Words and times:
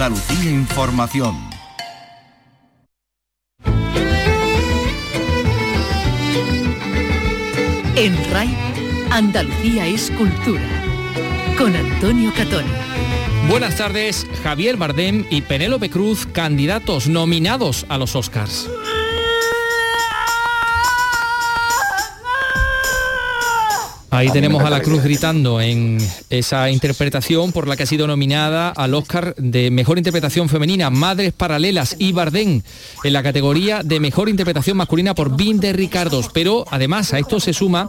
Andalucía 0.00 0.50
Información. 0.52 1.36
En 7.96 8.30
RAI, 8.30 8.56
Andalucía 9.10 9.88
es 9.88 10.12
cultura. 10.12 10.62
Con 11.58 11.74
Antonio 11.74 12.32
Catón. 12.36 12.64
Buenas 13.50 13.76
tardes, 13.76 14.24
Javier 14.44 14.76
Bardem 14.76 15.24
y 15.30 15.42
Penélope 15.42 15.90
Cruz, 15.90 16.26
candidatos 16.26 17.08
nominados 17.08 17.84
a 17.88 17.98
los 17.98 18.14
Oscars. 18.14 18.70
Ahí 24.18 24.30
tenemos 24.30 24.64
a 24.64 24.68
la 24.68 24.82
Cruz 24.82 25.04
gritando 25.04 25.60
en 25.60 25.96
esa 26.28 26.68
interpretación 26.70 27.52
por 27.52 27.68
la 27.68 27.76
que 27.76 27.84
ha 27.84 27.86
sido 27.86 28.08
nominada 28.08 28.70
al 28.70 28.94
Oscar 28.94 29.32
de 29.36 29.70
Mejor 29.70 29.96
Interpretación 29.96 30.48
Femenina, 30.48 30.90
Madres 30.90 31.32
Paralelas 31.32 31.94
y 32.00 32.10
Bardén, 32.10 32.64
en 33.04 33.12
la 33.12 33.22
categoría 33.22 33.84
de 33.84 34.00
Mejor 34.00 34.28
Interpretación 34.28 34.76
Masculina 34.76 35.14
por 35.14 35.36
Bin 35.36 35.60
de 35.60 35.72
Ricardos. 35.72 36.30
Pero 36.32 36.64
además 36.68 37.12
a 37.14 37.20
esto 37.20 37.38
se 37.38 37.52
suma 37.52 37.86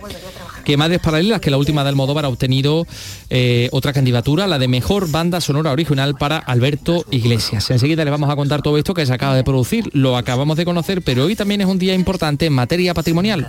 que 0.64 0.78
Madres 0.78 1.00
Paralelas, 1.00 1.42
que 1.42 1.50
la 1.50 1.58
última 1.58 1.82
de 1.82 1.90
Almodóvar 1.90 2.26
ha 2.26 2.30
obtenido 2.30 2.86
eh, 3.32 3.68
otra 3.72 3.92
candidatura, 3.92 4.46
la 4.46 4.60
de 4.60 4.68
Mejor 4.68 5.10
Banda 5.10 5.42
Sonora 5.42 5.72
Original 5.72 6.14
para 6.14 6.38
Alberto 6.38 7.06
Iglesias. 7.10 7.72
Enseguida 7.72 8.06
les 8.06 8.12
vamos 8.12 8.30
a 8.30 8.36
contar 8.36 8.62
todo 8.62 8.78
esto 8.78 8.94
que 8.94 9.08
se 9.08 9.14
acaba 9.14 9.34
de 9.34 9.44
producir, 9.44 9.90
lo 9.94 10.16
acabamos 10.16 10.58
de 10.58 10.66
conocer, 10.66 11.02
pero 11.02 11.26
hoy 11.26 11.36
también 11.36 11.62
es 11.62 11.68
un 11.68 11.80
día 11.80 11.96
importante 11.96 12.46
en 12.46 12.54
materia 12.54 12.94
patrimonial. 12.94 13.48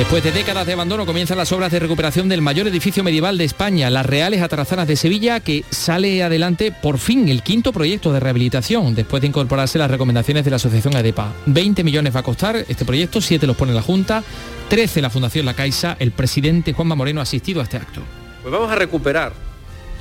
Después 0.00 0.24
de 0.24 0.32
décadas 0.32 0.66
de 0.66 0.72
abandono 0.72 1.04
comienzan 1.04 1.36
las 1.36 1.52
obras 1.52 1.70
de 1.70 1.78
recuperación 1.78 2.26
del 2.26 2.40
mayor 2.40 2.66
edificio 2.66 3.04
medieval 3.04 3.36
de 3.36 3.44
España, 3.44 3.90
las 3.90 4.06
Reales 4.06 4.40
Atarazanas 4.40 4.88
de 4.88 4.96
Sevilla, 4.96 5.40
que 5.40 5.62
sale 5.68 6.22
adelante 6.22 6.72
por 6.72 6.96
fin 6.96 7.28
el 7.28 7.42
quinto 7.42 7.70
proyecto 7.70 8.10
de 8.10 8.18
rehabilitación, 8.18 8.94
después 8.94 9.20
de 9.20 9.26
incorporarse 9.26 9.78
las 9.78 9.90
recomendaciones 9.90 10.42
de 10.42 10.50
la 10.52 10.56
Asociación 10.56 10.96
ADEPA. 10.96 11.34
20 11.44 11.84
millones 11.84 12.16
va 12.16 12.20
a 12.20 12.22
costar 12.22 12.56
este 12.56 12.86
proyecto, 12.86 13.20
7 13.20 13.46
los 13.46 13.58
pone 13.58 13.74
la 13.74 13.82
Junta, 13.82 14.24
13 14.70 15.02
la 15.02 15.10
Fundación 15.10 15.44
La 15.44 15.52
Caixa, 15.52 15.98
el 15.98 16.12
presidente 16.12 16.72
Juanma 16.72 16.94
Moreno 16.94 17.20
ha 17.20 17.24
asistido 17.24 17.60
a 17.60 17.64
este 17.64 17.76
acto. 17.76 18.00
Pues 18.40 18.50
vamos 18.50 18.72
a 18.72 18.76
recuperar, 18.76 19.34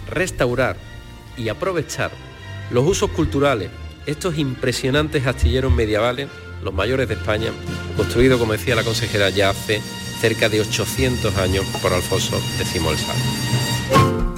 restaurar 0.10 0.78
y 1.36 1.50
aprovechar 1.50 2.12
los 2.72 2.88
usos 2.88 3.10
culturales, 3.10 3.70
estos 4.06 4.38
impresionantes 4.38 5.28
astilleros 5.28 5.74
medievales 5.74 6.30
los 6.64 6.74
mayores 6.74 7.08
de 7.08 7.16
España, 7.16 7.52
construido, 7.96 8.38
como 8.40 8.54
decía 8.54 8.76
la 8.76 8.84
consejera, 8.84 9.30
ya 9.30 9.50
hace 9.50 9.82
cerca 10.20 10.50
de 10.50 10.62
800 10.62 11.38
años 11.38 11.66
por 11.82 11.94
Alfonso 11.94 12.38
X 12.60 12.76
el 12.76 12.98
Sabio. 12.98 14.30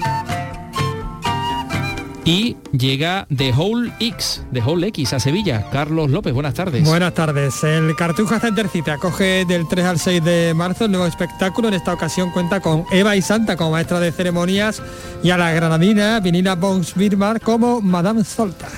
Y 2.24 2.56
llega 2.72 3.26
The 3.36 3.52
Whole 3.52 3.92
X, 4.00 4.44
The 4.54 4.62
Whole 4.62 4.88
X 4.88 5.14
a 5.14 5.20
Sevilla. 5.20 5.70
Carlos 5.72 6.12
López, 6.12 6.34
buenas 6.34 6.54
tardes. 6.54 6.88
Buenas 6.88 7.16
tardes. 7.16 7.64
El 7.64 7.96
Cartuja 7.96 8.40
Center 8.40 8.70
City 8.70 8.92
acoge 8.92 9.46
del 9.46 9.68
3 9.68 9.86
al 9.86 10.00
6 10.00 10.24
de 10.24 10.54
marzo 10.54 10.86
el 10.86 10.92
nuevo 10.92 11.08
espectáculo. 11.08 11.70
En 11.70 11.74
esta 11.74 11.94
ocasión 11.94 12.30
cuenta 12.30 12.60
con 12.60 12.86
Eva 12.92 13.16
y 13.16 13.24
Santa 13.24 13.58
como 13.58 13.72
maestra 13.72 14.00
de 14.00 14.12
ceremonias 14.12 14.84
y 15.24 15.32
a 15.32 15.38
la 15.38 15.52
granadina 15.52 16.20
Vinina 16.20 16.54
Bones 16.54 16.94
Birmar 16.94 17.42
como 17.42 17.82
Madame 17.82 18.24
Soltar. 18.24 18.70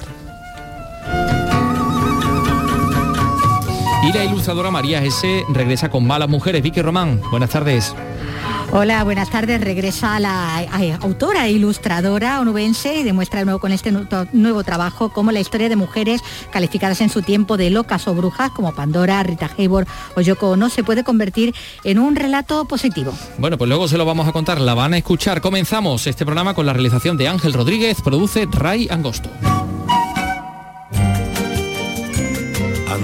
Y 4.04 4.12
la 4.12 4.26
ilustradora 4.26 4.70
María 4.70 5.02
S. 5.02 5.46
regresa 5.50 5.90
con 5.90 6.06
Malas 6.06 6.28
Mujeres. 6.28 6.62
Vicky 6.62 6.82
Román, 6.82 7.22
buenas 7.32 7.52
tardes. 7.52 7.96
Hola, 8.74 9.02
buenas 9.06 9.30
tardes. 9.30 9.62
Regresa 9.62 10.20
la 10.20 10.66
autora 11.00 11.48
e 11.48 11.54
ilustradora 11.54 12.42
onubense 12.42 12.96
y 12.96 13.04
demuestra 13.04 13.40
de 13.40 13.46
nuevo 13.46 13.60
con 13.60 13.72
este 13.72 13.94
nuevo 14.34 14.64
trabajo 14.64 15.14
como 15.14 15.32
la 15.32 15.40
historia 15.40 15.70
de 15.70 15.78
mujeres 15.78 16.22
calificadas 16.52 17.00
en 17.00 17.10
su 17.10 17.22
tiempo 17.22 17.56
de 17.56 17.70
locas 17.70 18.06
o 18.10 18.14
brujas 18.14 18.52
como 18.52 18.74
Pandora, 18.74 19.24
Rita 19.24 19.50
Hayworth 19.58 19.88
o 20.18 20.22
Yoko 20.22 20.50
Ono 20.50 20.70
se 20.70 20.84
puede 20.84 21.06
convertir 21.06 21.56
en 21.86 21.98
un 22.00 22.18
relato 22.18 22.66
positivo. 22.66 23.14
Bueno, 23.38 23.58
pues 23.58 23.70
luego 23.70 23.88
se 23.88 23.98
lo 23.98 24.04
vamos 24.04 24.28
a 24.28 24.34
contar, 24.34 24.60
la 24.60 24.74
van 24.74 24.94
a 24.94 24.98
escuchar. 24.98 25.40
Comenzamos 25.40 26.08
este 26.08 26.26
programa 26.26 26.56
con 26.56 26.66
la 26.66 26.74
realización 26.74 27.16
de 27.16 27.30
Ángel 27.30 27.54
Rodríguez, 27.54 28.02
produce 28.02 28.48
Ray 28.52 28.90
Angosto. 28.92 29.30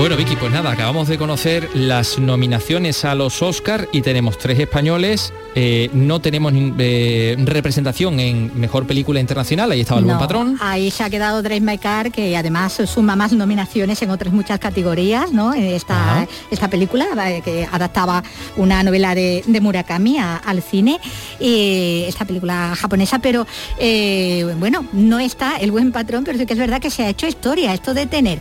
Bueno, 0.00 0.16
Vicky, 0.16 0.34
pues 0.36 0.50
nada, 0.50 0.72
acabamos 0.72 1.08
de 1.08 1.18
conocer 1.18 1.68
las 1.74 2.18
nominaciones 2.18 3.04
a 3.04 3.14
los 3.14 3.42
Oscar 3.42 3.86
y 3.92 4.00
tenemos 4.00 4.38
tres 4.38 4.58
españoles. 4.58 5.30
Eh, 5.54 5.90
no 5.92 6.20
tenemos 6.20 6.54
eh, 6.56 7.36
representación 7.44 8.18
en 8.18 8.58
Mejor 8.58 8.86
Película 8.86 9.20
Internacional, 9.20 9.70
ahí 9.70 9.82
estaba 9.82 10.00
el 10.00 10.06
buen 10.06 10.18
patrón. 10.18 10.56
Ahí 10.62 10.90
se 10.90 11.04
ha 11.04 11.10
quedado 11.10 11.42
Drake 11.42 11.60
My 11.60 11.76
Car, 11.76 12.10
que 12.10 12.34
además 12.34 12.80
suma 12.86 13.14
más 13.14 13.34
nominaciones 13.34 14.00
en 14.00 14.08
otras 14.08 14.32
muchas 14.32 14.58
categorías, 14.58 15.32
¿no? 15.32 15.52
Esta, 15.52 16.26
esta 16.50 16.70
película 16.70 17.06
eh, 17.28 17.42
que 17.44 17.68
adaptaba 17.70 18.22
una 18.56 18.82
novela 18.82 19.14
de, 19.14 19.44
Murakami 19.60 20.16
al 20.18 20.62
cine, 20.62 20.98
y 21.38 22.04
esta 22.06 22.24
película 22.24 22.74
japonesa, 22.74 23.18
pero 23.18 23.46
bueno, 24.56 24.86
no 24.94 25.18
está 25.18 25.58
el 25.58 25.70
buen 25.72 25.92
patrón, 25.92 26.24
pero 26.24 26.38
sí 26.38 26.46
que 26.46 26.54
es 26.54 26.58
verdad 26.58 26.80
que 26.80 26.88
se 26.88 27.04
ha 27.04 27.10
hecho 27.10 27.26
historia, 27.26 27.74
esto 27.74 27.92
de 27.92 28.06
tener 28.06 28.40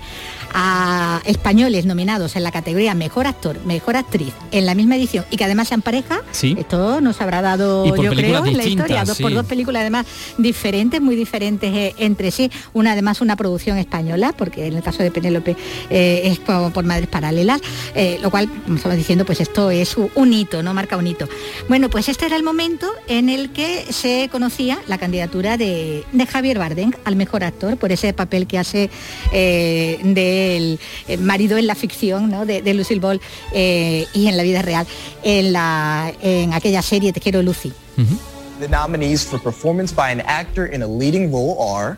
a 0.53 1.21
españoles 1.25 1.85
nominados 1.85 2.35
en 2.35 2.43
la 2.43 2.51
categoría 2.51 2.93
Mejor 2.93 3.27
Actor, 3.27 3.57
Mejor 3.65 3.95
Actriz 3.95 4.33
en 4.51 4.65
la 4.65 4.75
misma 4.75 4.95
edición 4.95 5.25
y 5.29 5.37
que 5.37 5.45
además 5.45 5.67
sean 5.67 5.81
pareja, 5.81 6.21
esto 6.41 7.01
nos 7.01 7.21
habrá 7.21 7.41
dado, 7.41 7.85
yo 7.95 8.11
creo, 8.11 8.45
en 8.45 8.57
la 8.57 8.65
historia, 8.65 9.03
dos 9.03 9.19
por 9.19 9.33
dos 9.33 9.45
películas 9.45 9.81
además 9.81 10.05
diferentes, 10.37 11.01
muy 11.01 11.15
diferentes 11.15 11.73
eh, 11.73 11.95
entre 11.97 12.31
sí, 12.31 12.51
una 12.73 12.93
además 12.93 13.21
una 13.21 13.35
producción 13.35 13.77
española, 13.77 14.33
porque 14.37 14.67
en 14.67 14.75
el 14.75 14.83
caso 14.83 15.03
de 15.03 15.11
Penélope 15.11 15.55
eh, 15.89 16.21
es 16.25 16.39
por, 16.39 16.83
Madres 16.83 17.07
Paralelas, 17.07 17.61
eh, 17.93 18.17
lo 18.21 18.31
cual, 18.31 18.49
como 18.63 18.77
estamos 18.77 18.97
diciendo, 18.97 19.25
pues 19.25 19.41
esto 19.41 19.69
es 19.69 19.95
un 19.97 20.33
hito, 20.33 20.63
¿no? 20.63 20.73
Marca 20.73 20.97
un 20.97 21.07
hito. 21.07 21.27
Bueno, 21.67 21.89
pues 21.89 22.09
este 22.09 22.25
era 22.25 22.35
el 22.35 22.43
momento 22.43 22.89
en 23.07 23.29
el 23.29 23.51
que 23.51 23.85
se 23.89 24.29
conocía 24.31 24.79
la 24.87 24.97
candidatura 24.97 25.57
de, 25.57 26.05
Javier 26.29 26.59
Bardem 26.59 26.91
al 27.05 27.15
mejor 27.15 27.43
actor 27.43 27.77
por 27.77 27.91
ese 27.91 28.13
papel 28.13 28.45
que 28.45 28.59
hace 28.59 28.89
de 29.31 30.38
el, 30.39 30.79
marido 31.19 31.57
en 31.57 31.67
la 31.67 31.75
ficción 31.75 32.29
¿no? 32.29 32.45
de, 32.45 32.61
de 32.61 32.73
Lucille 32.73 32.99
Ball 32.99 33.21
eh, 33.51 34.05
y 34.13 34.27
en 34.27 34.37
la 34.37 34.43
vida 34.43 34.61
real, 34.61 34.85
en, 35.23 35.53
la, 35.53 36.13
en 36.21 36.53
aquella 36.53 36.81
serie 36.81 37.13
Te 37.13 37.19
quiero 37.19 37.41
Lucy. 37.41 37.73
Uh 37.97 38.01
-huh. 38.01 38.17
The 38.59 38.67
nominees 38.67 39.23
for 39.23 39.39
performance 39.39 39.93
by 39.93 40.11
an 40.11 40.21
actor 40.25 40.65
in 40.65 40.81
a 40.81 40.87
leading 40.87 41.31
role 41.31 41.57
are 41.59 41.97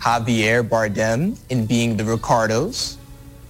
Javier 0.00 0.62
Bardem 0.62 1.36
in 1.50 1.66
Being 1.66 1.96
the 1.96 2.04
Ricardos, 2.04 2.96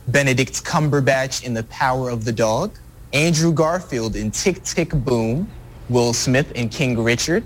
Benedict 0.09 0.65
Cumberbatch 0.65 1.43
in 1.43 1.55
The 1.55 1.63
Power 1.63 2.11
of 2.11 2.25
the 2.25 2.33
Dog, 2.33 2.71
Andrew 3.13 3.53
Garfield 3.53 4.15
in 4.15 4.31
Tick 4.31 4.63
Tick 4.65 4.91
Boom, 4.93 5.47
Will 5.89 6.13
Smith 6.13 6.51
in 6.53 6.69
King 6.69 7.03
Richard, 7.03 7.45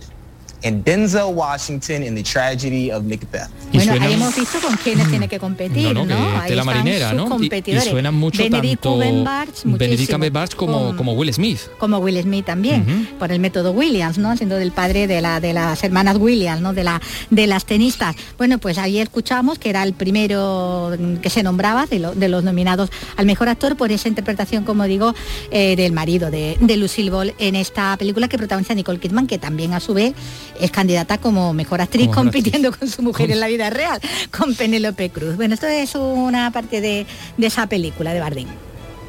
en 0.64 0.82
Denzel 0.82 1.24
Washington 1.34 2.02
en 2.02 2.14
The 2.14 2.22
Tragedy 2.22 2.90
of 2.90 3.04
Macbeth. 3.04 3.50
Bueno, 3.72 3.92
ahí 4.00 4.14
hemos 4.14 4.34
visto 4.34 4.58
con 4.60 4.74
quiénes 4.76 5.08
tiene 5.10 5.28
que 5.28 5.38
competir, 5.38 5.92
¿no? 5.92 6.06
¿no? 6.06 6.40
ahí 6.40 6.54
la 6.54 6.64
marinera, 6.64 7.12
¿no? 7.12 7.38
Y, 7.38 7.50
y, 7.70 7.80
suenan 7.80 8.14
mucho 8.14 8.42
Benedict 8.42 8.82
tanto 8.82 8.92
Cumberbatch, 8.92 9.64
Benedict 9.64 10.10
Cumberbatch 10.10 10.54
como, 10.54 10.86
con, 10.86 10.96
como 10.96 11.12
Will 11.12 11.32
Smith. 11.34 11.60
Como 11.78 11.98
Will 11.98 12.20
Smith 12.22 12.46
también, 12.46 12.80
uh 12.80 12.90
-huh. 12.90 13.18
por 13.18 13.30
el 13.30 13.40
método 13.40 13.72
Williams, 13.72 14.16
¿no? 14.16 14.34
Siendo 14.38 14.56
del 14.56 14.72
padre 14.72 15.06
de, 15.06 15.20
la, 15.20 15.38
de 15.38 15.52
las 15.52 15.84
hermanas 15.84 16.16
Williams, 16.16 16.62
¿no? 16.62 16.72
De, 16.72 16.82
la, 16.82 17.00
de 17.28 17.46
las 17.46 17.66
tenistas. 17.66 18.16
Bueno, 18.38 18.56
pues 18.56 18.78
ahí 18.78 18.98
escuchamos 18.98 19.58
que 19.58 19.68
era 19.68 19.82
el 19.82 19.92
primero 19.92 20.96
que 21.20 21.28
se 21.28 21.42
nombraba 21.42 21.84
de, 21.84 21.98
lo, 21.98 22.14
de 22.14 22.28
los 22.28 22.42
nominados 22.42 22.90
al 23.16 23.26
mejor 23.26 23.50
actor 23.50 23.76
por 23.76 23.92
esa 23.92 24.08
interpretación, 24.08 24.64
como 24.64 24.84
digo, 24.84 25.14
eh, 25.50 25.76
del 25.76 25.92
marido 25.92 26.30
de, 26.30 26.56
de 26.58 26.76
Lucille 26.78 27.10
Ball 27.10 27.34
en 27.38 27.54
esta 27.54 27.94
película 27.98 28.28
que 28.28 28.38
protagoniza 28.38 28.74
Nicole 28.74 28.98
Kidman, 28.98 29.26
que 29.26 29.38
también 29.38 29.74
a 29.74 29.80
su 29.80 29.92
vez 29.92 30.14
es 30.60 30.70
candidata 30.70 31.18
como 31.18 31.52
mejor 31.52 31.80
actriz 31.80 32.06
Como 32.06 32.14
compitiendo 32.22 32.68
actriz. 32.68 32.90
con 32.90 32.96
su 32.96 33.02
mujer 33.02 33.30
en 33.30 33.40
la 33.40 33.46
vida 33.48 33.70
real, 33.70 34.00
con 34.36 34.54
Penélope 34.54 35.10
Cruz. 35.10 35.36
Bueno, 35.36 35.54
esto 35.54 35.66
es 35.66 35.94
una 35.94 36.50
parte 36.50 36.80
de, 36.80 37.06
de 37.36 37.46
esa 37.46 37.66
película 37.66 38.12
de 38.14 38.20
Bardem. 38.20 38.46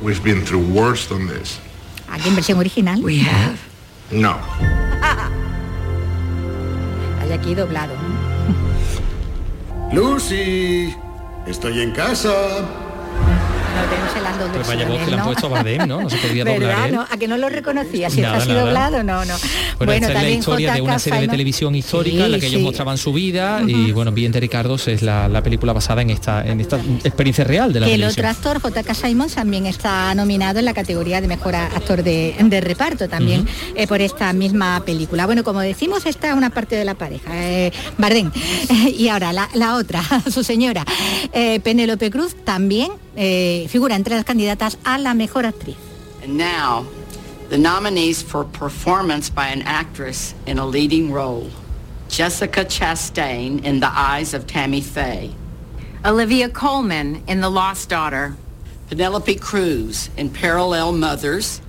We've 0.01 0.21
been 0.23 0.43
through 0.43 0.65
worse 0.73 1.07
than 1.07 1.27
this. 1.27 1.57
Aquí 2.09 2.29
en 2.29 2.35
versión 2.35 2.59
original. 2.59 3.01
No. 4.11 4.37
Hay 7.21 7.31
aquí 7.31 7.55
doblado. 7.55 7.93
¿no? 7.95 8.25
Lucy, 9.93 10.93
estoy 11.47 11.81
en 11.81 11.91
casa. 11.91 12.33
En 13.75 14.23
las 14.23 14.67
vaya 14.67 14.85
voz 14.85 15.01
que 15.03 15.11
le 15.11 15.17
han 15.17 15.25
puesto 15.25 15.45
a 15.47 15.49
Bardem, 15.49 15.87
¿no? 15.87 16.01
No 16.01 16.09
se 16.09 16.17
podría 16.17 16.45
doblar 16.45 16.59
¿Verdad? 16.59 16.89
No, 16.91 17.01
a 17.09 17.17
que 17.17 17.27
no 17.27 17.37
lo 17.37 17.49
reconocía, 17.49 18.09
si 18.09 18.21
Nada, 18.21 18.37
está 18.37 18.51
así 18.51 18.53
doblado, 18.53 19.03
no, 19.03 19.25
no. 19.25 19.35
Bueno, 19.77 19.93
esta 19.93 20.07
es 20.13 20.21
la 20.21 20.29
historia 20.29 20.73
de 20.73 20.81
una 20.81 20.99
serie 20.99 21.21
de 21.21 21.27
televisión 21.27 21.75
histórica 21.75 22.25
en 22.25 22.31
la 22.31 22.39
que 22.39 22.47
ellos 22.47 22.61
mostraban 22.61 22.97
su 22.97 23.13
vida 23.13 23.61
y 23.65 23.91
bueno, 23.91 24.11
Viente 24.11 24.39
Ricardos 24.39 24.87
es 24.87 25.01
la, 25.01 25.27
la 25.27 25.43
película 25.43 25.73
basada 25.73 26.01
en 26.01 26.09
esta, 26.09 26.45
en 26.45 26.61
esta 26.61 26.77
experiencia 27.03 27.43
real 27.43 27.73
de 27.73 27.79
la 27.81 27.85
Que 27.87 27.93
el 27.93 28.01
televisión. 28.01 28.25
otro 28.25 28.49
actor, 28.49 28.61
J.K. 28.61 28.93
Simons, 28.93 29.35
también 29.35 29.65
está 29.65 30.13
nominado 30.15 30.59
en 30.59 30.65
la 30.65 30.73
categoría 30.73 31.21
de 31.21 31.27
mejor 31.27 31.55
actor 31.55 32.03
de, 32.03 32.35
de 32.39 32.61
reparto 32.61 33.07
también 33.09 33.47
eh, 33.75 33.87
por 33.87 34.01
esta 34.01 34.31
misma 34.33 34.83
película. 34.85 35.25
Bueno, 35.25 35.43
como 35.43 35.61
decimos, 35.61 36.05
esta 36.05 36.29
es 36.29 36.35
una 36.35 36.49
parte 36.49 36.75
de 36.75 36.85
la 36.85 36.95
pareja, 36.95 37.31
eh, 37.33 37.71
Bardem. 37.97 38.31
y 38.97 39.07
ahora 39.09 39.33
la, 39.33 39.49
la 39.53 39.75
otra, 39.75 40.01
su 40.31 40.43
señora, 40.43 40.85
eh, 41.33 41.59
Penélope 41.61 42.09
Cruz, 42.09 42.35
también 42.43 42.91
eh, 43.17 43.64
figura 43.67 43.95
entre 43.95 44.15
las 44.15 44.25
candidatas 44.25 44.77
a 44.85 44.97
la 44.97 45.13
mejor 45.13 45.43
actriz. 45.45 45.75
And 46.21 46.37
now, 46.37 46.85
the 47.49 47.57
nominees 47.57 48.21
for 48.21 48.43
performance 48.43 49.29
by 49.29 49.47
an 49.47 49.61
actress 49.63 50.33
in 50.45 50.57
a 50.57 50.65
leading 50.65 51.11
role. 51.11 51.49
Jessica 52.09 52.65
Chastain 52.65 53.63
in 53.63 53.79
The 53.79 53.91
Eyes 53.91 54.33
of 54.33 54.47
Tammy 54.47 54.81
Faye. 54.81 55.33
Olivia 56.05 56.49
Colman 56.49 57.23
in 57.27 57.41
The 57.41 57.49
Lost 57.49 57.89
Daughter. 57.89 58.35
Penelope 58.89 59.35
Cruz 59.35 60.09
in 60.17 60.29
Parallel 60.29 60.93
Mothers. 60.93 61.61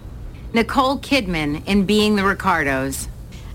Nicole 0.52 0.98
Kidman 0.98 1.66
in 1.66 1.84
Being 1.84 2.16
the 2.16 2.24
Ricardos. 2.24 3.08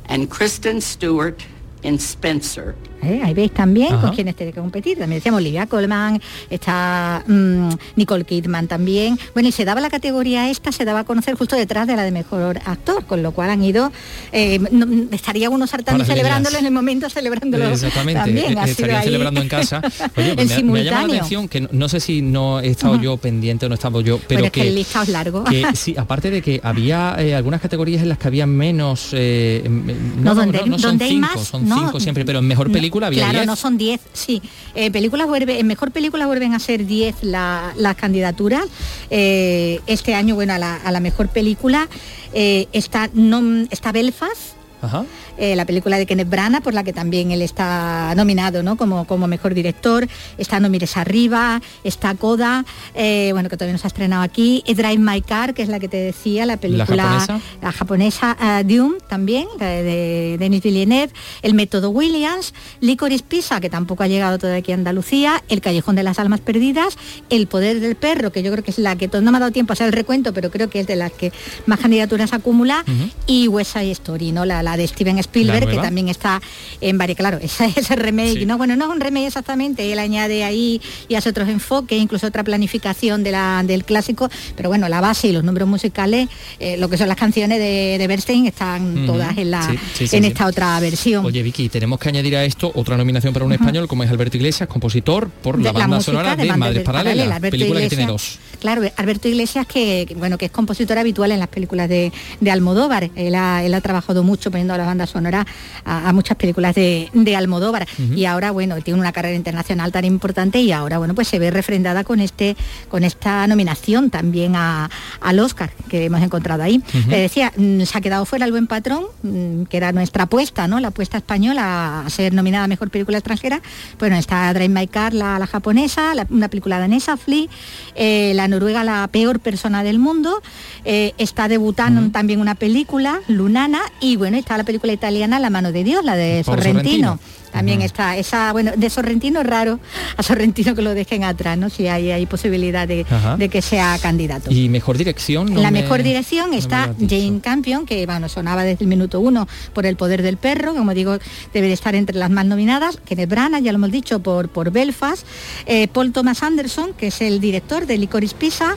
And 0.06 0.30
Kristen 0.30 0.82
Stewart 0.82 1.46
in 1.84 1.98
Spencer. 1.98 2.76
¿Eh? 3.04 3.22
Ahí 3.24 3.34
veis 3.34 3.52
también 3.52 3.94
Ajá. 3.94 4.02
con 4.08 4.16
quienes 4.16 4.36
tiene 4.36 4.52
que 4.54 4.60
competir. 4.60 4.98
También 4.98 5.20
decíamos 5.20 5.40
Olivia 5.40 5.66
Colman, 5.68 6.22
está 6.50 7.24
mm, 7.28 7.70
Nicole 7.96 8.24
Kidman 8.26 8.68
también. 8.68 9.18
Bueno, 9.34 9.50
y 9.50 9.52
se 9.52 9.66
daba 9.66 9.82
la 9.82 9.90
categoría 9.90 10.50
esta, 10.50 10.72
se 10.72 10.86
daba 10.86 11.00
a 11.00 11.04
conocer 11.04 11.36
justo 11.36 11.56
detrás 11.56 11.88
de 11.88 11.96
la 11.96 12.04
de 12.04 12.12
mejor 12.12 12.60
actor, 12.66 13.06
con 13.06 13.24
lo 13.24 13.32
cual 13.32 13.50
han 13.50 13.64
ido, 13.64 13.92
eh, 14.32 14.60
no- 14.72 14.88
estaría 15.12 15.50
uno 15.50 15.68
saltando 15.68 16.04
y 16.04 16.08
celebrándolo 16.08 16.58
en 16.58 16.66
el 16.66 16.72
momento, 16.72 17.10
celebrándolo 17.10 17.70
Exactamente, 17.70 18.20
también. 18.22 18.58
eh, 18.58 19.02
celebrando 19.04 19.42
en 19.42 19.48
casa. 19.50 19.82
Oye, 20.18 20.36
pues 20.36 20.50
me, 20.64 20.64
me 20.64 20.80
ha 20.80 20.84
llamado 20.84 21.08
la 21.08 21.14
atención 21.16 21.48
que 21.48 21.62
no, 21.62 21.70
no 21.72 21.90
sé 21.90 22.00
si 22.00 22.22
no 22.22 22.60
he 22.60 22.68
estado 22.68 23.00
yo 23.02 23.18
pendiente 23.18 23.66
o 23.66 23.70
no 23.70 23.74
he 23.76 23.78
estado 23.78 24.02
yo, 24.02 24.18
pero 24.28 24.42
Bueno, 24.42 24.46
es 24.48 24.52
que, 24.52 24.62
que, 24.62 24.68
el 24.68 24.76
listado 24.76 25.04
es 25.04 25.10
largo. 25.10 25.44
que 25.44 25.66
sí, 25.76 25.96
aparte 25.98 26.30
de 26.32 26.42
que 26.42 26.60
había 26.64 27.16
eh, 27.20 27.36
algunas 27.36 27.62
categorías 27.62 28.02
en 28.02 28.10
las 28.10 28.18
que 28.18 28.28
había 28.28 28.46
menos, 28.46 29.14
No, 29.14 30.36
donde- 30.36 30.64
no, 30.66 30.78
son 30.78 30.92
donde 30.92 31.06
hay 31.06 31.12
cinco, 31.12 31.28
más, 31.36 31.48
son 31.48 31.66
cinco 31.68 32.00
siempre, 32.00 32.26
pero 32.26 32.40
en 32.40 32.48
mejor 32.48 32.68
No, 32.68 32.74
película 32.92 33.08
había 33.08 33.20
Claro, 33.24 33.40
diez. 33.40 33.48
no 33.48 33.56
son 33.56 33.78
10, 33.78 34.02
sí. 34.14 34.42
Eh, 34.76 34.92
películas 34.92 35.28
vuelve, 35.28 35.60
en 35.60 35.68
mejor 35.68 35.92
película 35.92 36.28
vuelven 36.28 36.54
a 36.54 36.60
ser 36.60 36.86
10 36.86 37.24
la- 37.24 37.74
las 37.78 37.96
candidaturas. 37.96 38.66
Eh, 39.10 39.80
este 39.88 40.14
año, 40.14 40.36
bueno, 40.36 40.54
a 40.54 40.58
la, 40.58 40.76
a 40.76 40.92
la 40.92 41.00
mejor 41.00 41.30
película 41.30 41.88
eh, 42.34 42.68
está, 42.74 43.10
no, 43.14 43.66
está 43.72 43.92
Belfast. 43.92 44.56
Ajá. 44.82 45.06
eh, 45.38 45.56
la 45.56 45.66
película 45.66 45.98
de 45.98 46.06
Kenneth 46.06 46.30
Branagh, 46.30 46.62
por 46.64 46.74
la 46.74 46.84
que 46.84 46.94
también 46.94 47.32
él 47.32 47.42
está 47.42 48.14
nominado 48.16 48.64
¿no? 48.64 48.78
como, 48.78 49.06
como 49.06 49.28
mejor 49.28 49.54
director. 49.54 50.08
Está 50.38 50.60
No 50.60 50.70
mires 50.70 50.98
arriba, 50.98 51.62
está 51.84 52.16
Coda, 52.16 52.66
eh, 52.94 53.30
bueno, 53.34 53.50
que 53.50 53.58
todavía 53.58 53.74
no 53.74 53.80
se 53.80 53.88
ha 53.88 53.90
estrenado 53.90 54.22
aquí. 54.24 54.64
y 54.66 54.74
Drive 54.74 54.98
My 54.98 55.22
Car, 55.22 55.54
que 55.54 55.62
es 55.64 55.70
la 55.70 55.80
que 55.80 55.88
te 55.88 55.98
decía, 55.98 56.46
la 56.46 56.58
película 56.58 57.04
japonesa? 57.04 57.42
la 57.62 57.72
japonesa 57.72 58.38
eh, 58.42 58.64
Dune 58.64 58.98
también, 59.08 59.48
la 59.60 59.68
de, 59.68 59.84
de 59.84 60.38
Denis 60.40 60.62
Villeneuve, 60.62 61.12
El 61.42 61.54
método 61.54 61.90
Williams, 61.90 62.54
Licorice 62.80 63.24
Pizza, 63.28 63.60
que 63.60 63.70
tampoco 63.70 64.04
ha 64.04 64.08
llegado 64.08 64.38
todavía 64.38 64.60
aquí 64.60 64.72
a 64.72 64.76
Andalucía, 64.76 65.44
El 65.50 65.62
callejón 65.62 65.96
de 65.96 66.04
las 66.04 66.20
almas 66.20 66.40
perdidas, 66.42 66.98
El 67.30 67.48
poder 67.48 67.80
del 67.80 67.96
perro, 67.96 68.32
que 68.32 68.44
yo 68.44 68.52
creo 68.52 68.64
que 68.64 68.72
es 68.72 68.80
la 68.80 68.96
que 68.96 69.08
no 69.08 69.32
me 69.32 69.38
ha 69.38 69.40
dado 69.40 69.52
tiempo 69.52 69.72
a 69.72 69.76
hacer 69.76 69.88
el 69.88 69.94
recuento, 69.94 70.34
pero 70.34 70.50
creo 70.52 70.70
que 70.70 70.80
es 70.80 70.88
de 70.88 70.96
las 70.96 71.12
que 71.12 71.32
más 71.66 71.80
candidaturas 71.80 72.34
acumula, 72.34 72.84
y 73.28 73.48
West 73.48 73.74
Side 73.74 73.92
Story, 73.92 74.32
¿no? 74.32 74.46
La, 74.46 74.64
la 74.64 74.71
de 74.78 74.88
Steven 74.88 75.18
Spielberg, 75.20 75.70
que 75.70 75.78
también 75.78 76.10
está 76.10 76.42
en 76.80 76.98
varios, 76.98 77.18
claro, 77.18 77.38
ese, 77.42 77.72
ese 77.76 77.96
remake, 77.96 78.32
Sí. 78.32 78.46
¿no? 78.46 78.58
Bueno, 78.58 78.76
no 78.76 78.86
es 78.86 78.92
un 78.92 79.00
remake 79.02 79.28
exactamente, 79.28 79.92
él 79.92 80.00
añade 80.00 80.44
ahí 80.44 80.82
y 81.08 81.16
hace 81.16 81.30
otros 81.30 81.50
enfoques, 81.50 82.00
incluso 82.00 82.28
otra 82.28 82.44
planificación 82.44 83.24
de 83.24 83.32
la, 83.32 83.64
del 83.66 83.84
clásico, 83.84 84.30
pero 84.56 84.70
bueno, 84.70 84.88
la 84.90 85.02
base 85.02 85.28
y 85.28 85.32
los 85.32 85.44
números 85.44 85.68
musicales, 85.68 86.30
eh, 86.60 86.78
lo 86.78 86.90
que 86.90 86.98
son 86.98 87.08
las 87.08 87.18
canciones 87.18 87.60
de, 87.60 87.98
de 87.98 88.08
Bernstein 88.08 88.46
están 88.46 89.06
todas 89.06 89.38
en 89.38 89.52
la 89.52 89.62
Sí, 89.64 89.78
sí, 89.94 90.08
sí, 90.08 90.16
en 90.18 90.26
esta 90.26 90.46
otra 90.48 90.80
versión. 90.80 91.26
Oye, 91.26 91.44
Vicky, 91.44 91.70
tenemos 91.70 92.00
que 92.00 92.10
añadir 92.10 92.36
a 92.36 92.46
esto 92.46 92.72
otra 92.76 92.98
nominación 92.98 93.34
para 93.34 93.46
un 93.46 93.54
español, 93.54 93.88
como 93.88 94.04
es 94.04 94.10
Alberto 94.10 94.38
Iglesias, 94.38 94.68
compositor 94.70 95.30
por 95.30 95.58
De 95.58 95.64
la 95.64 95.72
banda 95.72 95.98
música 95.98 96.12
sonora 96.12 96.36
de 96.36 96.54
Madres 96.54 96.84
Paralelas, 96.84 97.28
Alberto 97.28 97.52
película 97.52 97.80
que 97.80 97.90
tiene 97.90 98.06
dos. 98.06 98.40
Claro, 98.62 98.84
Alberto 98.96 99.28
Iglesias, 99.28 99.66
que 99.66 100.08
bueno, 100.18 100.38
que 100.38 100.46
es 100.46 100.52
compositor 100.52 100.98
habitual 101.00 101.32
en 101.32 101.40
las 101.40 101.48
películas 101.48 101.90
de, 101.90 102.14
de 102.40 102.52
Almodóvar. 102.52 103.10
Él 103.16 103.34
ha, 103.34 103.64
él 103.64 103.74
ha 103.74 103.82
trabajado 103.82 104.24
mucho 104.24 104.52
poniendo 104.52 104.78
las 104.78 104.86
bandas 104.86 105.10
sonoras 105.10 105.48
a, 105.84 106.08
a 106.08 106.14
muchas 106.14 106.38
películas 106.38 106.76
de, 106.76 107.10
de 107.12 107.36
Almodóvar. 107.36 107.88
Y 108.16 108.26
ahora, 108.26 108.52
bueno, 108.52 108.76
tiene 108.82 109.00
una 109.00 109.12
carrera 109.12 109.36
internacional 109.36 109.92
tan 109.92 110.06
importante 110.06 110.60
y 110.62 110.72
ahora, 110.72 111.00
bueno, 111.00 111.16
pues 111.16 111.28
se 111.28 111.40
ve 111.40 111.50
refrendada 111.50 112.04
con 112.04 112.20
este, 112.20 112.56
con 112.88 113.04
esta 113.04 113.48
nominación 113.48 114.12
también 114.12 114.56
a- 114.56 114.90
al 115.22 115.40
Oscar 115.40 115.72
que 115.90 116.06
hemos 116.06 116.22
encontrado 116.22 116.62
ahí. 116.62 116.82
Le 117.08 117.18
decía, 117.20 117.52
mm, 117.58 117.82
se 117.82 117.98
ha 117.98 118.02
quedado 118.02 118.26
fuera 118.26 118.46
el 118.46 118.52
buen 118.52 118.68
patrón, 118.68 119.06
mm, 119.24 119.64
que 119.64 119.78
era 119.78 119.92
nuestra 119.92 120.26
apuesta, 120.26 120.68
¿no? 120.68 120.80
La 120.80 120.90
apuesta 120.90 121.18
española 121.18 122.02
a 122.06 122.10
ser 122.12 122.32
nominada 122.34 122.66
a 122.66 122.68
mejor 122.68 122.92
película 122.92 123.18
extranjera. 123.18 123.60
Bueno, 123.98 124.16
está 124.18 124.54
Drive 124.54 124.70
My 124.70 124.86
Car, 124.88 125.16
la, 125.16 125.40
la 125.40 125.48
japonesa, 125.48 126.14
la- 126.14 126.28
una 126.30 126.48
película 126.48 126.78
danesa, 126.78 127.18
Flea, 127.18 127.48
eh, 127.96 128.34
la 128.36 128.48
noruega, 128.52 128.84
la 128.84 129.08
peor 129.12 129.40
persona 129.40 129.84
del 129.84 129.98
mundo. 129.98 130.42
eh, 130.86 131.14
está 131.18 131.48
debutando 131.48 132.12
también 132.12 132.40
una 132.40 132.56
película, 132.56 133.22
Lunana, 133.28 133.82
y 134.00 134.16
bueno, 134.18 134.38
está 134.38 134.58
la 134.58 134.64
película 134.64 134.94
italiana 134.94 135.40
La 135.40 135.50
mano 135.50 135.72
de 135.72 135.84
Dios, 135.84 136.06
la 136.06 136.16
de. 136.16 136.44
Sorrentino. 136.44 137.20
También 137.52 137.82
está 137.82 138.18
esa, 138.18 138.52
bueno, 138.52 138.72
de 138.76 138.90
Sorrentino 138.90 139.42
es 139.42 139.48
raro, 139.48 139.80
a 140.18 140.24
Sorrentino 140.24 140.74
que 140.76 140.82
lo 140.82 140.94
dejen 140.94 141.24
atrás, 141.24 141.58
¿no? 141.58 141.70
Si 141.70 141.88
hay, 141.88 142.12
hay 142.12 142.26
posibilidad 142.26 142.88
de, 142.88 143.06
de 143.38 143.50
que 143.50 143.62
sea 143.62 143.98
candidato. 144.02 144.52
Y 144.52 144.70
mejor 144.70 144.98
dirección. 144.98 145.54
no 145.54 145.62
la 145.62 145.70
me- 145.72 145.82
mejor 145.82 146.04
dirección 146.04 146.52
no 146.52 146.58
está. 146.58 146.94
Jane 147.00 147.40
Campion, 147.42 147.86
que 147.86 148.06
bueno, 148.06 148.30
sonaba 148.30 148.64
desde 148.64 148.84
el 148.86 148.88
minuto 148.90 149.20
uno 149.20 149.48
por 149.74 149.86
El 149.86 149.96
poder 149.98 150.22
del 150.22 150.38
perro, 150.38 150.74
como 150.74 150.94
digo, 150.94 151.18
debe 151.54 151.68
de 151.68 151.74
estar 151.74 151.94
entre 151.96 152.18
las 152.18 152.30
más 152.30 152.46
nominadas. 152.46 152.98
Kenneth 153.06 153.30
Branagh, 153.30 153.62
ya 153.64 153.72
lo 153.72 153.78
hemos 153.78 153.92
dicho, 153.92 154.20
por, 154.20 154.50
por 154.50 154.72
Belfast. 154.72 155.26
Eh, 155.66 155.88
Paul 155.88 156.12
Thomas 156.14 156.44
Anderson, 156.44 156.94
que 156.98 157.08
es 157.08 157.22
el 157.22 157.40
director 157.42 157.86
de 157.86 157.98
Licorice 157.98 158.36
Pizza. 158.36 158.76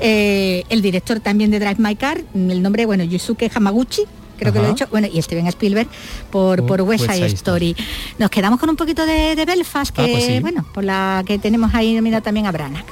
Eh, 0.00 0.64
el 0.70 0.82
director 0.82 1.20
también 1.20 1.50
de 1.50 1.58
Drive 1.60 1.76
My 1.78 1.94
Car, 1.96 2.22
el 2.34 2.62
nombre, 2.62 2.86
bueno, 2.86 3.04
Yusuke 3.04 3.50
Hamaguchi. 3.54 4.02
Creo 4.38 4.52
que 4.52 4.58
lo 4.58 4.64
he 4.66 4.68
dicho. 4.68 4.86
Bueno, 4.90 5.08
y 5.12 5.20
Steven 5.22 5.46
Spielberg 5.46 5.88
por, 6.30 6.58
Por 6.60 6.66
por 6.66 6.80
West 6.82 7.02
West 7.08 7.14
Side 7.14 7.26
Story. 7.34 7.76
Nos 8.18 8.30
quedamos 8.30 8.58
con 8.60 8.68
un 8.70 8.76
poquito 8.76 9.06
de, 9.06 9.34
de 9.36 9.44
Belfast, 9.44 9.94
que 9.94 10.02
Ah, 10.02 10.06
pues 10.10 10.24
sí. 10.24 10.40
bueno, 10.40 10.64
por 10.72 10.84
la 10.84 11.22
que 11.26 11.38
tenemos 11.38 11.74
ahí 11.74 11.94
nominada 11.94 12.22
también 12.22 12.46
a 12.46 12.52
Branagh. 12.52 12.84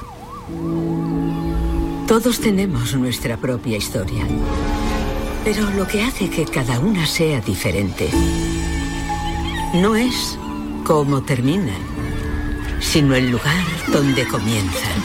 Todos 2.07 2.39
tenemos 2.39 2.93
nuestra 2.95 3.37
propia 3.37 3.77
historia. 3.77 4.25
Pero 5.43 5.69
lo 5.71 5.87
que 5.87 6.01
hace 6.03 6.29
que 6.29 6.45
cada 6.45 6.79
una 6.79 7.05
sea 7.05 7.41
diferente 7.41 8.09
no 9.73 9.95
es 9.95 10.37
cómo 10.85 11.21
terminan, 11.23 11.81
sino 12.79 13.15
el 13.15 13.29
lugar 13.31 13.63
donde 13.91 14.25
comienzan. 14.27 15.03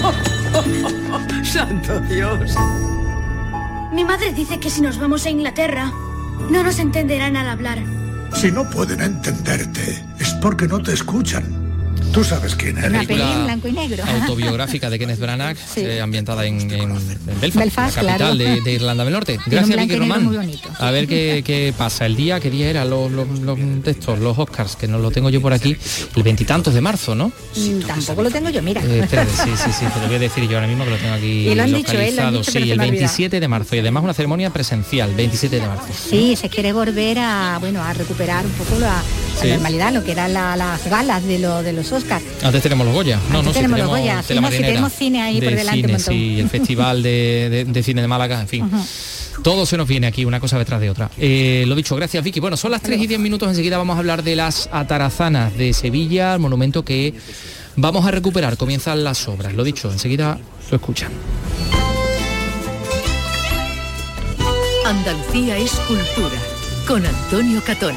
¡Santo 1.44 2.00
Dios! 2.00 2.54
Mi 3.92 4.04
madre 4.04 4.32
dice 4.32 4.60
que 4.60 4.70
si 4.70 4.80
nos 4.80 4.98
vamos 4.98 5.26
a 5.26 5.30
Inglaterra, 5.30 5.92
no 6.50 6.62
nos 6.62 6.78
entenderán 6.78 7.36
al 7.36 7.48
hablar. 7.48 7.78
Si 8.34 8.50
no 8.50 8.68
pueden 8.70 9.00
entenderte, 9.00 10.04
es 10.18 10.32
porque 10.34 10.68
no 10.68 10.80
te 10.80 10.92
escuchan. 10.92 11.69
Tú 12.12 12.24
sabes 12.24 12.56
quién 12.56 12.76
Una 12.76 12.86
eres. 12.88 13.06
peli 13.06 13.22
en 13.22 13.44
blanco 13.44 13.68
y 13.68 13.72
negro. 13.72 14.02
autobiográfica 14.04 14.90
de 14.90 14.98
Kenneth 14.98 15.20
Branagh, 15.20 15.56
eh, 15.76 16.00
ambientada 16.00 16.44
en, 16.44 16.60
en- 16.70 16.80
en 16.90 17.40
Belfast, 17.40 17.54
Belfast, 17.56 17.96
la 18.02 18.02
capital 18.16 18.36
claro. 18.36 18.54
de, 18.54 18.60
de 18.62 18.72
Irlanda 18.72 19.04
del 19.04 19.12
Norte. 19.12 19.38
Gracias, 19.46 19.78
Vicky 19.78 19.96
Román. 19.96 20.24
muy 20.24 20.36
bonito. 20.36 20.68
A 20.78 20.90
ver 20.90 21.06
qué, 21.06 21.42
qué 21.46 21.72
pasa. 21.76 22.06
El 22.06 22.16
día, 22.16 22.40
¿qué 22.40 22.50
día 22.50 22.68
era? 22.68 22.84
Los, 22.84 23.12
los, 23.12 23.28
los 24.18 24.38
Oscars, 24.38 24.74
que 24.74 24.88
no 24.88 24.98
lo 24.98 25.12
tengo 25.12 25.30
yo 25.30 25.40
por 25.40 25.52
aquí, 25.52 25.76
el 26.16 26.22
veintitantos 26.24 26.74
de 26.74 26.80
marzo, 26.80 27.14
¿no? 27.14 27.28
Mm, 27.56 27.80
Tampoco 27.86 28.22
lo 28.24 28.30
tengo 28.30 28.50
yo, 28.50 28.60
mira. 28.60 28.82
Eh, 28.84 29.00
espérate, 29.04 29.30
sí, 29.30 29.50
sí, 29.56 29.70
sí, 29.78 29.84
te 29.86 30.00
lo 30.00 30.06
voy 30.08 30.16
a 30.16 30.18
decir 30.18 30.48
yo 30.48 30.56
ahora 30.56 30.66
mismo 30.66 30.84
que 30.84 30.90
lo 30.90 30.96
tengo 30.96 31.14
aquí 31.14 31.48
Y 31.48 31.54
lo 31.54 31.62
han 31.62 31.72
dicho, 31.72 31.92
¿eh? 31.92 32.12
Lo 32.12 32.22
han 32.22 32.34
localizado. 32.34 32.38
dicho, 32.38 32.50
sí, 32.50 32.58
el 32.58 32.64
me 32.64 32.70
ha 32.70 32.74
olvidado. 32.88 32.90
27 32.92 33.40
de 33.40 33.48
marzo 33.48 33.76
y 33.76 33.78
además 33.78 34.02
una 34.02 34.14
ceremonia 34.14 34.50
presencial, 34.50 35.14
27 35.14 35.60
de 35.60 35.66
marzo. 35.66 35.84
Sí, 36.10 36.34
se 36.34 36.48
quiere 36.48 36.72
volver 36.72 37.18
a 37.20 37.58
bueno 37.60 37.82
a 37.82 37.92
recuperar 37.92 38.44
un 38.44 38.52
poco 38.52 38.78
la, 38.80 38.88
la 38.88 39.02
Sí. 39.40 39.48
normalidad, 39.48 39.92
lo 39.94 40.04
que 40.04 40.12
eran 40.12 40.32
la- 40.34 40.56
las 40.56 40.84
galas 40.86 41.24
de, 41.24 41.38
lo, 41.38 41.62
de 41.62 41.72
los 41.72 41.86
Oscars. 41.92 41.99
Antes 42.42 42.62
tenemos 42.62 42.86
los 42.86 42.94
Goya. 42.94 43.18
No, 43.30 43.38
Antes 43.38 43.44
no, 43.46 43.52
tenemos 43.52 43.78
los 43.78 43.88
tenemos 43.88 44.00
Goya, 44.00 44.80
no, 44.80 44.90
cine 44.90 45.22
ahí 45.22 45.40
por 45.40 45.50
de 45.50 45.56
delante 45.56 45.86
cine, 45.86 45.98
sí, 45.98 46.40
el 46.40 46.48
Festival 46.50 47.02
de, 47.02 47.48
de- 47.50 47.64
de 47.64 47.82
Cine 47.82 48.02
de 48.02 48.08
Málaga, 48.08 48.40
en 48.40 48.48
fin. 48.48 48.70
Todo 49.42 49.64
se 49.64 49.76
nos 49.78 49.88
viene 49.88 50.06
aquí, 50.06 50.24
una 50.24 50.38
cosa 50.40 50.58
detrás 50.58 50.80
de 50.80 50.90
otra. 50.90 51.10
Eh, 51.18 51.64
lo 51.66 51.74
dicho, 51.74 51.96
gracias 51.96 52.22
Vicky. 52.22 52.40
Bueno, 52.40 52.56
son 52.58 52.70
las 52.72 52.82
3 52.82 53.00
y 53.00 53.06
10 53.06 53.20
minutos, 53.20 53.48
enseguida 53.48 53.78
vamos 53.78 53.96
a 53.96 54.00
hablar 54.00 54.22
de 54.22 54.36
las 54.36 54.68
atarazanas 54.72 55.56
de 55.56 55.72
Sevilla, 55.72 56.34
el 56.34 56.40
monumento 56.40 56.84
que 56.84 57.14
vamos 57.76 58.04
a 58.06 58.10
recuperar. 58.10 58.56
Comienzan 58.58 59.02
las 59.02 59.26
obras. 59.28 59.54
Lo 59.54 59.64
dicho, 59.64 59.90
enseguida 59.90 60.38
lo 60.70 60.76
escuchan. 60.76 61.10
Andalucía 64.84 65.56
es 65.56 65.70
cultura, 65.86 66.36
con 66.86 67.06
Antonio 67.06 67.62
Catoni. 67.64 67.96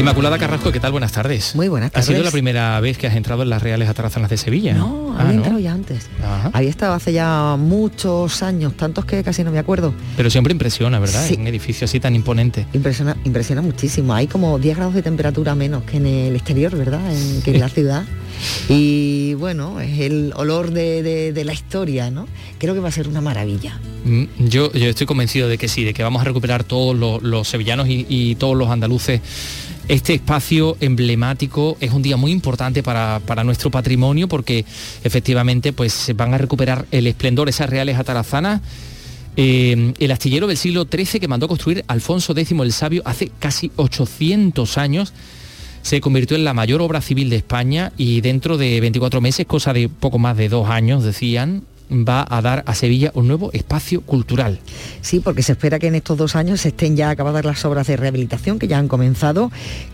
Inmaculada 0.00 0.38
Carrasco, 0.38 0.72
¿qué 0.72 0.80
tal? 0.80 0.92
Buenas 0.92 1.12
tardes. 1.12 1.54
Muy 1.54 1.68
buenas 1.68 1.88
¿Ha 1.88 1.92
tardes. 1.92 2.06
sido 2.06 2.22
la 2.22 2.30
primera 2.30 2.80
vez 2.80 2.96
que 2.96 3.06
has 3.06 3.14
entrado 3.14 3.42
en 3.42 3.50
las 3.50 3.62
Reales 3.62 3.86
Atarazanas 3.86 4.30
de 4.30 4.38
Sevilla? 4.38 4.72
No, 4.72 5.14
Ah, 5.18 5.22
había 5.24 5.34
entrado 5.34 5.58
ya 5.58 5.72
antes. 5.74 6.08
Ajá. 6.24 6.50
Había 6.54 6.70
estado 6.70 6.94
hace 6.94 7.12
ya 7.12 7.56
muchos 7.58 8.42
años, 8.42 8.74
tantos 8.78 9.04
que 9.04 9.22
casi 9.22 9.44
no 9.44 9.50
me 9.50 9.58
acuerdo. 9.58 9.92
Pero 10.16 10.30
siempre 10.30 10.52
impresiona, 10.52 10.98
¿verdad? 10.98 11.22
Sí. 11.28 11.36
Un 11.38 11.46
edificio 11.48 11.84
así 11.84 12.00
tan 12.00 12.14
imponente. 12.14 12.66
Impresiona, 12.72 13.14
impresiona 13.24 13.60
muchísimo. 13.60 14.14
Hay 14.14 14.26
como 14.26 14.58
10 14.58 14.76
grados 14.78 14.94
de 14.94 15.02
temperatura 15.02 15.54
menos 15.54 15.82
que 15.82 15.98
en 15.98 16.06
el 16.06 16.34
exterior, 16.34 16.74
¿verdad? 16.76 17.02
En, 17.14 17.42
que 17.42 17.50
en 17.50 17.60
la 17.60 17.68
ciudad. 17.68 18.04
Y 18.70 19.34
bueno, 19.34 19.80
es 19.80 19.98
el 20.00 20.32
olor 20.34 20.70
de, 20.70 21.02
de- 21.02 21.32
de 21.34 21.44
la 21.44 21.52
historia, 21.52 22.10
¿no? 22.10 22.26
Creo 22.58 22.72
que 22.72 22.80
va 22.80 22.88
a 22.88 22.92
ser 22.92 23.06
una 23.06 23.20
maravilla. 23.20 23.78
Mm, 24.04 24.24
Yo, 24.48 24.70
estoy 24.72 25.06
convencido 25.06 25.48
de 25.48 25.58
que 25.58 25.68
sí, 25.68 25.84
de 25.84 25.92
que 25.92 26.02
vamos 26.02 26.22
a 26.22 26.24
recuperar 26.24 26.64
todos 26.64 26.96
los, 27.22 27.48
sevillanos 27.48 27.86
y, 27.88 28.34
todos 28.36 28.56
los 28.56 28.68
andaluces. 28.70 29.20
Este 29.88 30.14
espacio 30.14 30.76
emblemático 30.80 31.76
es 31.80 31.92
un 31.92 32.02
día 32.02 32.16
muy 32.16 32.30
importante 32.30 32.82
para, 32.82 33.20
nuestro 33.44 33.70
patrimonio 33.70 34.28
porque 34.28 34.64
efectivamente 35.02 35.72
pues 35.72 35.92
se 35.92 36.12
van 36.12 36.32
a 36.32 36.38
recuperar 36.38 36.86
el 36.92 37.06
esplendor, 37.06 37.48
esas 37.48 37.68
reales 37.68 37.98
atarazanas. 37.98 38.60
Eh, 39.36 39.92
el 39.98 40.10
astillero 40.10 40.46
del 40.46 40.56
siglo 40.56 40.86
XIII 40.90 41.20
que 41.20 41.28
mandó 41.28 41.48
construir 41.48 41.84
Alfonso 41.86 42.32
X 42.36 42.52
el 42.52 42.72
Sabio 42.72 43.02
hace 43.04 43.30
casi 43.38 43.70
800 43.76 44.76
años 44.76 45.12
se 45.82 46.00
convirtió 46.00 46.36
en 46.36 46.44
la 46.44 46.54
mayor 46.54 46.82
obra 46.82 47.00
civil 47.00 47.30
de 47.30 47.36
España 47.36 47.92
y 47.96 48.20
dentro 48.20 48.58
de 48.58 48.80
24 48.80 49.20
meses, 49.20 49.46
cosa 49.46 49.72
de 49.72 49.88
poco 49.88 50.18
más 50.18 50.36
de 50.36 50.48
dos 50.48 50.68
años, 50.68 51.04
decían, 51.04 51.64
va 51.90 52.26
a 52.28 52.40
dar 52.42 52.62
a 52.66 52.74
Sevilla 52.74 53.10
un 53.14 53.28
nuevo 53.28 53.50
espacio 53.52 54.00
cultural. 54.00 54.60
Sí, 55.00 55.20
porque 55.20 55.42
se 55.42 55.52
espera 55.52 55.78
que 55.78 55.88
en 55.88 55.94
estos 55.94 56.16
dos 56.16 56.36
años 56.36 56.64
estén 56.64 56.96
ya 56.96 57.10
acabadas 57.10 57.44
las 57.44 57.64
obras 57.64 57.86
de 57.86 57.96
rehabilitación 57.96 58.58
que 58.58 58.68
ya 58.68 58.78
han 58.78 58.88
comenzado 58.88 59.50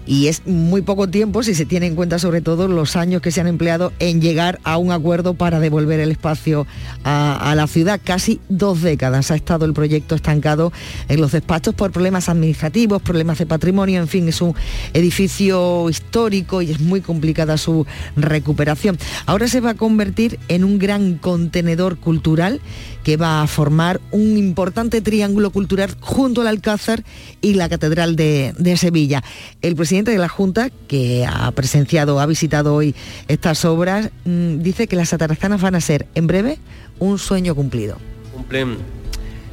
y 0.06 0.28
es 0.28 0.46
muy 0.46 0.82
poco 0.82 1.08
tiempo 1.08 1.42
si 1.42 1.54
se 1.54 1.66
tiene 1.66 1.86
en 1.86 1.94
cuenta 1.94 2.18
sobre 2.18 2.40
todo 2.40 2.68
los 2.68 2.96
años 2.96 3.22
que 3.22 3.30
se 3.30 3.40
han 3.40 3.46
empleado 3.46 3.92
en 3.98 4.20
llegar 4.20 4.60
a 4.64 4.76
un 4.76 4.92
acuerdo 4.92 5.34
para 5.34 5.60
devolver 5.60 6.00
el 6.00 6.10
espacio 6.10 6.66
a, 7.04 7.50
a 7.50 7.54
la 7.54 7.66
ciudad. 7.66 8.00
Casi 8.02 8.40
dos 8.48 8.82
décadas 8.82 9.30
ha 9.30 9.36
estado 9.36 9.64
el 9.64 9.72
proyecto 9.72 10.14
estancado 10.14 10.72
en 11.08 11.20
los 11.20 11.32
despachos 11.32 11.74
por 11.74 11.92
problemas 11.92 12.28
administrativos, 12.28 13.02
problemas 13.02 13.38
de 13.38 13.46
patrimonio, 13.46 14.00
en 14.00 14.08
fin, 14.08 14.28
es 14.28 14.40
un 14.40 14.54
edificio 14.92 15.88
histórico 15.88 16.62
y 16.62 16.70
es 16.70 16.80
muy 16.80 17.00
complicada 17.00 17.56
su 17.56 17.86
recuperación. 18.16 18.98
Ahora 19.26 19.48
se 19.48 19.60
va 19.60 19.70
a 19.70 19.74
convertir 19.74 20.38
en 20.48 20.64
un 20.64 20.78
gran 20.78 21.18
contenedor 21.18 21.85
cultural 21.94 22.60
que 23.04 23.16
va 23.16 23.40
a 23.40 23.46
formar 23.46 24.00
un 24.10 24.36
importante 24.36 25.00
triángulo 25.00 25.50
cultural 25.50 25.96
junto 26.00 26.40
al 26.40 26.48
Alcázar 26.48 27.04
y 27.40 27.54
la 27.54 27.68
Catedral 27.68 28.16
de, 28.16 28.74
Sevilla. 28.76 29.22
El 29.62 29.76
presidente 29.76 30.10
de 30.10 30.18
la 30.18 30.28
Junta, 30.28 30.70
que 30.88 31.24
ha 31.24 31.48
presenciado, 31.52 32.18
ha 32.18 32.26
visitado 32.26 32.74
hoy 32.74 32.96
estas 33.28 33.64
obras, 33.64 34.10
mm, 34.24 34.58
dice 34.58 34.88
que 34.88 34.96
las 34.96 35.12
atarazanas 35.12 35.60
van 35.62 35.76
a 35.76 35.80
ser 35.80 36.08
en 36.16 36.26
breve 36.26 36.58
un 36.98 37.20
sueño 37.20 37.54
cumplido. 37.54 37.96
cumplen, 38.32 38.76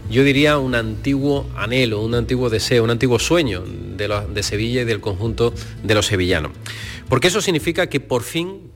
yo 0.10 0.24
diría, 0.24 0.58
un 0.58 0.76
antiguo 0.76 1.46
anhelo, 1.56 2.02
un 2.02 2.16
antiguo 2.16 2.50
deseo, 2.50 2.84
un 2.84 2.90
antiguo 2.90 3.20
sueño 3.20 3.64
de, 3.64 4.44
Sevilla 4.44 4.82
y 4.82 4.86
del 4.86 5.00
conjunto 5.00 5.54
de 5.84 5.96
los 5.96 6.08
sevillanos. 6.08 6.52
Porque 7.08 7.28
eso 7.28 7.42
significa 7.42 7.88
que 7.88 8.00
por 8.00 8.24
fin, 8.24 8.73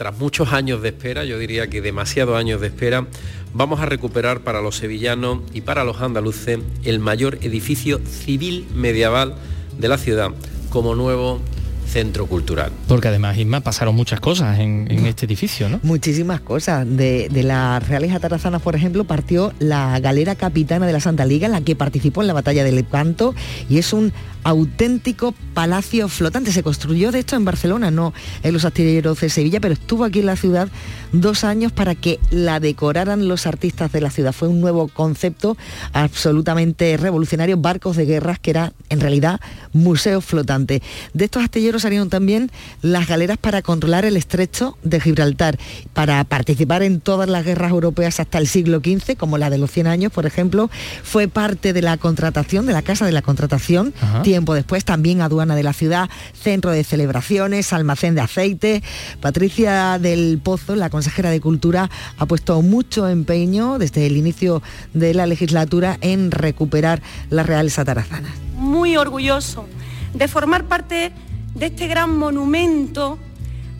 tras 0.00 0.16
muchos 0.16 0.54
años 0.54 0.80
de 0.80 0.88
espera, 0.88 1.26
yo 1.26 1.36
diría 1.36 1.68
que 1.68 1.82
demasiados 1.82 2.34
años 2.34 2.62
de 2.62 2.68
espera, 2.68 3.06
vamos 3.52 3.80
a 3.80 3.84
recuperar 3.84 4.40
para 4.40 4.62
los 4.62 4.76
sevillanos 4.76 5.40
y 5.52 5.60
para 5.60 5.84
los 5.84 6.00
andaluces 6.00 6.58
el 6.84 7.00
mayor 7.00 7.36
edificio 7.42 8.00
civil 8.06 8.66
medieval 8.74 9.34
de 9.76 9.88
la 9.88 9.98
ciudad 9.98 10.30
como 10.70 10.94
nuevo 10.94 11.42
centro 11.90 12.26
cultural. 12.26 12.70
Porque 12.86 13.08
además, 13.08 13.36
Isma, 13.36 13.60
pasaron 13.60 13.94
muchas 13.94 14.20
cosas 14.20 14.58
en, 14.60 14.86
en 14.90 15.06
este 15.06 15.26
edificio, 15.26 15.68
¿no? 15.68 15.80
Muchísimas 15.82 16.40
cosas. 16.40 16.86
De, 16.88 17.28
de 17.30 17.42
las 17.42 17.86
Reales 17.88 18.12
Atarazanas, 18.12 18.62
por 18.62 18.76
ejemplo, 18.76 19.04
partió 19.04 19.52
la 19.58 19.98
galera 20.00 20.34
capitana 20.36 20.86
de 20.86 20.92
la 20.92 21.00
Santa 21.00 21.24
Liga, 21.24 21.46
en 21.46 21.52
la 21.52 21.60
que 21.60 21.74
participó 21.76 22.22
en 22.22 22.28
la 22.28 22.32
batalla 22.32 22.64
de 22.64 22.72
Lepanto, 22.72 23.34
y 23.68 23.78
es 23.78 23.92
un 23.92 24.12
auténtico 24.42 25.34
palacio 25.52 26.08
flotante. 26.08 26.52
Se 26.52 26.62
construyó, 26.62 27.12
de 27.12 27.18
hecho, 27.18 27.36
en 27.36 27.44
Barcelona, 27.44 27.90
no 27.90 28.14
en 28.42 28.52
los 28.52 28.64
astilleros 28.64 29.20
de 29.20 29.28
Sevilla, 29.28 29.60
pero 29.60 29.74
estuvo 29.74 30.04
aquí 30.04 30.20
en 30.20 30.26
la 30.26 30.36
ciudad 30.36 30.68
dos 31.12 31.44
años 31.44 31.72
para 31.72 31.94
que 31.94 32.18
la 32.30 32.60
decoraran 32.60 33.28
los 33.28 33.46
artistas 33.46 33.92
de 33.92 34.00
la 34.00 34.10
ciudad. 34.10 34.32
Fue 34.32 34.48
un 34.48 34.60
nuevo 34.60 34.88
concepto 34.88 35.56
absolutamente 35.92 36.96
revolucionario, 36.96 37.56
barcos 37.56 37.96
de 37.96 38.06
guerras, 38.06 38.38
que 38.38 38.50
era 38.50 38.72
en 38.88 39.00
realidad 39.00 39.40
museo 39.72 40.20
flotante. 40.20 40.82
De 41.14 41.24
estos 41.24 41.42
astilleros 41.42 41.82
salieron 41.82 42.10
también 42.10 42.50
las 42.82 43.08
galeras 43.08 43.38
para 43.38 43.62
controlar 43.62 44.04
el 44.04 44.16
estrecho 44.16 44.76
de 44.82 45.00
Gibraltar, 45.00 45.58
para 45.92 46.22
participar 46.24 46.82
en 46.82 47.00
todas 47.00 47.28
las 47.28 47.44
guerras 47.44 47.70
europeas 47.70 48.20
hasta 48.20 48.38
el 48.38 48.46
siglo 48.46 48.80
XV, 48.80 49.16
como 49.16 49.38
la 49.38 49.50
de 49.50 49.58
los 49.58 49.70
100 49.70 49.86
años, 49.86 50.12
por 50.12 50.26
ejemplo, 50.26 50.70
fue 51.02 51.28
parte 51.28 51.72
de 51.72 51.82
la 51.82 51.96
contratación, 51.96 52.66
de 52.66 52.72
la 52.72 52.82
Casa 52.82 53.06
de 53.06 53.12
la 53.12 53.22
Contratación, 53.22 53.94
Ajá. 54.00 54.22
tiempo 54.22 54.54
después 54.54 54.84
también 54.84 55.22
aduana 55.22 55.54
de 55.56 55.62
la 55.62 55.72
ciudad, 55.72 56.10
centro 56.34 56.70
de 56.70 56.84
celebraciones, 56.84 57.72
almacén 57.72 58.14
de 58.14 58.20
aceite. 58.20 58.82
Patricia 59.20 59.98
del 59.98 60.40
Pozo, 60.42 60.76
la 60.76 60.90
consejera 60.90 61.30
de 61.30 61.40
Cultura, 61.40 61.90
ha 62.18 62.26
puesto 62.26 62.60
mucho 62.62 63.08
empeño 63.08 63.78
desde 63.78 64.06
el 64.06 64.16
inicio 64.16 64.62
de 64.94 65.14
la 65.14 65.26
legislatura 65.26 65.98
en 66.00 66.30
recuperar 66.30 67.02
las 67.30 67.46
reales 67.46 67.78
atarazanas. 67.78 68.49
Muy 68.60 68.96
orgulloso 68.96 69.66
de 70.14 70.28
formar 70.28 70.64
parte 70.64 71.12
de 71.54 71.66
este 71.66 71.88
gran 71.88 72.16
monumento 72.16 73.18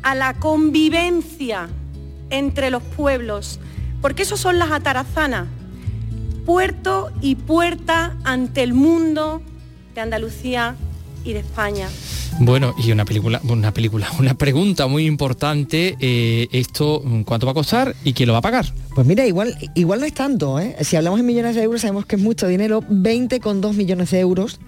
a 0.03 0.15
la 0.15 0.35
convivencia 0.35 1.69
entre 2.31 2.71
los 2.71 2.83
pueblos, 2.83 3.61
porque 4.01 4.23
esos 4.23 4.41
son 4.41 4.59
las 4.59 4.71
atarazanas, 4.71 5.47
puerto 6.47 7.11
y 7.21 7.35
puerta 7.35 8.17
ante 8.25 8.63
el 8.63 8.73
mundo 8.73 9.43
de 9.95 10.01
Andalucía 10.01 10.75
y 11.25 11.33
de 11.35 11.41
España. 11.41 11.89
Bueno, 12.39 12.75
y 12.79 12.91
una 12.91 13.05
película, 13.05 13.41
una 13.45 13.73
película, 13.73 14.09
una 14.19 14.35
pregunta 14.35 14.87
muy 14.87 15.07
importante, 15.07 15.97
eh, 16.01 16.49
esto, 16.53 17.03
¿cuánto 17.27 17.47
va 17.47 17.53
a 17.53 17.55
costar 17.55 17.95
y 18.05 18.15
quién 18.15 18.29
lo 18.29 18.33
va 18.33 18.39
a 18.39 18.43
pagar? 18.43 18.73
Pues 18.95 19.07
mira, 19.07 19.25
igual, 19.25 19.57
igual 19.75 20.01
no 20.01 20.07
es 20.07 20.15
tanto, 20.15 20.59
¿eh? 20.59 20.75
Si 20.81 20.97
hablamos 20.97 21.21
en 21.21 21.27
millones 21.27 21.55
de 21.55 21.63
euros 21.63 21.83
sabemos 21.83 22.07
que 22.07 22.17
es 22.17 22.23
mucho 22.23 22.49
dinero, 22.49 22.83
20,2 22.83 23.75
millones 23.75 24.11
de 24.11 24.19
euros, 24.19 24.59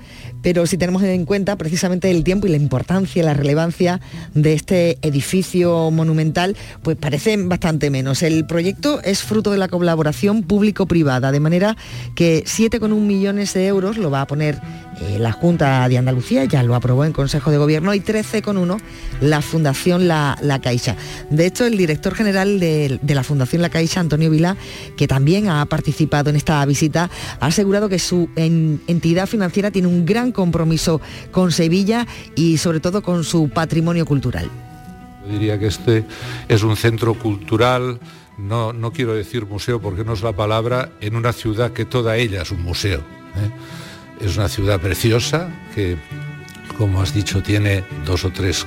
pero 0.42 0.64
si 0.66 0.78
tenemos 0.78 1.02
en 1.02 1.24
cuenta 1.24 1.56
precisamente 1.56 2.08
el 2.08 2.22
tiempo 2.22 2.46
y 2.46 2.50
la 2.50 2.56
importancia, 2.56 3.24
la 3.24 3.34
relevancia 3.34 4.00
de 4.32 4.52
este 4.52 4.98
edificio 5.02 5.90
monumental, 5.90 6.56
pues 6.82 6.96
parecen 6.96 7.48
bastante 7.48 7.90
menos. 7.90 8.22
El 8.22 8.46
proyecto 8.46 9.02
es 9.02 9.22
fruto 9.22 9.50
de 9.50 9.58
la 9.58 9.66
colaboración 9.66 10.44
público-privada, 10.44 11.32
de 11.32 11.40
manera 11.40 11.76
que 12.14 12.44
7,1 12.44 12.94
millones 13.00 13.54
de 13.54 13.66
euros 13.66 13.98
lo 13.98 14.12
va 14.12 14.20
a 14.20 14.26
poner 14.28 14.60
eh, 15.00 15.18
la 15.18 15.32
Junta 15.32 15.88
de 15.88 15.98
Andalucía 15.98 16.44
ya 16.44 16.62
lo 16.62 16.74
aprobó 16.76 17.04
en 17.04 17.12
Consejo 17.12 17.50
de 17.50 17.58
Gobierno 17.58 17.92
y 17.94 18.00
13,1 18.00 18.78
la 19.20 19.42
Fundación 19.42 20.06
La, 20.06 20.36
Caixa. 20.62 20.96
De 21.30 21.46
hecho, 21.46 21.66
el 21.66 21.76
director 21.76 22.14
general 22.14 22.60
de 22.60 23.00
la 23.02 23.24
Fundación 23.24 23.62
La 23.62 23.70
Caixa, 23.70 24.00
Antonio 24.12 24.30
Vila, 24.30 24.58
que 24.94 25.08
también 25.08 25.48
ha 25.48 25.64
participado 25.64 26.28
en 26.28 26.36
esta 26.36 26.62
visita, 26.66 27.08
ha 27.40 27.46
asegurado 27.46 27.88
que 27.88 27.98
su 27.98 28.28
en- 28.36 28.82
entidad 28.86 29.26
financiera 29.26 29.70
tiene 29.70 29.88
un 29.88 30.04
gran 30.04 30.32
compromiso 30.32 31.00
con 31.30 31.50
Sevilla 31.50 32.06
y 32.34 32.58
sobre 32.58 32.80
todo 32.80 33.02
con 33.02 33.24
su 33.24 33.48
patrimonio 33.48 34.04
cultural. 34.04 34.50
Yo 35.24 35.32
diría 35.32 35.58
que 35.58 35.68
este 35.68 36.04
es 36.46 36.62
un 36.62 36.76
centro 36.76 37.14
cultural, 37.14 38.00
no, 38.36 38.74
no 38.74 38.92
quiero 38.92 39.14
decir 39.14 39.46
museo 39.46 39.80
porque 39.80 40.04
no 40.04 40.12
es 40.12 40.22
la 40.22 40.32
palabra, 40.34 40.90
en 41.00 41.16
una 41.16 41.32
ciudad 41.32 41.72
que 41.72 41.86
toda 41.86 42.18
ella 42.18 42.42
es 42.42 42.50
un 42.50 42.60
museo. 42.62 42.98
¿eh? 42.98 44.24
Es 44.26 44.36
una 44.36 44.50
ciudad 44.50 44.78
preciosa 44.78 45.48
que, 45.74 45.96
como 46.76 47.00
has 47.00 47.14
dicho, 47.14 47.42
tiene 47.42 47.82
dos 48.04 48.26
o 48.26 48.30
tres 48.30 48.66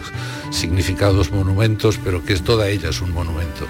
significados 0.49 1.31
monumentos, 1.31 1.99
pero 2.03 2.25
que 2.25 2.33
es 2.33 2.41
toda 2.41 2.67
ella 2.67 2.89
es 2.89 2.99
un 3.01 3.11
monumento. 3.11 3.67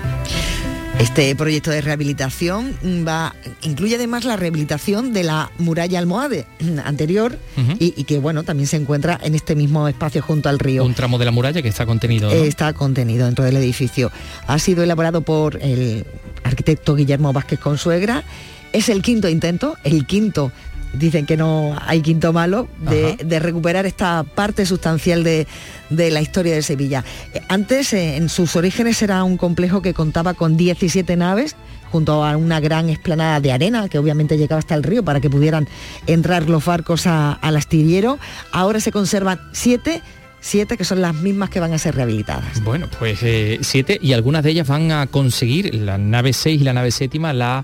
Este 1.00 1.36
proyecto 1.36 1.72
de 1.72 1.82
rehabilitación 1.82 2.76
va, 3.08 3.36
incluye 3.62 3.96
además 3.96 4.24
la 4.24 4.38
rehabilitación 4.38 5.14
de 5.14 5.24
la 5.24 5.52
muralla 5.58 6.00
almohade 6.00 6.46
anterior 6.86 7.38
y, 7.80 7.94
y 7.98 8.04
que 8.06 8.20
bueno 8.20 8.44
también 8.44 8.68
se 8.68 8.78
encuentra 8.78 9.20
en 9.22 9.36
este 9.36 9.56
mismo 9.56 9.88
espacio 9.88 10.22
junto 10.22 10.50
al 10.50 10.58
río. 10.58 10.86
Un 10.86 10.94
tramo 10.94 11.18
de 11.18 11.26
la 11.26 11.32
muralla 11.32 11.62
que 11.62 11.68
está 11.68 11.86
contenido. 11.86 12.30
¿no? 12.30 12.36
Está 12.36 12.74
contenido 12.74 13.26
dentro 13.26 13.44
del 13.44 13.58
edificio. 13.58 14.12
Ha 14.48 14.58
sido 14.58 14.84
elaborado 14.84 15.22
por 15.22 15.62
el 15.62 16.06
arquitecto 16.44 16.96
Guillermo 16.96 17.34
Vázquez 17.34 17.60
Consuegra. 17.60 18.24
Es 18.72 18.90
el 18.90 19.02
quinto 19.02 19.30
intento, 19.30 19.78
el 19.84 20.06
quinto, 20.06 20.52
dicen 20.94 21.26
que 21.26 21.38
no 21.38 21.78
hay 21.86 22.02
quinto 22.02 22.34
malo, 22.34 22.68
de, 22.80 23.18
de 23.18 23.40
recuperar 23.40 23.86
esta 23.86 24.24
parte 24.24 24.66
sustancial 24.66 25.24
de, 25.24 25.48
de 25.90 26.12
la 26.12 26.22
historia 26.22 26.54
de 26.56 26.62
Sevilla. 26.62 27.04
Eh, 27.34 27.42
Antes, 27.50 27.94
eh, 27.94 28.16
en 28.18 28.30
sus 28.30 28.56
orígenes, 28.56 29.02
era 29.02 29.24
un 29.24 29.38
complejo 29.38 29.82
que 29.82 29.94
contaba 29.94 30.34
con 30.34 30.58
17 30.58 31.16
naves 31.16 31.56
junto 31.92 32.26
a 32.26 32.36
una 32.36 32.60
gran 32.60 32.90
explanada 32.90 33.40
de 33.40 33.52
arena 33.52 33.88
que 33.88 33.98
obviamente 34.00 34.38
llegaba 34.38 34.60
hasta 34.60 34.76
el 34.76 34.84
río 34.84 35.04
para 35.06 35.22
que 35.22 35.30
pudieran 35.30 35.68
entrar 36.08 36.50
los 36.50 36.66
barcos 36.66 37.08
a- 37.08 37.34
al 37.34 37.56
astillero. 37.56 38.20
Ahora 38.52 38.80
se 38.82 38.92
conservan 38.92 39.40
siete, 39.54 40.02
siete 40.42 40.76
que 40.78 40.84
son 40.84 41.02
las 41.02 41.14
mismas 41.16 41.50
que 41.50 41.60
van 41.62 41.72
a 41.74 41.78
ser 41.78 41.96
rehabilitadas. 41.96 42.62
Bueno, 42.64 42.88
pues 43.00 43.20
eh, 43.24 43.60
siete 43.62 43.98
y 44.02 44.12
algunas 44.14 44.44
de 44.44 44.52
ellas 44.52 44.68
van 44.68 44.92
a 44.92 45.08
conseguir, 45.08 45.74
la 45.74 45.98
nave 45.98 46.34
6 46.34 46.60
y 46.60 46.64
la 46.64 46.74
nave 46.74 46.92
séptima, 46.92 47.32
la, 47.32 47.64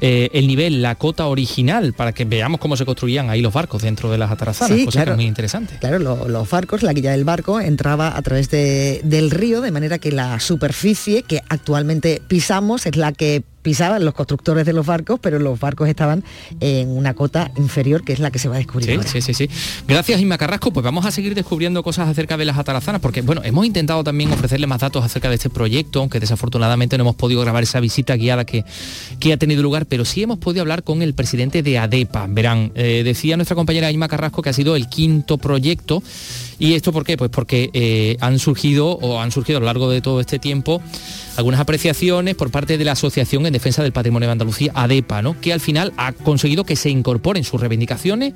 eh, 0.00 0.30
el 0.32 0.46
nivel, 0.46 0.80
la 0.82 0.94
cota 0.94 1.26
original, 1.26 1.92
para 1.92 2.12
que 2.12 2.24
veamos 2.24 2.60
cómo 2.60 2.76
se 2.76 2.84
construían 2.84 3.30
ahí 3.30 3.40
los 3.42 3.52
barcos 3.52 3.82
dentro 3.82 4.10
de 4.10 4.18
las 4.18 4.30
atarazanas, 4.30 4.76
Sí, 4.78 4.84
cosa 4.84 5.04
que 5.04 5.10
es 5.10 5.16
muy 5.16 5.26
interesante. 5.26 5.76
Claro, 5.80 5.98
lo- 5.98 6.28
los 6.28 6.48
barcos, 6.48 6.82
la 6.82 6.94
quilla 6.94 7.10
del 7.12 7.24
barco 7.24 7.60
entraba 7.60 8.16
a 8.16 8.22
través 8.22 8.50
de- 8.50 9.00
del 9.04 9.30
río, 9.30 9.60
de 9.60 9.70
manera 9.72 9.98
que 9.98 10.12
la 10.12 10.38
superficie 10.40 11.22
que 11.22 11.40
actualmente 11.48 12.22
pisamos 12.28 12.86
es 12.86 12.96
la 12.96 13.12
que 13.12 13.42
pisaban 13.62 14.04
los 14.04 14.14
constructores 14.14 14.64
de 14.64 14.72
los 14.72 14.86
barcos, 14.86 15.18
pero 15.20 15.38
los 15.38 15.58
barcos 15.58 15.88
estaban 15.88 16.24
en 16.60 16.88
una 16.88 17.14
cota 17.14 17.50
inferior, 17.56 18.04
que 18.04 18.12
es 18.12 18.18
la 18.20 18.30
que 18.30 18.38
se 18.38 18.48
va 18.48 18.54
a 18.56 18.58
descubrir 18.58 18.88
Sí, 18.88 18.94
ahora. 18.96 19.08
sí, 19.08 19.20
sí, 19.20 19.34
sí. 19.34 19.48
Gracias, 19.86 20.20
Inma 20.20 20.38
Carrasco. 20.38 20.72
Pues 20.72 20.84
vamos 20.84 21.04
a 21.06 21.10
seguir 21.10 21.34
descubriendo 21.34 21.82
cosas 21.82 22.08
acerca 22.08 22.36
de 22.36 22.44
las 22.44 22.56
atarazanas, 22.58 23.00
porque 23.00 23.22
bueno, 23.22 23.42
hemos 23.44 23.66
intentado 23.66 24.02
también 24.04 24.30
ofrecerle 24.32 24.66
más 24.66 24.80
datos 24.80 25.04
acerca 25.04 25.28
de 25.28 25.34
este 25.34 25.50
proyecto, 25.50 26.00
aunque 26.00 26.20
desafortunadamente 26.20 26.96
no 26.96 27.02
hemos 27.02 27.16
podido 27.16 27.40
grabar 27.40 27.62
esa 27.62 27.80
visita 27.80 28.16
guiada 28.16 28.44
que, 28.44 28.64
que 29.20 29.32
ha 29.32 29.36
tenido 29.36 29.62
lugar, 29.62 29.86
pero 29.86 30.04
sí 30.04 30.22
hemos 30.22 30.38
podido 30.38 30.62
hablar 30.62 30.82
con 30.82 31.02
el 31.02 31.14
presidente 31.14 31.62
de 31.62 31.78
ADEPA. 31.78 32.26
Verán, 32.28 32.72
eh, 32.74 33.02
decía 33.04 33.36
nuestra 33.36 33.54
compañera 33.56 33.90
Inma 33.90 34.08
Carrasco 34.08 34.42
que 34.42 34.50
ha 34.50 34.54
sido 34.54 34.76
el 34.76 34.88
quinto 34.88 35.38
proyecto. 35.38 36.02
¿Y 36.58 36.74
esto 36.74 36.92
por 36.92 37.04
qué? 37.04 37.16
Pues 37.16 37.30
porque 37.30 37.70
eh, 37.72 38.16
han 38.20 38.38
surgido 38.38 38.88
o 38.88 39.20
han 39.20 39.30
surgido 39.30 39.58
a 39.58 39.60
lo 39.60 39.66
largo 39.66 39.88
de 39.90 40.00
todo 40.00 40.20
este 40.20 40.38
tiempo 40.38 40.82
algunas 41.36 41.60
apreciaciones 41.60 42.34
por 42.34 42.50
parte 42.50 42.78
de 42.78 42.84
la 42.84 42.92
Asociación 42.92 43.46
en 43.46 43.52
Defensa 43.52 43.82
del 43.82 43.92
Patrimonio 43.92 44.28
de 44.28 44.32
Andalucía, 44.32 44.72
ADEPA, 44.74 45.22
¿no? 45.22 45.40
que 45.40 45.52
al 45.52 45.60
final 45.60 45.92
ha 45.96 46.12
conseguido 46.12 46.64
que 46.64 46.74
se 46.74 46.90
incorporen 46.90 47.44
sus 47.44 47.60
reivindicaciones 47.60 48.34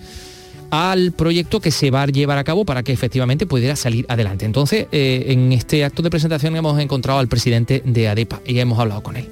al 0.71 1.13
proyecto 1.13 1.61
que 1.61 1.71
se 1.71 1.91
va 1.91 2.03
a 2.03 2.07
llevar 2.07 2.39
a 2.39 2.45
cabo 2.45 2.65
para 2.65 2.83
que 2.83 2.93
efectivamente 2.93 3.45
pudiera 3.45 3.77
salir 3.77 4.07
adelante. 4.09 4.47
Entonces, 4.47 4.87
eh, 4.91 5.27
en 5.29 5.53
este 5.53 5.85
acto 5.85 6.03
de 6.03 6.09
presentación 6.09 6.57
hemos 6.57 6.81
encontrado 6.81 7.19
al 7.19 7.29
presidente 7.29 7.83
de 7.85 8.09
ADEPA 8.09 8.41
y 8.47 8.59
hemos 8.59 8.79
hablado 8.79 9.03
con 9.03 9.17
él. 9.17 9.29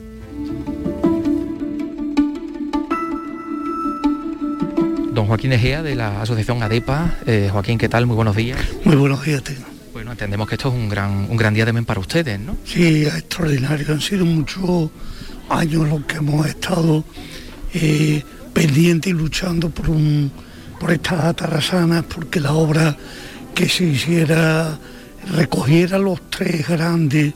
Don 5.21 5.27
Joaquín 5.27 5.53
Egea 5.53 5.83
de 5.83 5.95
la 5.95 6.23
Asociación 6.23 6.63
ADEPA. 6.63 7.19
Eh, 7.27 7.51
Joaquín, 7.53 7.77
¿qué 7.77 7.91
tal? 7.91 8.07
Muy 8.07 8.17
buenos 8.17 8.35
días. 8.35 8.59
Muy 8.85 8.97
buenos 8.97 9.23
días, 9.23 9.45
Tino. 9.45 9.67
Bueno, 9.93 10.13
entendemos 10.13 10.49
que 10.49 10.55
esto 10.55 10.69
es 10.69 10.75
un 10.75 10.89
gran, 10.89 11.27
un 11.29 11.37
gran 11.37 11.53
día 11.53 11.67
también 11.67 11.85
para 11.85 12.01
ustedes, 12.01 12.41
¿no? 12.41 12.57
Sí, 12.65 13.03
es 13.05 13.15
extraordinario. 13.17 13.93
Han 13.93 14.01
sido 14.01 14.25
muchos 14.25 14.89
años 15.51 15.87
los 15.91 16.07
que 16.07 16.17
hemos 16.17 16.47
estado 16.47 17.05
eh, 17.75 18.23
pendientes 18.55 19.13
y 19.13 19.15
luchando 19.15 19.69
por, 19.69 19.91
un, 19.91 20.33
por 20.79 20.91
estas 20.91 21.23
atarazanas, 21.23 22.05
porque 22.05 22.41
la 22.41 22.55
obra 22.55 22.97
que 23.55 23.69
se 23.69 23.85
hiciera 23.85 24.79
recogiera 25.35 25.99
los 25.99 26.31
tres 26.31 26.67
grandes, 26.67 27.35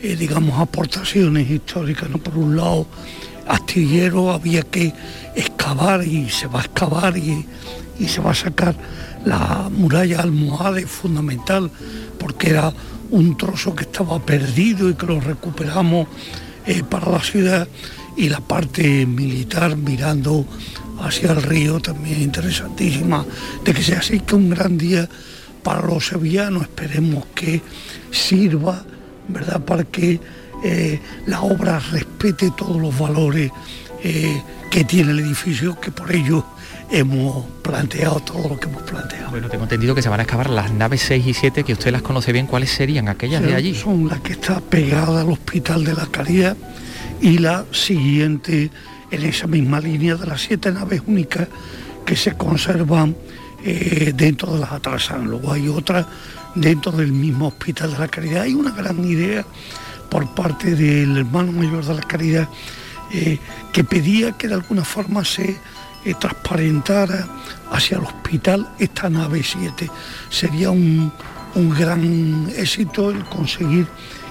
eh, 0.00 0.14
digamos, 0.14 0.60
aportaciones 0.60 1.50
históricas. 1.50 2.08
¿no? 2.08 2.18
Por 2.18 2.38
un 2.38 2.54
lado, 2.54 2.86
astillero 3.48 4.32
había 4.32 4.62
que 4.62 4.92
excavar 5.34 6.04
y 6.04 6.28
se 6.30 6.46
va 6.46 6.60
a 6.60 6.64
excavar 6.64 7.16
y, 7.16 7.46
y 7.98 8.08
se 8.08 8.20
va 8.20 8.32
a 8.32 8.34
sacar 8.34 8.74
la 9.24 9.68
muralla 9.70 10.20
almohade 10.20 10.86
fundamental 10.86 11.70
porque 12.18 12.50
era 12.50 12.72
un 13.10 13.36
trozo 13.36 13.74
que 13.74 13.84
estaba 13.84 14.18
perdido 14.18 14.88
y 14.88 14.94
que 14.94 15.06
lo 15.06 15.20
recuperamos 15.20 16.08
eh, 16.66 16.82
para 16.82 17.10
la 17.10 17.20
ciudad 17.20 17.68
y 18.16 18.28
la 18.28 18.40
parte 18.40 19.06
militar 19.06 19.76
mirando 19.76 20.46
hacia 21.00 21.32
el 21.32 21.42
río 21.42 21.80
también 21.80 22.22
interesantísima 22.22 23.24
de 23.64 23.74
que 23.74 23.82
sea 23.82 23.98
así 23.98 24.20
que 24.20 24.34
un 24.34 24.50
gran 24.50 24.78
día 24.78 25.08
para 25.62 25.86
los 25.86 26.06
sevillanos. 26.06 26.62
Esperemos 26.62 27.26
que 27.34 27.60
sirva 28.10 28.84
verdad 29.28 29.64
para 29.64 29.84
que 29.84 30.20
eh, 30.64 30.98
la 31.26 31.42
obra 31.42 31.78
respete 31.78 32.50
todos 32.50 32.80
los 32.80 32.98
valores 32.98 33.52
eh, 34.02 34.42
que 34.70 34.84
tiene 34.84 35.10
el 35.10 35.20
edificio 35.20 35.78
que 35.78 35.90
por 35.90 36.10
ello 36.10 36.42
hemos 36.90 37.44
planteado 37.62 38.20
todo 38.20 38.48
lo 38.48 38.58
que 38.58 38.68
hemos 38.68 38.82
planteado 38.82 39.30
Bueno, 39.30 39.50
tengo 39.50 39.64
entendido 39.64 39.94
que 39.94 40.00
se 40.00 40.08
van 40.08 40.20
a 40.20 40.22
excavar 40.22 40.48
las 40.48 40.72
naves 40.72 41.02
6 41.02 41.26
y 41.26 41.34
7, 41.34 41.64
que 41.64 41.74
usted 41.74 41.92
las 41.92 42.00
conoce 42.00 42.32
bien. 42.32 42.46
¿Cuáles 42.46 42.70
serían 42.70 43.08
aquellas 43.08 43.42
de 43.42 43.54
allí? 43.54 43.74
Son 43.74 44.08
las 44.08 44.20
que 44.20 44.32
está 44.32 44.58
pegada 44.60 45.20
al 45.20 45.30
Hospital 45.30 45.84
de 45.84 45.92
la 45.92 46.06
Caridad 46.06 46.56
y 47.20 47.38
la 47.38 47.66
siguiente 47.70 48.70
en 49.10 49.22
esa 49.22 49.46
misma 49.46 49.80
línea 49.80 50.14
de 50.14 50.26
las 50.26 50.40
siete 50.40 50.72
naves 50.72 51.02
únicas 51.06 51.46
que 52.06 52.16
se 52.16 52.32
conservan 52.32 53.14
eh, 53.62 54.12
dentro 54.14 54.54
de 54.54 54.60
las 54.60 54.72
atrasanas. 54.72 55.26
Luego 55.26 55.52
hay 55.52 55.68
otras 55.68 56.06
dentro 56.54 56.90
del 56.90 57.12
mismo 57.12 57.48
Hospital 57.48 57.92
de 57.92 57.98
la 57.98 58.08
Caridad. 58.08 58.42
Hay 58.42 58.54
una 58.54 58.70
gran 58.70 59.04
idea 59.04 59.44
por 60.14 60.28
parte 60.28 60.76
del 60.76 61.16
hermano 61.16 61.50
mayor 61.50 61.84
de 61.84 61.92
la 61.92 62.00
Caridad 62.02 62.48
eh, 63.10 63.36
que 63.72 63.82
pedía 63.82 64.30
que 64.30 64.46
de 64.46 64.54
alguna 64.54 64.84
forma 64.84 65.24
se 65.24 65.58
eh, 66.04 66.14
transparentara 66.20 67.26
hacia 67.72 67.96
el 67.96 68.04
hospital 68.04 68.68
esta 68.78 69.10
nave 69.10 69.42
7. 69.42 69.90
Sería 70.30 70.70
un, 70.70 71.12
un 71.56 71.70
gran 71.70 72.48
éxito 72.56 73.10
el 73.10 73.24
conseguir 73.24 73.88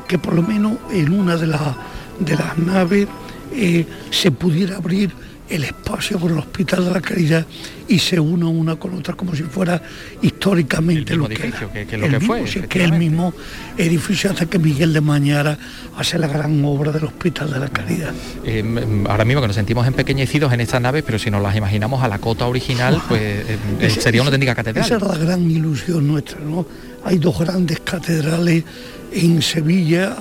que 0.08 0.18
por 0.18 0.36
lo 0.36 0.42
menos 0.42 0.78
en 0.90 1.12
una 1.12 1.36
de, 1.36 1.48
las 1.48 1.76
de 2.18 2.34
las 2.38 2.58
naves 2.58 3.10
eh, 3.52 3.86
se 4.10 4.32
pudiera 4.32 4.78
abrir 4.78 5.14
el 5.56 5.64
espacio 5.66 6.20
con 6.20 6.32
el 6.32 6.38
Hospital 6.40 6.86
de 6.86 6.92
la 6.92 7.02
Caridad 7.02 7.46
y 7.88 8.00
se 8.00 8.20
una 8.20 8.48
una 8.48 8.76
con 8.78 8.94
otra 8.94 9.14
como 9.14 9.36
si 9.36 9.44
fuera 9.44 9.82
históricamente 10.22 11.16
lo 11.16 11.28
que 11.28 11.36
edificio, 11.36 11.64
era. 11.66 11.74
que- 11.74 11.86
que 11.86 11.96
es 11.96 12.00
lo 12.02 12.06
El 12.08 12.12
que 12.14 12.20
mismo, 12.20 12.34
fue, 12.38 12.48
si 12.48 12.60
es 12.60 12.68
que 12.68 12.84
el 12.84 12.94
mismo 12.94 13.34
edificio 13.78 14.32
hasta 14.32 14.46
que 14.46 14.60
Miguel 14.60 14.94
de 14.94 15.02
Mañara 15.02 15.58
hace 15.98 16.18
la 16.18 16.28
gran 16.28 16.64
obra 16.66 16.92
del 16.92 17.06
Hospital 17.06 17.52
de 17.54 17.60
la 17.60 17.68
Caridad. 17.70 18.12
Eh, 18.46 18.64
ahora 19.10 19.26
mismo 19.26 19.42
que 19.42 19.48
nos 19.48 19.56
sentimos 19.56 19.86
empequeñecidos 19.88 20.52
en 20.54 20.62
estas 20.62 20.82
naves, 20.82 21.04
pero 21.06 21.20
si 21.20 21.30
nos 21.30 21.42
las 21.42 21.56
imaginamos 21.56 22.04
a 22.04 22.08
la 22.08 22.20
cota 22.20 22.48
original, 22.48 23.02
pues 23.08 23.22
eh, 23.22 23.58
eh, 23.80 23.90
sería 23.90 24.22
una 24.22 24.30
auténtica 24.30 24.56
catedral. 24.56 24.86
Esa 24.86 24.96
es 24.98 25.02
la 25.02 25.18
gran 25.18 25.50
ilusión 25.50 26.08
nuestra, 26.08 26.40
¿no? 26.40 26.66
Hay 27.06 27.18
dos 27.18 27.38
grandes 27.40 27.80
catedrales 27.82 28.64
en 29.12 29.42
Sevilla, 29.42 30.16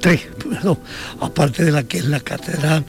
tres, 0.00 0.22
perdón, 0.48 0.78
aparte 1.20 1.64
de 1.64 1.72
la 1.72 1.82
que 1.84 1.98
es 1.98 2.04
la 2.04 2.20
catedral 2.20 2.84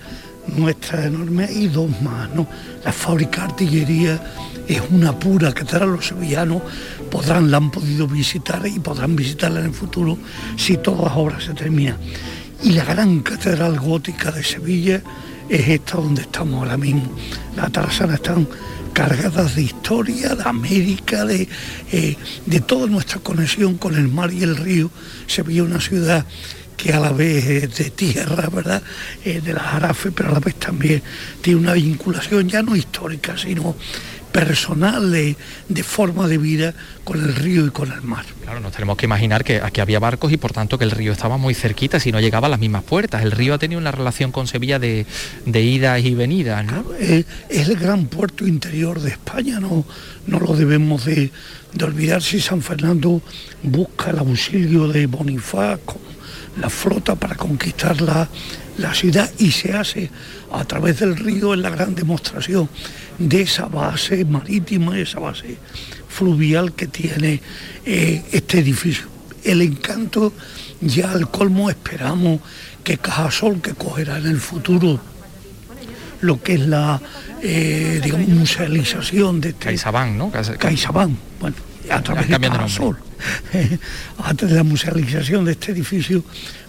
nuestra 0.56 1.06
enorme, 1.06 1.46
hay 1.46 1.68
dos 1.68 1.90
más, 2.02 2.30
¿no? 2.34 2.48
La 2.84 2.92
fábrica 2.92 3.42
de 3.42 3.48
artillería 3.48 4.34
es 4.68 4.82
una 4.92 5.18
pura 5.18 5.54
catedral, 5.54 5.92
los 5.92 6.08
sevillanos 6.08 6.62
podrán, 7.10 7.50
la 7.50 7.58
han 7.58 7.72
podido 7.72 8.08
visitar 8.08 8.66
y 8.68 8.80
podrán 8.80 9.16
visitarla 9.16 9.60
en 9.60 9.68
el 9.68 9.74
futuro 9.74 10.18
si 10.56 10.78
todas 10.78 11.14
obras 11.16 11.44
se 11.44 11.54
terminan. 11.54 11.98
Y 12.64 12.72
la 12.72 12.84
gran 12.84 13.22
catedral 13.22 13.80
gótica 13.80 14.32
de 14.32 14.44
Sevilla 14.44 15.02
es 15.48 15.68
esta 15.68 15.98
donde 15.98 16.24
estamos 16.24 16.60
ahora 16.60 16.78
mismo. 16.78 17.10
Las 17.56 17.68
atarazanas 17.68 18.16
están 18.16 18.48
cargadas 18.94 19.56
de 19.56 19.62
historia, 19.62 20.36
de 20.36 20.44
América, 20.44 21.24
de, 21.24 21.48
eh, 21.92 22.18
de 22.46 22.60
toda 22.62 22.88
nuestra 22.88 23.20
conexión 23.20 23.78
con 23.78 23.96
el 23.96 24.08
mar 24.08 24.34
y 24.34 24.44
el 24.44 24.58
río. 24.58 24.90
Se 25.28 25.44
veía 25.44 25.64
una 25.64 25.80
ciudad 25.80 26.26
que 26.78 26.94
a 26.94 27.00
la 27.00 27.12
vez 27.12 27.46
es 27.46 27.76
de 27.78 27.90
tierra, 27.90 28.48
¿verdad? 28.50 28.82
Eh, 29.26 29.42
de 29.42 29.54
la 29.54 29.62
Jarafe, 29.62 30.12
pero 30.12 30.30
a 30.30 30.34
la 30.34 30.40
vez 30.40 30.56
también 30.56 31.02
tiene 31.42 31.60
una 31.60 31.74
vinculación 31.74 32.48
ya 32.48 32.62
no 32.62 32.76
histórica, 32.76 33.36
sino 33.36 33.76
personal 34.32 35.12
de, 35.12 35.36
de, 35.68 35.84
forma 35.84 36.28
de 36.28 36.38
vida 36.38 36.76
con 37.04 37.20
el 37.20 37.34
río 37.34 37.66
y 37.66 37.72
con 37.72 37.92
el 37.92 38.02
mar. 38.04 38.24
Claro, 38.44 38.60
nos 38.60 38.72
tenemos 38.72 38.96
que 38.96 39.06
imaginar 39.06 39.44
que 39.44 39.62
aquí 39.62 39.82
había 39.82 39.98
barcos 39.98 40.32
y 40.32 40.38
por 40.38 40.54
tanto 40.54 40.78
que 40.78 40.84
el 40.84 40.92
río 40.92 41.12
estaba 41.12 41.38
muy 41.38 41.56
cerquita, 41.56 42.00
si 42.00 42.12
no 42.12 42.20
llegaba 42.20 42.46
a 42.46 42.50
las 42.52 42.60
mismas 42.60 42.84
puertas. 42.84 43.24
El 43.24 43.32
río 43.32 43.56
ha 43.56 43.58
tenido 43.58 43.82
una 43.82 43.92
relación 43.92 44.32
con 44.32 44.46
Sevilla 44.46 44.78
de, 44.78 45.08
de 45.46 45.62
idas 45.62 46.06
y 46.06 46.14
venidas, 46.14 46.64
¿no? 46.66 46.84
Claro, 46.84 46.96
es, 47.00 47.26
es, 47.50 47.70
el 47.70 47.78
gran 47.78 48.06
puerto 48.06 48.46
interior 48.46 49.02
de 49.02 49.10
España, 49.10 49.60
no, 49.60 49.86
no 50.28 50.40
lo 50.40 50.56
debemos 50.56 51.06
de, 51.06 51.32
de 51.74 51.86
olvidar 51.86 52.22
si 52.22 52.40
San 52.40 52.62
Fernando 52.62 53.22
busca 53.64 54.12
el 54.12 54.20
auxilio 54.20 54.88
de 54.88 55.08
Bonifaz 55.08 55.80
con 55.84 56.07
la 56.60 56.70
flota 56.70 57.16
para 57.16 57.36
conquistar 57.36 58.02
la, 58.02 58.28
la 58.78 58.94
ciudad 58.94 59.30
y 59.38 59.52
se 59.52 59.74
hace 59.74 60.10
a 60.52 60.64
través 60.66 61.00
del 61.00 61.16
río 61.16 61.54
en 61.54 61.62
la 61.62 61.70
gran 61.70 61.96
demostración 61.96 62.70
de 63.18 63.42
esa 63.42 63.66
base 63.66 64.26
marítima, 64.26 64.98
esa 65.00 65.20
base 65.20 65.58
fluvial 66.08 66.74
que 66.74 66.88
tiene 66.88 67.42
eh, 67.86 68.24
este 68.32 68.60
edificio. 68.60 69.06
El 69.44 69.62
encanto 69.62 70.34
ya 70.82 71.12
al 71.12 71.30
colmo 71.30 71.70
esperamos 71.70 72.42
que 72.84 72.98
Cajasol, 72.98 73.62
que 73.62 73.74
cogerá 73.74 74.18
en 74.18 74.28
el 74.28 74.40
futuro 74.40 75.00
lo 76.22 76.42
que 76.42 76.56
es 76.56 76.62
la 76.62 77.00
eh, 77.42 78.02
digamos, 78.04 78.28
musealización 78.30 79.42
de 79.42 79.50
este... 79.50 79.66
CaixaBank, 79.66 80.16
¿no? 80.16 80.32
CaixaBank, 80.32 81.16
bueno, 81.40 81.56
a 81.90 82.02
través 82.02 82.28
de 82.28 82.40
Cajasol. 82.40 82.98
antes 84.24 84.50
de 84.50 84.56
la 84.56 84.64
musealización 84.64 85.46
de 85.46 85.54
este 85.54 85.72
edificio, 85.72 86.24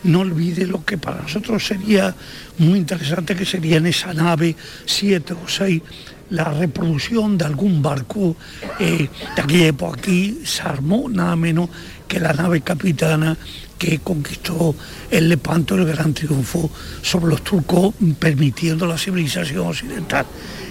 no 0.04 0.20
olvide 0.20 0.66
lo 0.66 0.84
que 0.84 0.98
para 0.98 1.22
nosotros 1.22 1.66
sería 1.66 2.14
muy 2.58 2.78
interesante, 2.78 3.36
que 3.36 3.44
sería 3.44 3.76
en 3.76 3.86
esa 3.86 4.12
nave 4.14 4.56
7 4.86 5.34
o 5.34 5.48
6 5.48 5.82
la 6.30 6.44
reproducción 6.44 7.38
de 7.38 7.46
algún 7.46 7.80
barco 7.80 8.36
eh, 8.78 9.08
de 9.34 9.42
aquella 9.42 9.66
época 9.68 9.98
aquí 9.98 10.40
se 10.44 10.62
armó 10.62 11.08
nada 11.08 11.36
menos 11.36 11.70
que 12.06 12.20
la 12.20 12.32
nave 12.32 12.60
capitana 12.60 13.36
que 13.78 14.00
conquistó 14.00 14.74
el 15.10 15.28
Lepanto, 15.28 15.76
el 15.76 15.84
gran 15.86 16.12
triunfo 16.12 16.70
sobre 17.00 17.28
los 17.28 17.42
turcos, 17.42 17.94
permitiendo 18.18 18.86
la 18.86 18.98
civilización 18.98 19.68
occidental. 19.68 20.26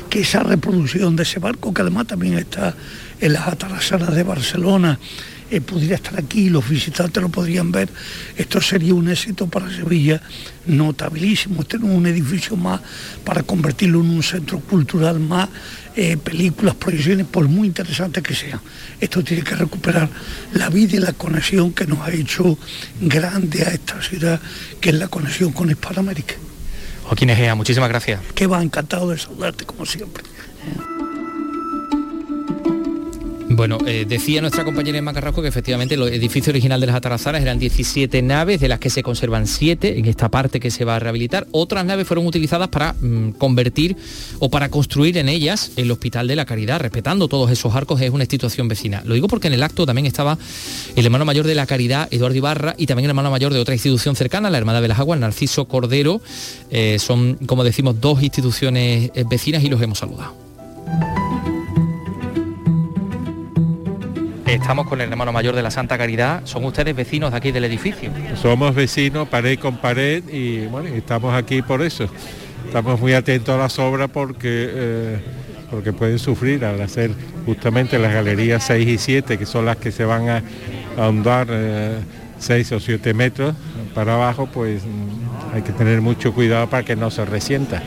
Que 0.10 0.22
esa 0.22 0.44
reproducción 0.44 1.16
de 1.16 1.24
ese 1.24 1.40
barco, 1.40 1.74
que 1.74 1.82
además 1.82 2.08
también 2.08 2.38
está 2.38 2.76
en 3.20 3.34
las 3.34 3.48
atarazanas 3.48 4.14
de 4.14 4.24
Barcelona, 4.24 5.00
eh, 5.50 5.62
pudiera 5.62 5.96
estar 5.96 6.20
aquí, 6.20 6.50
los 6.50 6.68
visitantes 6.68 7.22
lo 7.22 7.30
podrían 7.30 7.72
ver, 7.72 7.90
esto 8.36 8.60
sería 8.60 8.94
un 8.94 9.10
éxito 9.10 9.48
para 9.48 9.70
Sevilla 9.70 10.22
notabilísimo. 10.66 11.62
Este 11.62 11.78
es 11.78 11.84
un 11.84 12.06
edificio 12.06 12.58
más 12.58 12.82
para 13.24 13.44
convertirlo 13.44 14.02
en 14.02 14.10
un 14.10 14.24
centro 14.24 14.60
cultural 14.60 15.20
más, 15.20 15.50
eh, 15.96 16.18
películas, 16.18 16.76
proyecciones, 16.76 17.26
por 17.28 17.48
muy 17.48 17.68
interesantes 17.68 18.22
que 18.22 18.36
sean. 18.36 18.60
Esto 19.00 19.24
tiene 19.24 19.44
que 19.44 19.56
recuperar 19.56 20.10
la 20.54 20.70
vida 20.70 20.98
y 20.98 21.00
la 21.00 21.14
conexión 21.14 21.74
que 21.74 21.88
nos 21.88 22.00
ha 22.00 22.12
hecho 22.12 22.58
grande 23.00 23.64
a 23.64 23.70
esta 23.70 24.02
ciudad, 24.02 24.42
que 24.82 24.90
es 24.90 24.96
la 24.96 25.08
conexión 25.08 25.54
con 25.54 25.70
Hispanoamérica. 25.70 26.36
Joaquín 27.04 27.30
Egea, 27.30 27.56
muchísimas 27.56 27.88
gracias. 27.88 28.20
Que 28.36 28.48
va 28.48 28.62
encantado 28.62 29.10
de 29.12 29.18
saludarte 29.18 29.66
como 29.66 29.86
siempre. 29.86 30.24
Bueno, 33.58 33.80
eh, 33.88 34.06
decía 34.08 34.40
nuestra 34.40 34.64
compañera 34.64 35.00
Emma 35.00 35.14
Carrasco 35.14 35.42
que 35.42 35.48
efectivamente 35.48 35.96
el 35.96 36.04
edificio 36.04 36.52
original 36.52 36.80
de 36.80 36.86
las 36.86 36.96
Atarazanas 36.96 37.42
eran 37.42 37.58
17 37.58 38.22
naves, 38.22 38.60
de 38.60 38.68
las 38.68 38.78
que 38.78 38.92
se 38.92 39.02
conservan 39.02 39.48
7 39.48 39.98
en 39.98 40.06
esta 40.06 40.30
parte 40.30 40.60
que 40.60 40.70
se 40.70 40.86
va 40.86 40.98
a 40.98 41.00
rehabilitar. 41.00 41.48
Otras 41.50 41.84
naves 41.84 42.06
fueron 42.06 42.28
utilizadas 42.28 42.68
para 42.68 42.94
mmm, 42.94 43.32
convertir 43.32 43.98
o 44.38 44.52
para 44.52 44.70
construir 44.70 45.18
en 45.18 45.28
ellas 45.28 45.72
el 45.76 45.90
Hospital 45.90 46.28
de 46.28 46.36
la 46.36 46.46
Caridad, 46.46 46.80
respetando 46.80 47.28
todos 47.28 47.50
esos 47.50 47.74
arcos, 47.74 48.00
es 48.00 48.12
una 48.12 48.26
institución 48.26 48.68
vecina. 48.68 49.02
Lo 49.06 49.16
digo 49.16 49.28
porque 49.28 49.48
en 49.48 49.54
el 49.54 49.64
acto 49.64 49.88
también 49.88 50.06
estaba 50.06 50.38
el 50.96 51.04
hermano 51.04 51.26
mayor 51.26 51.48
de 51.48 51.56
la 51.56 51.66
Caridad, 51.66 52.08
Eduardo 52.12 52.38
Ibarra, 52.38 52.76
y 52.78 52.86
también 52.86 53.06
el 53.06 53.10
hermano 53.10 53.32
mayor 53.32 53.54
de 53.54 53.60
otra 53.60 53.74
institución 53.74 54.16
cercana, 54.16 54.52
la 54.52 54.60
Hermandad 54.60 54.84
de 54.84 54.90
las 54.90 55.00
Aguas, 55.00 55.20
Narciso 55.20 55.66
Cordero. 55.66 56.22
Eh, 56.70 57.00
son, 57.00 57.40
como 57.48 57.64
decimos, 57.64 58.00
dos 58.00 58.22
instituciones 58.22 59.10
eh, 59.16 59.24
vecinas 59.28 59.64
y 59.64 59.70
los 59.70 59.82
hemos 59.82 59.98
saludado. 59.98 60.47
Estamos 64.62 64.88
con 64.88 65.00
el 65.02 65.12
hermano 65.12 65.32
mayor 65.32 65.56
de 65.56 65.62
la 65.62 65.70
Santa 65.70 66.00
Caridad. 66.00 66.42
¿Son 66.46 66.66
ustedes 66.66 66.96
vecinos 66.96 67.30
de 67.32 67.38
aquí 67.38 67.52
del 67.52 67.64
edificio? 67.66 68.10
Somos 68.36 68.74
vecinos 68.74 69.28
pared 69.28 69.60
con 69.60 69.78
pared 69.78 70.24
y 70.30 70.66
bueno, 70.66 70.90
estamos 70.90 71.34
aquí 71.36 71.62
por 71.62 71.84
eso. 71.84 72.10
Estamos 72.66 73.00
muy 73.00 73.14
atentos 73.14 73.54
a 73.54 73.58
las 73.60 73.78
obras 73.78 74.10
porque, 74.12 74.40
eh, 74.44 75.20
porque 75.70 75.94
pueden 75.94 76.18
sufrir 76.18 76.66
al 76.66 76.82
hacer 76.82 77.12
justamente 77.46 78.00
las 78.00 78.12
galerías 78.12 78.64
6 78.66 78.88
y 78.88 78.98
7, 78.98 79.38
que 79.38 79.46
son 79.46 79.66
las 79.66 79.78
que 79.78 79.92
se 79.92 80.06
van 80.06 80.28
a 80.28 80.44
ahondar 80.98 81.48
eh, 81.52 82.00
6 82.40 82.72
o 82.72 82.80
7 82.80 83.14
metros 83.14 83.56
para 83.94 84.16
abajo, 84.16 84.48
pues 84.52 84.82
hay 85.54 85.62
que 85.62 85.72
tener 85.72 86.02
mucho 86.02 86.34
cuidado 86.34 86.68
para 86.68 86.84
que 86.84 86.96
no 86.96 87.12
se 87.12 87.26
resienta. 87.26 87.82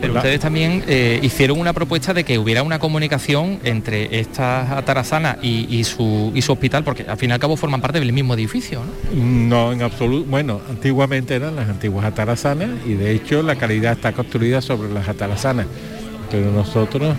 Pero 0.00 0.14
ustedes 0.14 0.40
también 0.40 0.84
eh, 0.86 1.18
hicieron 1.22 1.58
una 1.58 1.72
propuesta 1.72 2.12
de 2.12 2.24
que 2.24 2.38
hubiera 2.38 2.62
una 2.62 2.78
comunicación 2.78 3.60
entre 3.64 4.20
estas 4.20 4.70
atarazanas 4.70 5.38
y, 5.42 5.66
y, 5.68 5.84
su, 5.84 6.32
y, 6.34 6.42
su, 6.42 6.52
hospital, 6.52 6.84
porque 6.84 7.04
al 7.08 7.16
fin 7.16 7.30
y 7.30 7.32
al 7.32 7.38
cabo 7.38 7.56
forman 7.56 7.80
parte 7.80 8.00
del 8.00 8.12
mismo 8.12 8.34
edificio, 8.34 8.82
¿no? 8.84 9.24
No, 9.24 9.72
en 9.72 9.82
absoluto. 9.82 10.28
Bueno, 10.28 10.60
antiguamente 10.68 11.34
eran 11.34 11.56
las 11.56 11.68
antiguas 11.68 12.04
atarazanas 12.04 12.70
y 12.86 12.94
de 12.94 13.12
hecho 13.12 13.42
la 13.42 13.56
calidad 13.56 13.92
está 13.92 14.12
construida 14.12 14.60
sobre 14.60 14.92
las 14.92 15.08
atarazanas, 15.08 15.66
pero 16.30 16.50
nosotros 16.50 17.16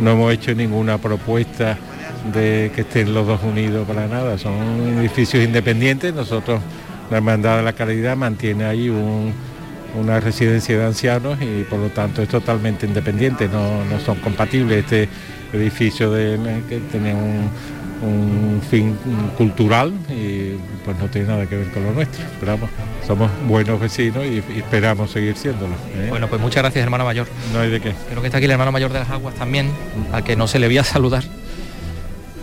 no 0.00 0.10
hemos 0.10 0.32
hecho 0.32 0.54
ninguna 0.54 0.98
propuesta 0.98 1.78
de 2.32 2.70
que 2.74 2.82
estén 2.82 3.12
los 3.14 3.26
dos 3.26 3.42
unidos 3.42 3.86
para 3.86 4.06
nada, 4.06 4.38
son 4.38 4.98
edificios 4.98 5.44
independientes, 5.44 6.14
nosotros 6.14 6.60
la 7.10 7.16
Hermandad 7.16 7.58
de 7.58 7.62
la 7.62 7.72
Caridad 7.72 8.16
mantiene 8.16 8.64
ahí 8.64 8.88
un, 8.88 9.34
una 9.94 10.20
residencia 10.20 10.78
de 10.78 10.84
ancianos 10.84 11.38
y 11.40 11.64
por 11.64 11.78
lo 11.78 11.88
tanto 11.90 12.22
es 12.22 12.28
totalmente 12.28 12.86
independiente, 12.86 13.48
no, 13.48 13.84
no 13.84 14.00
son 14.00 14.18
compatibles. 14.20 14.84
Este 14.84 15.08
edificio 15.52 16.10
de, 16.10 16.38
que 16.68 16.78
tiene 16.78 17.14
un, 17.14 17.50
un, 18.02 18.62
fin 18.70 18.96
cultural 19.36 19.92
y 20.08 20.56
pues 20.84 20.98
no 20.98 21.08
tiene 21.08 21.28
nada 21.28 21.46
que 21.46 21.56
ver 21.56 21.70
con 21.70 21.84
lo 21.84 21.92
nuestro. 21.92 22.24
Esperamos, 22.24 22.70
somos 23.06 23.30
buenos 23.46 23.78
vecinos 23.78 24.24
y, 24.24 24.42
y 24.54 24.58
esperamos 24.58 25.10
seguir 25.10 25.36
siéndolo. 25.36 25.74
¿eh? 25.94 26.06
Bueno, 26.08 26.28
pues 26.28 26.40
muchas 26.40 26.62
gracias 26.62 26.82
hermano 26.82 27.04
mayor. 27.04 27.26
No 27.52 27.60
hay 27.60 27.70
de 27.70 27.80
qué. 27.80 27.92
Creo 28.08 28.20
que 28.22 28.28
está 28.28 28.38
aquí 28.38 28.46
el 28.46 28.52
hermano 28.52 28.72
mayor 28.72 28.92
de 28.92 29.00
las 29.00 29.10
aguas 29.10 29.34
también, 29.34 29.70
al 30.12 30.24
que 30.24 30.36
no 30.36 30.48
se 30.48 30.58
le 30.58 30.66
voy 30.66 30.78
a 30.78 30.84
saludar. 30.84 31.24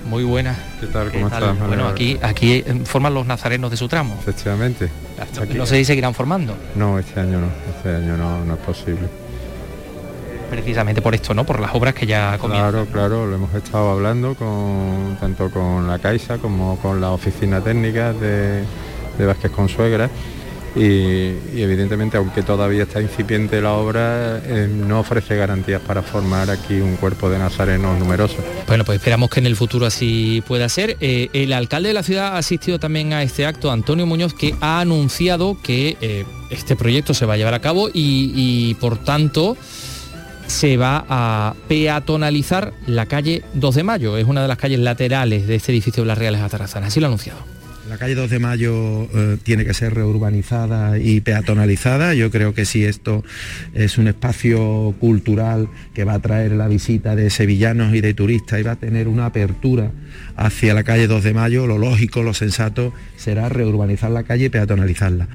Muy 0.09 0.23
buena. 0.23 0.57
¿Qué 0.79 0.87
tal? 0.87 1.11
¿Cómo 1.11 1.29
tal? 1.29 1.43
estás? 1.43 1.67
Bueno, 1.67 1.87
aquí, 1.87 2.17
aquí 2.23 2.63
forman 2.85 3.13
los 3.13 3.27
nazarenos 3.27 3.69
de 3.69 3.77
su 3.77 3.87
tramo. 3.87 4.17
Efectivamente. 4.19 4.89
Aquí, 5.39 5.53
no 5.53 5.67
sé 5.67 5.75
si 5.75 5.85
seguirán 5.85 6.15
formando. 6.15 6.55
No, 6.73 6.97
este 6.97 7.19
año 7.19 7.39
no. 7.39 7.47
Este 7.75 7.95
año 7.95 8.17
no, 8.17 8.43
no 8.43 8.55
es 8.55 8.59
posible. 8.59 9.07
Precisamente 10.49 10.99
por 11.03 11.13
esto, 11.13 11.35
¿no? 11.35 11.45
Por 11.45 11.59
las 11.59 11.75
obras 11.75 11.93
que 11.93 12.07
ya 12.07 12.39
comienzan. 12.39 12.71
Claro, 12.71 12.85
claro, 12.87 13.27
lo 13.27 13.35
hemos 13.35 13.53
estado 13.53 13.91
hablando 13.91 14.33
con 14.33 15.15
tanto 15.19 15.51
con 15.51 15.87
la 15.87 15.99
Caixa 15.99 16.39
como 16.39 16.77
con 16.79 16.99
la 16.99 17.11
oficina 17.11 17.61
técnica 17.61 18.11
de, 18.11 18.63
de 19.19 19.25
Vázquez 19.27 19.51
Consuegra. 19.51 20.09
Y, 20.75 21.61
evidentemente 21.61 22.17
aunque 22.17 22.43
todavía 22.43 22.83
está 22.83 23.01
incipiente 23.01 23.61
la 23.61 23.73
obra 23.73 24.41
eh, 24.45 24.69
no 24.71 24.99
ofrece 24.99 25.35
garantías 25.35 25.81
para 25.81 26.01
formar 26.01 26.49
aquí 26.49 26.75
un 26.75 26.95
cuerpo 26.95 27.29
de 27.29 27.39
nazarenos 27.39 27.97
numeroso. 27.97 28.35
Bueno 28.67 28.85
pues 28.85 28.97
esperamos 28.97 29.29
que 29.29 29.39
en 29.39 29.45
el 29.45 29.55
futuro 29.55 29.85
así 29.85 30.43
pueda 30.47 30.69
ser. 30.69 30.97
Eh, 30.99 31.29
el 31.33 31.53
alcalde 31.53 31.89
de 31.89 31.93
la 31.93 32.03
ciudad 32.03 32.35
ha 32.35 32.37
asistido 32.37 32.79
también 32.79 33.13
a 33.13 33.23
este 33.23 33.45
acto, 33.45 33.71
Antonio 33.71 34.05
Muñoz, 34.05 34.33
que 34.33 34.55
ha 34.61 34.79
anunciado 34.79 35.57
que 35.61 35.97
eh, 36.01 36.25
este 36.49 36.75
proyecto 36.75 37.13
se 37.13 37.25
va 37.25 37.33
a 37.33 37.37
llevar 37.37 37.53
a 37.53 37.59
cabo 37.59 37.89
y, 37.89 38.31
y 38.35 38.75
por 38.75 38.97
tanto 38.97 39.57
se 40.47 40.77
va 40.77 41.05
a 41.07 41.53
peatonalizar 41.67 42.73
la 42.87 43.05
calle 43.05 43.43
2 43.53 43.75
de 43.75 43.83
Mayo, 43.83 44.17
es 44.17 44.25
una 44.25 44.41
de 44.41 44.47
las 44.47 44.57
calles 44.57 44.79
laterales 44.79 45.47
de 45.47 45.55
este 45.55 45.71
edificio 45.71 46.03
de 46.03 46.07
las 46.07 46.17
Reales 46.17 46.41
Atarazanas, 46.41 46.89
así 46.89 46.99
lo 46.99 47.05
ha 47.05 47.09
anunciado. 47.09 47.58
La 47.89 47.97
calle 47.97 48.13
2 48.13 48.29
de 48.29 48.37
Mayo 48.37 49.03
eh, 49.15 49.37
tiene 49.41 49.65
que 49.65 49.73
ser 49.73 49.95
reurbanizada 49.95 50.99
y 50.99 51.21
peatonalizada. 51.21 52.13
Yo 52.13 52.29
creo 52.29 52.53
que 52.53 52.65
si 52.65 52.85
esto 52.85 53.23
es 53.73 53.97
un 53.97 54.07
espacio 54.07 54.93
cultural 54.99 55.69
que 55.95 56.03
va 56.03 56.11
a 56.11 56.15
atraer 56.17 56.51
la 56.51 56.67
visita 56.67 57.15
de 57.15 57.31
sevillanos 57.31 57.95
y 57.95 58.01
de 58.01 58.13
turistas 58.13 58.59
y 58.59 58.63
va 58.63 58.73
a 58.73 58.75
tener 58.75 59.07
una 59.07 59.25
apertura 59.25 59.91
hacia 60.35 60.75
la 60.75 60.83
calle 60.83 61.07
2 61.07 61.23
de 61.23 61.33
Mayo, 61.33 61.65
lo 61.65 61.79
lógico, 61.79 62.21
lo 62.21 62.35
sensato 62.35 62.93
será 63.17 63.49
reurbanizar 63.49 64.11
la 64.11 64.21
calle 64.21 64.45
y 64.45 64.49
peatonalizarla. 64.49 65.27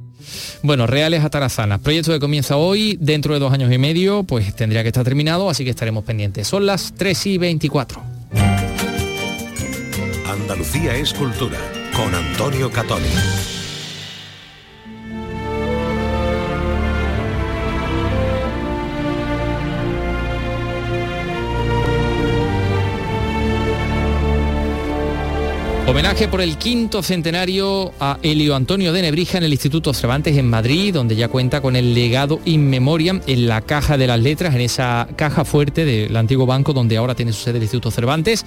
Bueno, 0.62 0.87
Reales 0.87 1.25
Atarazanas, 1.25 1.81
proyecto 1.81 2.12
que 2.12 2.21
comienza 2.21 2.57
hoy, 2.57 2.97
dentro 3.01 3.35
de 3.35 3.40
dos 3.40 3.53
años 3.53 3.73
y 3.73 3.79
medio, 3.79 4.23
pues 4.23 4.55
tendría 4.55 4.83
que 4.83 4.90
estar 4.90 5.03
terminado, 5.03 5.51
así 5.51 5.64
que 5.64 5.71
estaremos 5.71 6.05
pendientes. 6.05 6.47
Son 6.47 6.64
las 6.67 6.95
3 6.95 7.27
y 7.27 7.38
24. 7.38 8.01
Andalucía 10.27 10.95
es 10.97 11.12
cultura, 11.14 11.59
con 11.95 12.15
Antonio 12.15 12.71
Catoni. 12.71 13.07
Homenaje 25.87 26.29
por 26.29 26.41
el 26.41 26.57
quinto 26.57 27.03
centenario 27.03 27.93
a 28.01 28.19
Elio 28.23 28.57
Antonio 28.57 28.93
de 28.93 29.03
Nebrija 29.03 29.39
en 29.39 29.45
el 29.45 29.53
Instituto 29.53 29.93
Cervantes 29.95 30.37
en 30.37 30.49
Madrid, 30.49 30.93
donde 30.93 31.15
ya 31.15 31.29
cuenta 31.29 31.61
con 31.61 31.77
el 31.77 31.95
legado 31.95 32.41
in 32.45 32.69
memoriam 32.69 33.21
en 33.27 33.47
la 33.47 33.61
caja 33.61 33.97
de 33.97 34.07
las 34.07 34.19
letras, 34.19 34.55
en 34.55 34.63
esa 34.63 35.07
caja 35.17 35.45
fuerte 35.45 35.85
del 35.85 36.17
antiguo 36.17 36.47
banco 36.47 36.73
donde 36.73 36.97
ahora 36.97 37.15
tiene 37.15 37.33
su 37.33 37.43
sede 37.43 37.59
el 37.59 37.65
Instituto 37.65 37.91
Cervantes. 37.91 38.45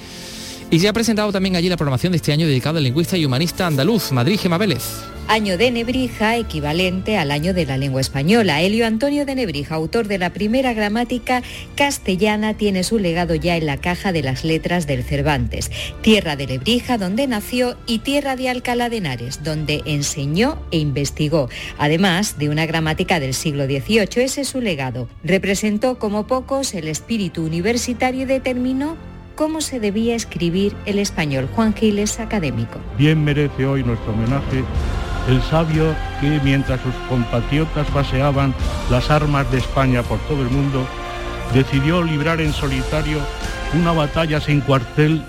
Y 0.69 0.79
se 0.79 0.89
ha 0.89 0.93
presentado 0.93 1.31
también 1.31 1.55
allí 1.55 1.69
la 1.69 1.77
programación 1.77 2.11
de 2.11 2.17
este 2.17 2.33
año 2.33 2.45
dedicada 2.45 2.79
al 2.79 2.83
lingüista 2.83 3.15
y 3.15 3.25
humanista 3.25 3.67
andaluz, 3.67 4.11
Madrid 4.11 4.37
Gema 4.37 4.57
Vélez. 4.57 4.83
Año 5.29 5.57
de 5.57 5.71
Nebrija 5.71 6.35
equivalente 6.35 7.17
al 7.17 7.31
año 7.31 7.53
de 7.53 7.65
la 7.65 7.77
lengua 7.77 8.01
española. 8.01 8.61
Elio 8.61 8.85
Antonio 8.85 9.25
de 9.25 9.35
Nebrija, 9.35 9.75
autor 9.75 10.07
de 10.07 10.17
la 10.17 10.31
primera 10.31 10.73
gramática 10.73 11.41
castellana, 11.75 12.53
tiene 12.53 12.83
su 12.83 12.97
legado 12.97 13.35
ya 13.35 13.55
en 13.55 13.65
la 13.65 13.77
caja 13.77 14.11
de 14.11 14.23
las 14.23 14.43
letras 14.43 14.87
del 14.87 15.03
Cervantes. 15.03 15.69
Tierra 16.01 16.35
de 16.35 16.47
Nebrija, 16.47 16.97
donde 16.97 17.27
nació, 17.27 17.77
y 17.87 17.99
tierra 17.99 18.35
de 18.35 18.49
Alcalá 18.49 18.89
de 18.89 18.97
Henares, 18.97 19.43
donde 19.43 19.83
enseñó 19.85 20.59
e 20.71 20.79
investigó. 20.79 21.49
Además 21.77 22.39
de 22.39 22.49
una 22.49 22.65
gramática 22.65 23.19
del 23.19 23.33
siglo 23.33 23.65
XVIII, 23.65 24.23
ese 24.23 24.41
es 24.41 24.47
su 24.49 24.61
legado. 24.61 25.09
Representó 25.23 25.99
como 25.99 26.27
pocos 26.27 26.73
el 26.73 26.87
espíritu 26.87 27.43
universitario 27.45 28.23
y 28.23 28.25
determinó 28.25 28.97
cómo 29.37 29.61
se 29.61 29.79
debía 29.79 30.15
escribir 30.15 30.75
el 30.85 30.97
español. 30.99 31.47
Juan 31.55 31.73
Giles, 31.73 32.19
académico. 32.19 32.79
Bien 32.97 33.23
merece 33.23 33.65
hoy 33.65 33.83
nuestro 33.83 34.11
homenaje 34.11 34.65
el 35.29 35.41
sabio 35.43 35.95
que 36.19 36.39
mientras 36.43 36.81
sus 36.81 36.93
compatriotas 37.07 37.87
paseaban 37.91 38.53
las 38.89 39.11
armas 39.11 39.49
de 39.51 39.59
España 39.59 40.01
por 40.01 40.19
todo 40.21 40.41
el 40.41 40.49
mundo, 40.49 40.85
decidió 41.53 42.01
librar 42.01 42.41
en 42.41 42.51
solitario 42.51 43.19
una 43.73 43.91
batalla 43.91 44.41
sin 44.41 44.61
cuartel, 44.61 45.23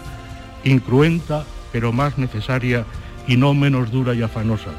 incruenta, 0.64 1.44
pero 1.70 1.92
más 1.92 2.16
necesaria 2.16 2.84
y 3.26 3.36
no 3.36 3.54
menos 3.54 3.90
dura 3.90 4.14
y 4.14 4.22
afanosa, 4.22 4.70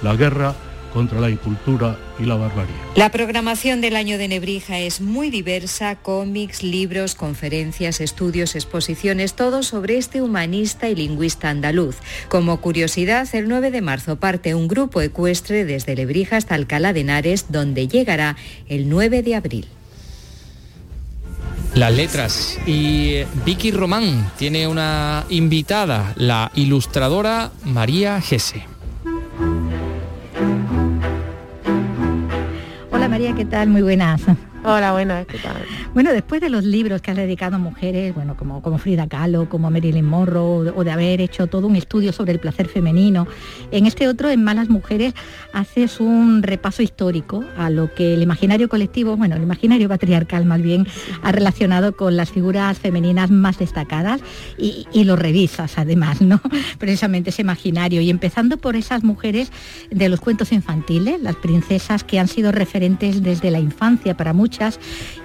la 0.00 0.14
guerra 0.14 0.54
contra 0.92 1.20
la 1.20 1.30
incultura 1.30 1.98
y 2.18 2.24
la 2.24 2.36
barbarie. 2.36 2.74
La 2.96 3.10
programación 3.10 3.80
del 3.80 3.96
año 3.96 4.18
de 4.18 4.28
Nebrija 4.28 4.78
es 4.78 5.00
muy 5.00 5.30
diversa, 5.30 5.96
cómics, 5.96 6.62
libros, 6.62 7.14
conferencias, 7.14 8.00
estudios, 8.00 8.54
exposiciones, 8.54 9.34
todo 9.34 9.62
sobre 9.62 9.98
este 9.98 10.22
humanista 10.22 10.88
y 10.88 10.94
lingüista 10.94 11.50
andaluz. 11.50 11.96
Como 12.28 12.60
curiosidad, 12.60 13.28
el 13.34 13.48
9 13.48 13.70
de 13.70 13.80
marzo 13.80 14.16
parte 14.16 14.54
un 14.54 14.68
grupo 14.68 15.00
ecuestre 15.00 15.64
desde 15.64 15.94
Nebrija 15.94 16.36
hasta 16.36 16.54
Alcalá 16.54 16.92
de 16.92 17.00
Henares, 17.00 17.46
donde 17.50 17.88
llegará 17.88 18.36
el 18.68 18.88
9 18.88 19.22
de 19.22 19.34
abril. 19.34 19.66
Las 21.74 21.94
letras. 21.94 22.58
Y 22.66 23.14
eh, 23.14 23.26
Vicky 23.46 23.70
Román 23.70 24.30
tiene 24.36 24.66
una 24.66 25.24
invitada, 25.30 26.12
la 26.16 26.52
ilustradora 26.54 27.50
María 27.64 28.20
Gese. 28.20 28.71
María, 33.12 33.34
¿qué 33.34 33.44
tal? 33.44 33.68
Muy 33.68 33.82
buenas. 33.82 34.22
Hola, 34.64 34.92
buenas, 34.92 35.26
¿qué? 35.26 35.38
Bueno, 35.92 36.12
después 36.12 36.40
de 36.40 36.48
los 36.48 36.62
libros 36.62 37.02
que 37.02 37.10
has 37.10 37.16
dedicado 37.16 37.56
a 37.56 37.58
mujeres, 37.58 38.14
bueno, 38.14 38.36
como, 38.36 38.62
como 38.62 38.78
Frida 38.78 39.08
Kahlo, 39.08 39.48
como 39.48 39.72
Marilyn 39.72 40.04
Monroe, 40.04 40.72
o 40.74 40.84
de 40.84 40.90
haber 40.92 41.20
hecho 41.20 41.48
todo 41.48 41.66
un 41.66 41.74
estudio 41.74 42.12
sobre 42.12 42.30
el 42.30 42.38
placer 42.38 42.68
femenino, 42.68 43.26
en 43.72 43.86
este 43.86 44.06
otro, 44.06 44.30
en 44.30 44.44
Malas 44.44 44.68
Mujeres, 44.68 45.14
haces 45.52 45.98
un 45.98 46.44
repaso 46.44 46.80
histórico 46.80 47.42
a 47.56 47.70
lo 47.70 47.92
que 47.92 48.14
el 48.14 48.22
imaginario 48.22 48.68
colectivo, 48.68 49.16
bueno, 49.16 49.34
el 49.34 49.42
imaginario 49.42 49.88
patriarcal 49.88 50.44
más 50.44 50.62
bien, 50.62 50.86
ha 51.24 51.32
relacionado 51.32 51.96
con 51.96 52.16
las 52.16 52.30
figuras 52.30 52.78
femeninas 52.78 53.32
más 53.32 53.58
destacadas 53.58 54.20
y, 54.56 54.86
y 54.92 55.02
lo 55.02 55.16
revisas 55.16 55.76
además, 55.76 56.22
¿no? 56.22 56.40
Precisamente 56.78 57.30
ese 57.30 57.42
imaginario. 57.42 58.00
Y 58.00 58.10
empezando 58.10 58.58
por 58.58 58.76
esas 58.76 59.02
mujeres 59.02 59.50
de 59.90 60.08
los 60.08 60.20
cuentos 60.20 60.52
infantiles, 60.52 61.20
las 61.20 61.34
princesas 61.34 62.04
que 62.04 62.20
han 62.20 62.28
sido 62.28 62.52
referentes 62.52 63.24
desde 63.24 63.50
la 63.50 63.58
infancia 63.58 64.16
para 64.16 64.32
muchos 64.32 64.51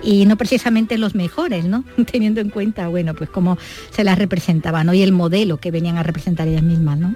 y 0.02 0.26
no 0.26 0.38
precisamente 0.38 0.98
los 0.98 1.16
mejores, 1.16 1.66
¿no? 1.66 1.84
Teniendo 2.12 2.42
en 2.42 2.50
cuenta, 2.50 2.88
bueno, 2.88 3.14
pues 3.14 3.30
cómo 3.30 3.58
se 3.92 4.04
las 4.04 4.18
representaban, 4.18 4.86
¿no? 4.86 4.94
Y 4.94 5.02
el 5.02 5.12
modelo 5.12 5.58
que 5.58 5.72
venían 5.72 5.98
a 5.98 6.04
representar 6.04 6.48
ellas 6.48 6.64
mismas, 6.64 6.98
¿no? 6.98 7.16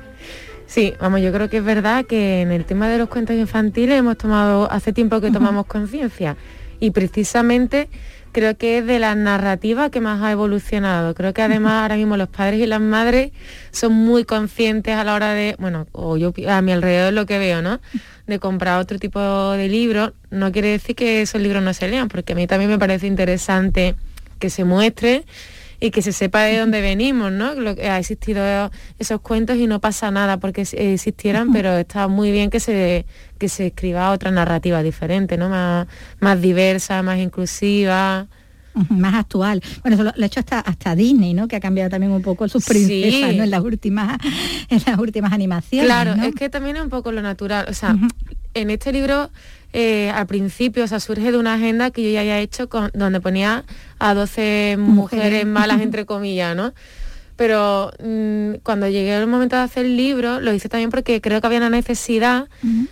Sí, 0.65 0.93
vamos, 1.01 1.21
yo 1.21 1.33
creo 1.33 1.49
que 1.49 1.57
es 1.57 1.63
verdad 1.65 2.05
que 2.05 2.41
en 2.41 2.51
el 2.51 2.63
tema 2.63 2.87
de 2.87 2.97
los 2.97 3.09
cuentos 3.09 3.35
infantiles 3.35 3.99
hemos 3.99 4.17
tomado, 4.17 4.71
hace 4.71 4.93
tiempo 4.93 5.19
que 5.19 5.29
tomamos 5.29 5.65
conciencia 5.65 6.37
y 6.79 6.91
precisamente 6.91 7.89
creo 8.31 8.57
que 8.57 8.79
es 8.79 8.85
de 8.85 8.99
la 8.99 9.15
narrativa 9.15 9.89
que 9.89 10.01
más 10.01 10.21
ha 10.21 10.31
evolucionado. 10.31 11.13
Creo 11.13 11.33
que 11.33 11.41
además 11.41 11.73
ahora 11.81 11.95
mismo 11.95 12.17
los 12.17 12.29
padres 12.29 12.59
y 12.59 12.65
las 12.65 12.81
madres 12.81 13.31
son 13.71 13.93
muy 13.93 14.23
conscientes 14.23 14.95
a 14.95 15.03
la 15.03 15.15
hora 15.15 15.33
de, 15.33 15.55
bueno, 15.59 15.87
o 15.91 16.17
yo 16.17 16.33
a 16.47 16.61
mi 16.61 16.71
alrededor 16.71 17.13
lo 17.13 17.25
que 17.25 17.39
veo, 17.39 17.61
¿no? 17.61 17.79
De 18.27 18.39
comprar 18.39 18.79
otro 18.79 18.99
tipo 18.99 19.19
de 19.51 19.67
libros. 19.67 20.13
No 20.29 20.51
quiere 20.51 20.69
decir 20.69 20.95
que 20.95 21.21
esos 21.21 21.41
libros 21.41 21.63
no 21.63 21.73
se 21.73 21.87
lean, 21.87 22.07
porque 22.07 22.33
a 22.33 22.35
mí 22.35 22.47
también 22.47 22.69
me 22.69 22.79
parece 22.79 23.07
interesante 23.07 23.95
que 24.39 24.49
se 24.49 24.63
muestre 24.63 25.25
y 25.79 25.89
que 25.89 26.03
se 26.03 26.13
sepa 26.13 26.43
de 26.43 26.59
dónde 26.59 26.79
venimos, 26.79 27.31
¿no? 27.31 27.55
Lo 27.55 27.75
que 27.75 27.89
ha 27.89 27.97
existido 27.97 28.71
esos 28.99 29.19
cuentos 29.21 29.57
y 29.57 29.65
no 29.65 29.81
pasa 29.81 30.11
nada 30.11 30.37
porque 30.37 30.61
existieran, 30.61 31.51
pero 31.53 31.75
está 31.77 32.07
muy 32.07 32.31
bien 32.31 32.51
que 32.51 32.59
se, 32.59 33.05
que 33.41 33.49
se 33.49 33.67
escriba 33.67 34.11
otra 34.11 34.29
narrativa 34.29 34.83
diferente, 34.83 35.35
¿no? 35.35 35.49
Más, 35.49 35.87
más 36.19 36.39
diversa, 36.39 37.01
más 37.01 37.17
inclusiva 37.17 38.27
más 38.89 39.15
actual. 39.15 39.61
Bueno, 39.81 39.95
eso 39.95 40.03
lo, 40.03 40.11
ha 40.11 40.25
hecho 40.25 40.39
hasta, 40.39 40.59
hasta 40.59 40.95
Disney, 40.95 41.33
¿no? 41.33 41.47
Que 41.47 41.55
ha 41.55 41.59
cambiado 41.59 41.89
también 41.89 42.11
un 42.11 42.21
poco 42.21 42.47
sus 42.47 42.63
princesas, 42.63 43.35
¿no? 43.35 43.43
En 43.43 43.49
las 43.49 43.61
últimas, 43.61 44.17
en 44.69 44.81
las 44.85 44.97
últimas 44.99 45.33
animaciones. 45.33 45.87
Claro, 45.87 46.13
es 46.21 46.35
que 46.35 46.49
también 46.49 46.77
es 46.77 46.83
un 46.83 46.89
poco 46.89 47.11
lo 47.11 47.21
natural. 47.21 47.65
O 47.67 47.73
sea, 47.73 47.97
en 48.53 48.69
este 48.69 48.93
libro 48.93 49.31
eh, 49.73 50.11
al 50.13 50.27
principio, 50.27 50.83
o 50.83 50.87
sea, 50.87 50.99
surge 50.99 51.31
de 51.31 51.37
una 51.37 51.55
agenda 51.55 51.91
que 51.91 52.03
yo 52.03 52.11
ya 52.11 52.21
había 52.21 52.39
hecho 52.39 52.69
con, 52.69 52.91
donde 52.93 53.19
ponía 53.19 53.65
a 53.99 54.13
12 54.13 54.77
mujeres, 54.79 55.45
malas, 55.45 55.81
entre 55.81 56.05
comillas, 56.13 56.55
¿no? 56.55 56.73
Pero 57.35 57.91
mm, 58.03 58.55
cuando 58.63 58.87
llegué 58.87 59.15
el 59.15 59.27
momento 59.27 59.55
de 59.55 59.63
hacer 59.63 59.85
el 59.85 59.97
libro, 59.97 60.39
lo 60.39 60.53
hice 60.53 60.69
también 60.69 60.89
porque 60.89 61.21
creo 61.21 61.41
que 61.41 61.47
había 61.47 61.59
una 61.59 61.69
necesidad 61.69 62.47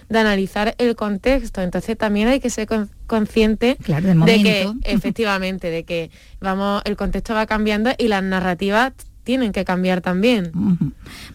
de 0.09 0.19
analizar 0.19 0.75
el 0.77 0.95
contexto. 0.95 1.61
Entonces 1.61 1.97
también 1.97 2.27
hay 2.27 2.39
que 2.39 2.49
ser 2.49 2.67
consciente 3.07 3.77
de 3.79 4.43
que, 4.43 4.71
efectivamente, 4.83 5.69
de 5.69 5.83
que 5.83 6.11
vamos, 6.39 6.81
el 6.85 6.95
contexto 6.95 7.33
va 7.33 7.45
cambiando 7.45 7.91
y 7.97 8.07
las 8.07 8.23
narrativas 8.23 8.93
tienen 9.29 9.51
que 9.51 9.63
cambiar 9.63 10.01
también. 10.01 10.51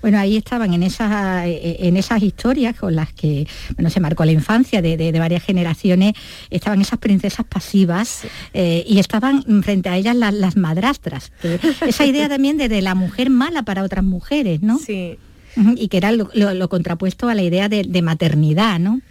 Bueno, 0.02 0.18
ahí 0.18 0.36
estaban 0.36 0.74
en 0.74 0.82
esas, 0.82 1.46
eh, 1.46 1.76
en 1.78 1.96
esas 1.96 2.24
historias 2.24 2.74
con 2.74 2.96
las 2.96 3.12
que 3.12 3.46
bueno, 3.76 3.88
se 3.88 4.00
marcó 4.00 4.24
la 4.24 4.32
infancia 4.32 4.82
de, 4.82 5.12
varias 5.16 5.44
generaciones, 5.44 6.14
estaban 6.50 6.80
esas 6.80 6.98
princesas 6.98 7.46
pasivas 7.46 8.22
eh, 8.52 8.84
y 8.84 8.98
estaban 8.98 9.44
frente 9.62 9.90
a 9.90 9.96
ellas 9.96 10.16
las, 10.16 10.56
madrastras. 10.56 11.30
esa 11.86 12.04
idea 12.04 12.28
también 12.28 12.56
de, 12.56 12.82
la 12.82 12.96
mujer 12.96 13.30
mala 13.30 13.62
para 13.62 13.84
otras 13.84 14.02
mujeres, 14.02 14.60
¿no? 14.60 14.76
Sí. 14.78 15.16
Y 15.76 15.86
que 15.86 15.98
era 15.98 16.10
lo, 16.10 16.68
contrapuesto 16.68 17.28
a 17.28 17.34
la 17.36 17.42
idea 17.42 17.68
de, 17.68 18.02
maternidad, 18.02 18.80
¿no? 18.80 19.02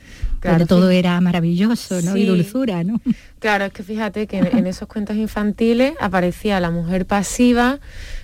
Claro, 0.41 0.67
todo 0.67 0.89
era 0.89 1.21
maravilloso, 1.21 2.01
¿no? 2.01 2.17
Y 2.17 2.25
dulzura, 2.25 2.83
¿no? 2.83 2.99
Claro, 3.39 3.63
es 3.63 3.71
que 3.71 3.83
fíjate 3.83 4.27
que 4.27 4.39
en, 4.39 4.67
esos 4.67 4.89
cuentos 4.89 5.15
infantiles 5.15 5.93
aparecía 6.01 6.59
la 6.59 6.69
mujer 6.69 7.05
pasiva 7.05 7.79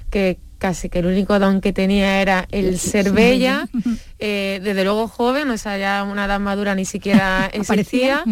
que 0.09 0.37
casi 0.59 0.89
que 0.89 0.99
el 0.99 1.07
único 1.07 1.39
don 1.39 1.61
que 1.61 1.73
tenía 1.73 2.21
era 2.21 2.47
el 2.51 2.77
ser 2.77 3.11
bella, 3.11 3.67
eh, 4.19 4.59
desde 4.61 4.83
luego 4.83 5.07
joven, 5.07 5.49
o 5.49 5.57
sea, 5.57 5.77
ya 5.77 6.03
una 6.03 6.25
edad 6.25 6.39
madura 6.39 6.75
ni 6.75 6.85
siquiera 6.85 7.47
existía. 7.53 8.23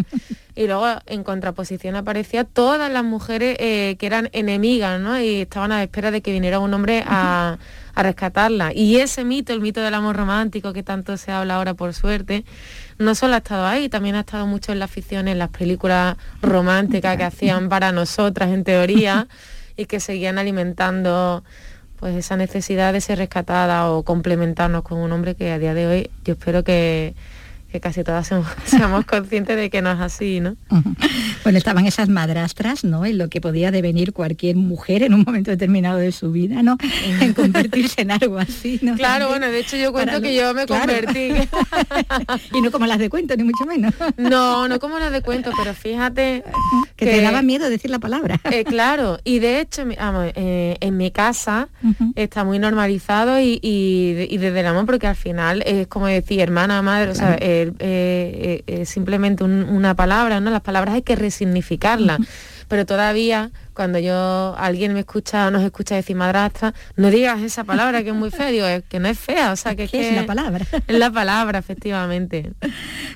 y 0.56 0.68
luego 0.68 0.88
en 1.06 1.24
contraposición 1.24 1.96
aparecía 1.96 2.44
todas 2.44 2.92
las 2.92 3.04
mujeres 3.04 3.58
eh, 3.60 3.96
que 3.98 4.06
eran 4.06 4.30
enemigas, 4.34 5.00
¿no? 5.00 5.20
Y 5.20 5.42
estaban 5.42 5.72
a 5.72 5.78
la 5.78 5.84
espera 5.84 6.12
de 6.12 6.22
que 6.22 6.32
viniera 6.32 6.60
un 6.60 6.74
hombre 6.74 7.04
a, 7.08 7.58
a 7.96 8.04
rescatarla. 8.04 8.74
Y 8.74 8.98
ese 8.98 9.24
mito, 9.24 9.54
el 9.54 9.62
mito 9.62 9.82
del 9.82 9.94
amor 9.94 10.16
romántico 10.16 10.74
que 10.74 10.84
tanto 10.84 11.18
se 11.18 11.32
habla 11.32 11.56
ahora 11.56 11.74
por 11.74 11.94
suerte, 11.94 12.44
no 13.00 13.16
solo 13.16 13.36
ha 13.36 13.38
estado 13.38 13.66
ahí, 13.66 13.90
también 13.90 14.16
ha 14.16 14.22
estado 14.22 14.46
mucho 14.46 14.72
en 14.72 14.80
la 14.80 14.88
ficción, 14.88 15.28
en 15.28 15.40
las 15.40 15.50
películas 15.50 16.18
románticas 16.42 17.18
que 17.18 17.24
hacían 17.24 17.70
para 17.70 17.92
nosotras 17.92 18.50
en 18.50 18.63
teoría 18.63 19.28
y 19.78 19.86
que 19.86 20.00
seguían 20.00 20.38
alimentando 20.40 21.44
pues 22.00 22.16
esa 22.16 22.38
necesidad 22.38 22.94
de 22.94 23.02
ser 23.02 23.18
rescatada 23.18 23.90
o 23.92 24.04
complementarnos 24.04 24.84
con 24.84 25.00
un 25.00 25.12
hombre 25.12 25.36
que 25.36 25.52
a 25.52 25.60
día 25.60 25.74
de 25.74 25.88
hoy 25.88 26.12
yo 26.24 26.34
espero 26.34 26.64
que, 26.64 27.16
que 27.71 27.80
casi 27.80 28.03
todas 28.03 28.32
seamos 28.65 29.06
conscientes 29.06 29.56
de 29.58 29.69
que 29.69 29.82
no 29.82 29.91
es 29.91 29.99
así, 29.99 30.39
¿no? 30.39 30.56
Bueno, 31.43 31.58
estaban 31.58 31.86
esas 31.86 32.10
madrastras, 32.10 32.84
¿no? 32.84 33.06
En 33.06 33.17
lo 33.17 33.30
que 33.30 33.41
podía 33.41 33.71
devenir 33.71 34.13
cualquier 34.13 34.56
mujer 34.56 35.03
en 35.03 35.13
un 35.13 35.23
momento 35.25 35.51
determinado 35.51 35.97
de 35.97 36.12
su 36.12 36.32
vida, 36.32 36.63
¿no? 36.63 36.77
En 37.21 37.34
convertirse 37.34 38.01
en 38.01 38.12
algo 38.12 38.38
así, 38.38 38.80
¿no? 38.82 38.95
Claro, 38.95 39.27
bueno, 39.27 39.47
de 39.47 39.60
hecho 39.60 39.77
yo 39.77 39.91
cuento 39.91 40.21
que 40.21 40.36
yo 40.36 40.53
me 40.53 40.65
convertí. 40.65 41.30
y 42.53 42.62
no 42.62 42.71
como 42.71 42.86
las 42.86 42.99
de 42.99 43.10
cuento, 43.10 43.36
ni 43.36 43.43
mucho 43.43 43.65
menos. 43.65 43.93
no, 44.17 44.67
no 44.67 44.80
como 44.80 44.99
las 44.99 45.12
de 45.12 45.21
cuento, 45.21 45.51
pero 45.58 45.73
fíjate... 45.73 46.43
Que, 46.95 47.06
te 47.06 47.21
daba 47.21 47.41
miedo 47.41 47.69
decir 47.69 47.91
la 47.91 47.99
palabra. 47.99 48.39
Eh, 48.51 48.63
claro, 48.63 49.19
y 49.23 49.39
de 49.39 49.62
hecho, 49.62 49.84
vamos, 49.97 50.32
eh, 50.36 50.77
en 50.80 50.97
mi 50.97 51.12
casa 51.12 51.69
está 52.15 52.43
muy 52.43 52.60
normalizado 52.60 53.39
y, 53.39 54.13
desde 54.38 54.60
el 54.60 54.65
amor, 54.65 54.86
porque 54.86 55.08
al 55.08 55.15
final 55.15 55.63
es 55.65 55.88
como 55.88 56.08
decir 56.08 56.39
hermana, 56.39 56.82
madre, 56.82 57.12
o 57.12 57.15
sea, 57.15 57.38
eh, 57.39 57.57
simplemente 58.86 59.43
una 59.43 59.96
palabra, 59.96 60.39
¿no? 60.39 60.52
Las 60.52 60.62
palabras 60.62 60.96
hay 60.96 61.02
que 61.02 61.15
resignificarlas, 61.15 62.20
pero 62.67 62.86
todavía 62.86 63.52
cuando 63.78 64.00
yo 64.00 64.56
alguien 64.58 64.94
me 64.94 65.02
escucha 65.02 65.46
o 65.46 65.52
nos 65.52 65.62
escucha 65.62 65.94
decir 65.94 66.16
madrastra, 66.16 66.74
no 66.96 67.12
digas 67.12 67.44
esa 67.44 67.63
palabra 67.63 68.02
que 68.02 68.10
es 68.10 68.16
muy 68.16 68.32
fea, 68.32 68.48
digo, 68.52 68.66
es 68.66 68.84
que 68.90 69.00
no 69.00 69.08
es 69.08 69.20
fea, 69.20 69.52
o 69.52 69.56
sea 69.56 69.76
que, 69.76 69.84
es, 69.84 70.16
la 70.16 70.26
palabra. 70.26 70.66
Es 70.88 70.98
la 70.98 71.12
palabra, 71.12 71.60
efectivamente. 71.60 72.52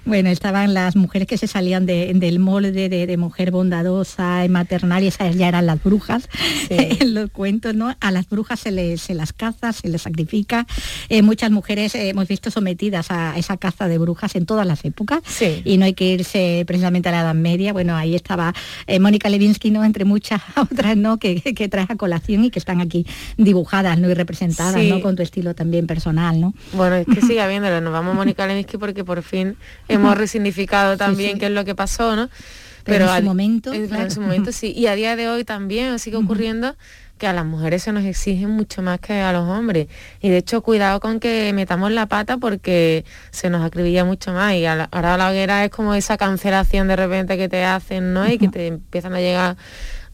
Bueno, 0.04 0.30
estaban 0.30 0.74
las 0.74 0.96
mujeres 0.96 1.28
que 1.28 1.38
se 1.38 1.46
salían 1.46 1.86
del 1.86 2.40
molde 2.40 2.90
de, 2.90 3.18
mujer 3.18 3.52
bondadosa 3.52 4.44
y 4.44 4.50
maternal, 4.50 5.04
y 5.04 5.08
esas 5.08 5.36
ya 5.36 5.48
eran 5.48 5.68
las 5.68 5.82
brujas, 5.82 6.28
en 6.70 7.14
los 7.14 7.30
cuentos, 7.30 7.76
¿no? 7.76 7.96
A 8.00 8.12
las 8.12 8.28
brujas 8.28 8.60
se 8.60 8.72
les, 8.72 9.00
se 9.00 9.14
las 9.14 9.32
caza, 9.32 9.74
se 9.74 9.90
les 9.90 10.02
sacrifica. 10.02 10.66
Eh, 11.08 11.22
muchas 11.22 11.52
mujeres 11.52 11.94
hemos 11.94 12.28
visto 12.28 12.50
sometidas 12.50 13.12
a 13.12 13.38
esa 13.38 13.58
caza 13.58 13.88
de 13.88 14.00
brujas 14.00 14.36
en 14.36 14.48
todas 14.48 14.66
las 14.66 14.84
épocas, 14.86 15.22
y 15.64 15.78
no 15.78 15.86
hay 15.86 15.94
que 15.94 16.06
irse 16.06 16.64
precisamente 16.66 17.10
a 17.10 17.12
la 17.12 17.22
Edad 17.22 17.36
Media. 17.36 17.72
Bueno, 17.72 17.96
ahí 17.96 18.16
estaba 18.16 18.56
eh, 18.88 19.00
Mónica 19.00 19.30
Levinsky, 19.30 19.70
¿no? 19.70 19.86
Entre 19.86 20.04
muchas 20.04 20.42
otras 20.72 20.98
no 20.98 21.18
que, 21.18 21.42
que, 21.42 21.70
traes 21.70 21.90
a 21.90 21.96
colación 21.96 22.46
y 22.46 22.52
que 22.52 22.60
están 22.60 22.82
aquí 22.82 23.06
dibujadas 23.38 23.98
¿no? 24.00 24.10
y 24.10 24.14
representadas 24.14 24.84
¿no? 24.84 25.02
con 25.02 25.16
tu 25.16 25.24
estilo 25.24 25.54
también 25.54 25.88
personal. 25.88 26.40
¿no? 26.40 26.54
Bueno, 26.74 26.96
es 26.96 27.08
que 27.08 27.22
sigue 27.22 27.42
habiéndolo, 27.42 27.82
nos 27.82 27.94
vamos 27.94 28.14
a 28.14 28.16
Mónica 28.16 28.46
Levinsky 28.48 28.78
porque 28.78 29.04
por 29.04 29.24
fin 29.24 29.56
hemos 29.88 30.18
resignificado 30.18 30.98
también 30.98 31.40
qué 31.40 31.48
es 31.48 31.52
lo 31.52 31.66
que 31.66 31.76
pasó, 31.76 32.16
¿no? 32.16 32.30
Pero, 32.84 33.14
en 33.14 33.20
su 33.20 33.26
momento. 33.26 33.74
En, 33.74 34.12
su 34.12 34.22
momento 34.22 34.52
sí. 34.52 34.74
Y 34.76 34.88
a 34.88 34.96
día 34.96 35.16
de 35.16 35.30
hoy 35.30 35.44
también 35.44 36.00
sigue 36.00 36.18
ocurriendo 36.18 36.76
que 37.18 37.28
a 37.28 37.34
las 37.34 37.46
mujeres 37.46 37.84
se 37.84 37.92
nos 37.92 38.04
exigen 38.04 38.50
mucho 38.50 38.82
más 38.82 39.00
que 39.00 39.22
a 39.22 39.32
los 39.32 39.48
hombres. 39.48 39.88
Y 40.22 40.30
de 40.30 40.38
hecho, 40.38 40.62
cuidado 40.62 41.00
con 41.00 41.20
que 41.20 41.54
metamos 41.54 41.92
la 41.92 42.08
pata 42.08 42.38
porque 42.38 43.06
se 43.30 43.52
nos 43.52 43.64
acribilla 43.64 44.04
mucho 44.04 44.34
más. 44.34 44.56
Y 44.56 44.66
ahora 44.66 45.18
la 45.18 45.30
hoguera 45.30 45.64
es 45.64 45.70
como 45.70 45.94
esa 45.94 46.18
cancelación 46.18 46.88
de 46.88 46.96
repente 46.96 47.38
que 47.38 47.48
te 47.48 47.64
hacen, 47.64 48.14
¿no? 48.14 48.28
Y 48.28 48.40
que 48.40 48.48
te 48.48 48.68
empiezan 48.68 49.14
a 49.14 49.20
llegar 49.20 49.56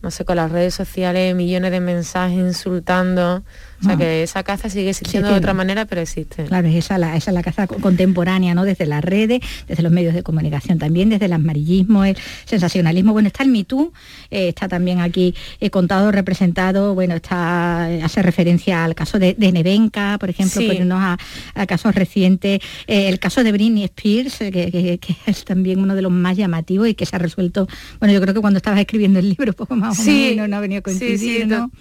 no 0.08 0.12
sé, 0.12 0.24
con 0.24 0.38
las 0.38 0.50
redes 0.50 0.74
sociales, 0.74 1.36
millones 1.36 1.70
de 1.70 1.82
mensajes 1.82 2.40
insultando. 2.40 3.44
O 3.82 3.84
sea 3.84 3.96
que 3.96 4.24
esa 4.24 4.44
caza 4.44 4.70
sigue 4.70 4.90
existiendo 4.90 5.30
de 5.30 5.36
otra 5.36 5.54
manera, 5.54 5.86
pero 5.86 6.02
existe. 6.02 6.46
Claro, 6.46 6.68
esa 6.68 6.96
es 6.96 7.00
la, 7.00 7.16
esa 7.16 7.32
es 7.32 7.36
la 7.36 7.44
caza 7.44 7.68
contemporánea, 7.68 8.56
¿no? 8.56 8.64
Desde 8.64 8.86
las 8.86 9.04
redes, 9.04 9.42
desde 9.68 9.84
los 9.84 9.92
medios 9.92 10.14
de 10.14 10.24
comunicación 10.24 10.80
también, 10.80 11.10
desde 11.10 11.26
el 11.26 11.34
amarillismo, 11.34 12.04
el 12.04 12.18
sensacionalismo. 12.46 13.14
Bueno, 13.14 13.28
está 13.28 13.44
el 13.44 13.50
Me 13.50 13.64
Too, 13.64 13.94
eh, 14.32 14.50
está 14.50 14.68
también 14.68 15.00
aquí 15.00 15.36
he 15.60 15.70
contado, 15.70 16.12
representado, 16.12 16.96
bueno, 16.96 17.16
está 17.16 17.86
hace 18.04 18.22
referencia 18.22 18.84
al 18.84 18.96
caso 18.96 19.20
de, 19.20 19.36
de 19.38 19.52
Nevenka, 19.52 20.18
por 20.20 20.30
ejemplo, 20.30 20.62
sí. 20.62 20.70
a, 20.92 21.66
casos 21.68 21.94
recientes, 21.94 22.62
eh, 22.88 23.10
el 23.10 23.20
caso 23.20 23.44
de 23.44 23.52
Britney 23.52 23.84
Spears, 23.84 24.42
eh, 24.42 24.52
que, 24.52 25.16
es 25.26 25.46
también 25.46 25.80
uno 25.80 25.96
de 25.96 26.02
los 26.02 26.12
más 26.12 26.38
llamativos 26.38 26.88
y 26.88 26.94
que 26.96 27.06
se 27.06 27.16
ha 27.16 27.20
resuelto, 27.20 27.68
bueno, 28.00 28.14
yo 28.14 28.22
creo 28.22 28.34
que 28.34 28.42
cuando 28.42 28.58
estabas 28.58 28.80
escribiendo 28.80 29.20
el 29.20 29.30
libro, 29.30 29.54
poco 29.58 29.76
más 29.76 30.00
o 30.00 30.04
menos, 30.04 30.50
no 30.50 30.58
ha 30.58 30.60
venido 30.60 30.80
a 30.80 30.82
coincidir, 30.82 31.48
¿no? 31.48 31.72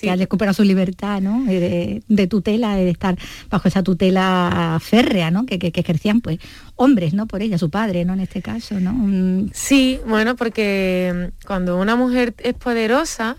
Que 0.00 0.10
ha 0.10 0.16
recuperado 0.16 0.54
su 0.54 0.64
libertad, 0.64 1.20
¿no? 1.20 1.45
De, 1.46 2.26
tutela, 2.26 2.76
de 2.76 2.90
estar 2.90 3.16
bajo 3.50 3.68
esa 3.68 3.82
tutela 3.82 4.78
férrea, 4.80 5.30
¿no? 5.30 5.46
Que, 5.46 5.58
ejercían 5.74 6.20
pues 6.20 6.38
hombres, 6.74 7.14
¿no? 7.14 7.26
Por 7.26 7.42
ella, 7.42 7.58
su 7.58 7.70
padre, 7.70 8.04
¿no? 8.04 8.14
En 8.14 8.20
este 8.20 8.42
caso, 8.42 8.78
¿no? 8.80 9.48
Sí, 9.52 10.00
bueno, 10.06 10.36
porque 10.36 11.30
mm, 11.42 11.46
cuando 11.46 11.78
una 11.78 11.96
mujer 11.96 12.34
es 12.38 12.54
poderosa, 12.54 13.36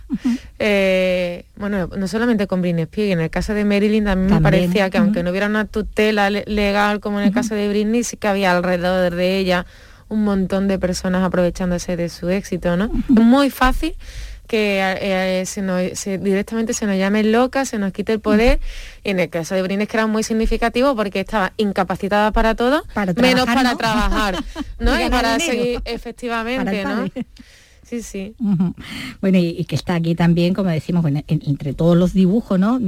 eh, 0.59 1.45
bueno, 1.57 1.89
no 1.97 2.07
solamente 2.07 2.47
con 2.47 2.61
Britney 2.61 2.83
Spears, 2.83 3.13
en 3.13 3.21
el 3.21 3.29
caso 3.29 3.53
de 3.53 3.65
Marilyn 3.65 4.05
también, 4.05 4.33
me 4.33 4.41
parecía 4.41 4.89
que 4.89 4.97
aunque 4.97 5.23
no 5.23 5.31
hubiera 5.31 5.47
una 5.47 5.65
tutela 5.65 6.29
legal 6.29 6.99
como 6.99 7.19
en 7.19 7.27
el 7.27 7.33
caso 7.33 7.55
de 7.55 7.69
Britney, 7.69 8.03
sí 8.03 8.17
que 8.17 8.27
había 8.27 8.55
alrededor 8.55 9.15
de 9.15 9.37
ella 9.37 9.65
un 10.09 10.23
montón 10.23 10.67
de 10.67 10.79
personas 10.79 11.23
aprovechándose 11.23 11.97
de 11.97 12.09
su 12.09 12.29
éxito, 12.29 12.77
¿no? 12.77 12.85
Es 12.85 13.09
muy 13.09 13.49
fácil 13.49 13.93
que 14.47 14.79
eh, 14.81 15.45
se 15.45 16.17
directamente 16.17 16.73
se 16.73 16.85
nos 16.85 16.97
llame 16.97 17.23
loca, 17.23 17.65
se 17.65 17.77
nos 17.77 17.91
quite 17.91 18.13
el 18.13 18.19
poder. 18.19 18.59
Y 19.03 19.11
en 19.11 19.19
el 19.19 19.29
caso 19.29 19.53
de 19.55 19.61
Brines 19.61 19.87
que 19.87 19.97
era 19.97 20.07
muy 20.07 20.23
significativo 20.23 20.95
porque 20.95 21.19
estaba 21.19 21.53
incapacitada 21.57 22.31
para 22.31 22.55
todo, 22.55 22.83
menos 23.15 23.45
para 23.45 23.75
trabajar, 23.75 24.35
¿no? 24.79 24.99
y 24.99 25.09
para 25.09 25.39
seguir 25.39 25.81
efectivamente, 25.85 26.83
¿no? 26.83 27.09
Sí, 27.87 28.01
sí. 28.01 28.35
Bueno, 29.21 29.37
y, 29.37 29.63
que 29.63 29.75
está 29.75 29.95
aquí 29.95 30.13
también, 30.13 30.53
como 30.53 30.69
decimos, 30.69 31.05
entre 31.27 31.73
todos 31.73 31.95
los 31.95 32.13
dibujos 32.13 32.59
¿no? 32.59 32.81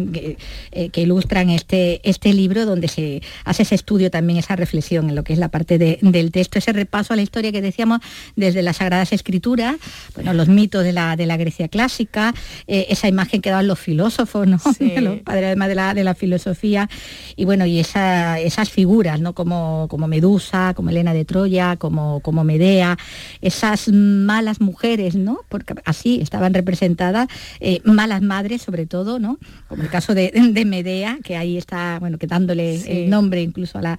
Eh, 0.73 0.89
que, 0.89 1.01
ilustran 1.01 1.49
este, 1.49 2.01
este 2.03 2.33
libro, 2.33 2.65
donde 2.65 2.89
se 2.89 3.21
hace 3.45 3.63
ese 3.63 3.75
estudio 3.75 4.11
también, 4.11 4.39
esa 4.39 4.57
reflexión 4.57 5.07
en 5.07 5.15
lo 5.15 5.23
que 5.23 5.31
es 5.31 5.39
la 5.39 5.47
parte 5.47 5.77
del 5.77 6.31
texto, 6.31 6.59
ese 6.59 6.73
repaso 6.73 7.13
a 7.13 7.15
la 7.15 7.21
historia 7.21 7.53
que 7.53 7.61
decíamos 7.61 7.99
desde 8.35 8.61
las 8.61 8.77
Sagradas 8.77 9.13
Escrituras, 9.13 9.77
bueno, 10.15 10.33
los 10.33 10.49
mitos 10.49 10.83
de 10.83 10.91
la, 10.91 11.15
de 11.15 11.25
la 11.25 11.37
Grecia 11.37 11.69
clásica, 11.69 12.33
eh, 12.67 12.87
esa 12.89 13.07
imagen 13.07 13.41
que 13.41 13.51
daban 13.51 13.67
los 13.67 13.79
filósofos, 13.79 14.47
¿no? 14.47 14.57
los 15.01 15.19
padres 15.19 15.45
además 15.45 15.69
de 15.69 15.75
la, 15.75 15.93
de 15.93 16.03
la 16.03 16.13
filosofía, 16.13 16.89
y 17.37 17.45
bueno, 17.45 17.65
y 17.65 17.79
esas 17.79 18.69
figuras, 18.69 19.21
¿no? 19.21 19.33
Como, 19.33 19.87
como 19.89 20.09
Medusa, 20.09 20.73
como 20.75 20.89
Elena 20.89 21.13
de 21.13 21.23
Troya, 21.23 21.77
como, 21.77 22.19
como 22.19 22.43
Medea, 22.43 22.97
esas 23.39 23.87
malas 23.87 24.59
mujeres 24.59 24.88
¿no? 24.97 25.41
Porque 25.49 25.75
así 25.85 26.19
estaban 26.21 26.53
representadas 26.53 27.27
eh, 27.59 27.81
malas 27.83 28.21
madres, 28.21 28.61
sobre 28.61 28.85
todo, 28.85 29.19
¿no? 29.19 29.37
Como 29.67 29.83
el 29.83 29.89
caso 29.89 30.15
de, 30.15 30.31
Medea, 30.65 31.19
que 31.23 31.37
ahí 31.37 31.57
está, 31.57 31.97
bueno, 31.99 32.17
que 32.17 32.27
dándole 32.27 33.03
el 33.03 33.09
nombre 33.09 33.41
incluso 33.41 33.77
a 33.77 33.81
la, 33.81 33.97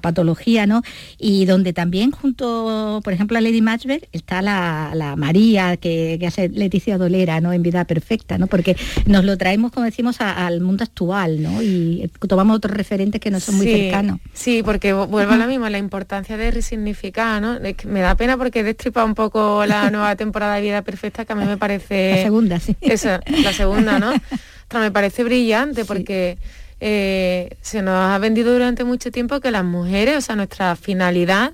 patología, 0.00 0.66
¿no? 0.66 0.82
Y 1.18 1.44
donde 1.46 1.72
también 1.72 2.10
junto, 2.10 3.00
por 3.04 3.12
ejemplo, 3.12 3.38
a 3.38 3.40
Lady 3.40 3.62
Macbeth 3.62 4.08
está 4.12 4.42
la, 4.42 5.14
María 5.16 5.76
que, 5.76 6.18
hace 6.26 6.48
Leticia 6.48 6.98
Dolera, 6.98 7.40
¿no? 7.40 7.52
En 7.52 7.62
Vida 7.62 7.84
Perfecta, 7.84 8.38
¿no? 8.38 8.46
Porque 8.46 8.76
nos 9.06 9.24
lo 9.24 9.36
traemos, 9.36 9.72
como 9.72 9.84
decimos, 9.86 10.20
al 10.20 10.60
mundo 10.60 10.84
actual, 10.84 11.42
¿no? 11.42 11.62
Y 11.62 12.10
tomamos 12.28 12.56
otros 12.56 12.76
referentes 12.76 13.20
que 13.20 13.30
no 13.30 13.40
son 13.40 13.56
muy 13.56 13.66
cercanos. 13.66 14.20
Sí, 14.32 14.62
porque 14.64 14.92
vuelvo 14.92 15.32
a 15.32 15.36
lo 15.36 15.46
mismo, 15.46 15.68
la 15.68 15.78
importancia 15.78 16.36
de 16.36 16.50
resignificar, 16.50 17.40
¿no? 17.40 17.58
Me 17.86 18.00
da 18.00 18.14
pena 18.16 18.36
porque 18.36 18.62
destripa 18.62 19.04
un 19.04 19.14
poco 19.14 19.64
la 19.66 19.90
nueva 19.90 20.13
temporada 20.16 20.56
de 20.56 20.62
Vida 20.62 20.82
Perfecta 20.82 21.24
que 21.24 21.32
a 21.32 21.36
mí 21.36 21.44
me 21.44 21.56
parece... 21.56 22.16
La 22.16 22.22
segunda, 22.22 22.60
sí. 22.60 22.76
Esa, 22.80 23.20
la 23.26 23.52
segunda, 23.52 23.98
¿no? 23.98 24.12
me 24.80 24.90
parece 24.90 25.24
brillante 25.24 25.84
porque 25.84 26.38
eh, 26.80 27.56
se 27.60 27.82
nos 27.82 27.94
ha 27.94 28.18
vendido 28.18 28.52
durante 28.52 28.84
mucho 28.84 29.10
tiempo 29.10 29.40
que 29.40 29.50
las 29.50 29.64
mujeres, 29.64 30.18
o 30.18 30.20
sea, 30.20 30.36
nuestra 30.36 30.76
finalidad 30.76 31.52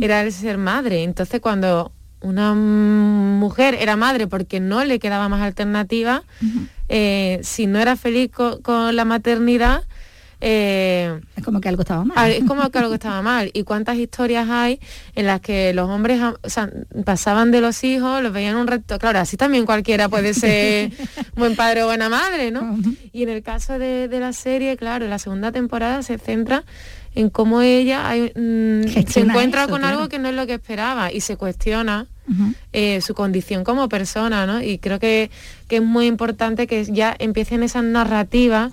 era 0.00 0.22
el 0.22 0.32
ser 0.32 0.58
madre. 0.58 1.02
Entonces 1.02 1.40
cuando 1.40 1.92
una 2.20 2.54
mujer 2.54 3.76
era 3.80 3.96
madre 3.96 4.26
porque 4.26 4.60
no 4.60 4.84
le 4.84 4.98
quedaba 4.98 5.28
más 5.28 5.42
alternativa, 5.42 6.22
eh, 6.88 7.40
si 7.42 7.66
no 7.66 7.78
era 7.78 7.96
feliz 7.96 8.30
con 8.30 8.94
la 8.94 9.04
maternidad, 9.04 9.84
eh, 10.40 11.20
es 11.36 11.44
como 11.44 11.60
que 11.60 11.68
algo 11.68 11.82
estaba 11.82 12.04
mal. 12.04 12.30
Es 12.30 12.44
como 12.44 12.68
que 12.70 12.78
algo 12.78 12.94
estaba 13.00 13.20
mal. 13.22 13.50
¿Y 13.52 13.64
cuántas 13.64 13.96
historias 13.98 14.48
hay 14.48 14.80
en 15.14 15.26
las 15.26 15.40
que 15.40 15.74
los 15.74 15.88
hombres 15.88 16.20
pasaban 17.04 17.50
de 17.50 17.60
los 17.60 17.84
hijos, 17.84 18.22
los 18.22 18.32
veían 18.32 18.56
un 18.56 18.66
reto? 18.66 18.98
Claro, 18.98 19.18
así 19.18 19.36
también 19.36 19.66
cualquiera 19.66 20.08
puede 20.08 20.34
ser 20.34 20.92
buen 21.36 21.56
padre 21.56 21.82
o 21.82 21.86
buena 21.86 22.08
madre, 22.08 22.50
¿no? 22.50 22.78
Y 23.12 23.22
en 23.22 23.28
el 23.28 23.42
caso 23.42 23.78
de, 23.78 24.08
la 24.20 24.32
serie, 24.32 24.76
claro, 24.76 25.06
la 25.08 25.18
segunda 25.18 25.52
temporada 25.52 26.02
se 26.02 26.18
centra 26.18 26.64
en 27.14 27.28
cómo 27.28 27.60
ella 27.60 28.10
mm, 28.14 28.86
se 29.08 29.20
encuentra 29.20 29.66
con 29.66 29.84
algo 29.84 30.08
que 30.08 30.18
no 30.18 30.28
es 30.28 30.34
lo 30.34 30.46
que 30.46 30.54
esperaba 30.54 31.12
y 31.12 31.20
se 31.20 31.36
cuestiona 31.36 32.06
eh, 32.72 33.00
su 33.00 33.14
condición 33.14 33.64
como 33.64 33.88
persona, 33.88 34.46
¿no? 34.46 34.62
Y 34.62 34.78
creo 34.78 35.00
que, 35.00 35.30
que 35.68 35.76
es 35.76 35.82
muy 35.82 36.06
importante 36.06 36.68
que 36.68 36.84
ya 36.84 37.16
empiecen 37.18 37.64
esas 37.64 37.82
narrativas 37.82 38.72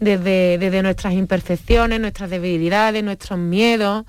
desde, 0.00 0.82
nuestras 0.82 1.14
imperfecciones, 1.14 2.00
nuestras 2.00 2.30
debilidades, 2.30 3.02
nuestros 3.02 3.38
miedos. 3.38 4.04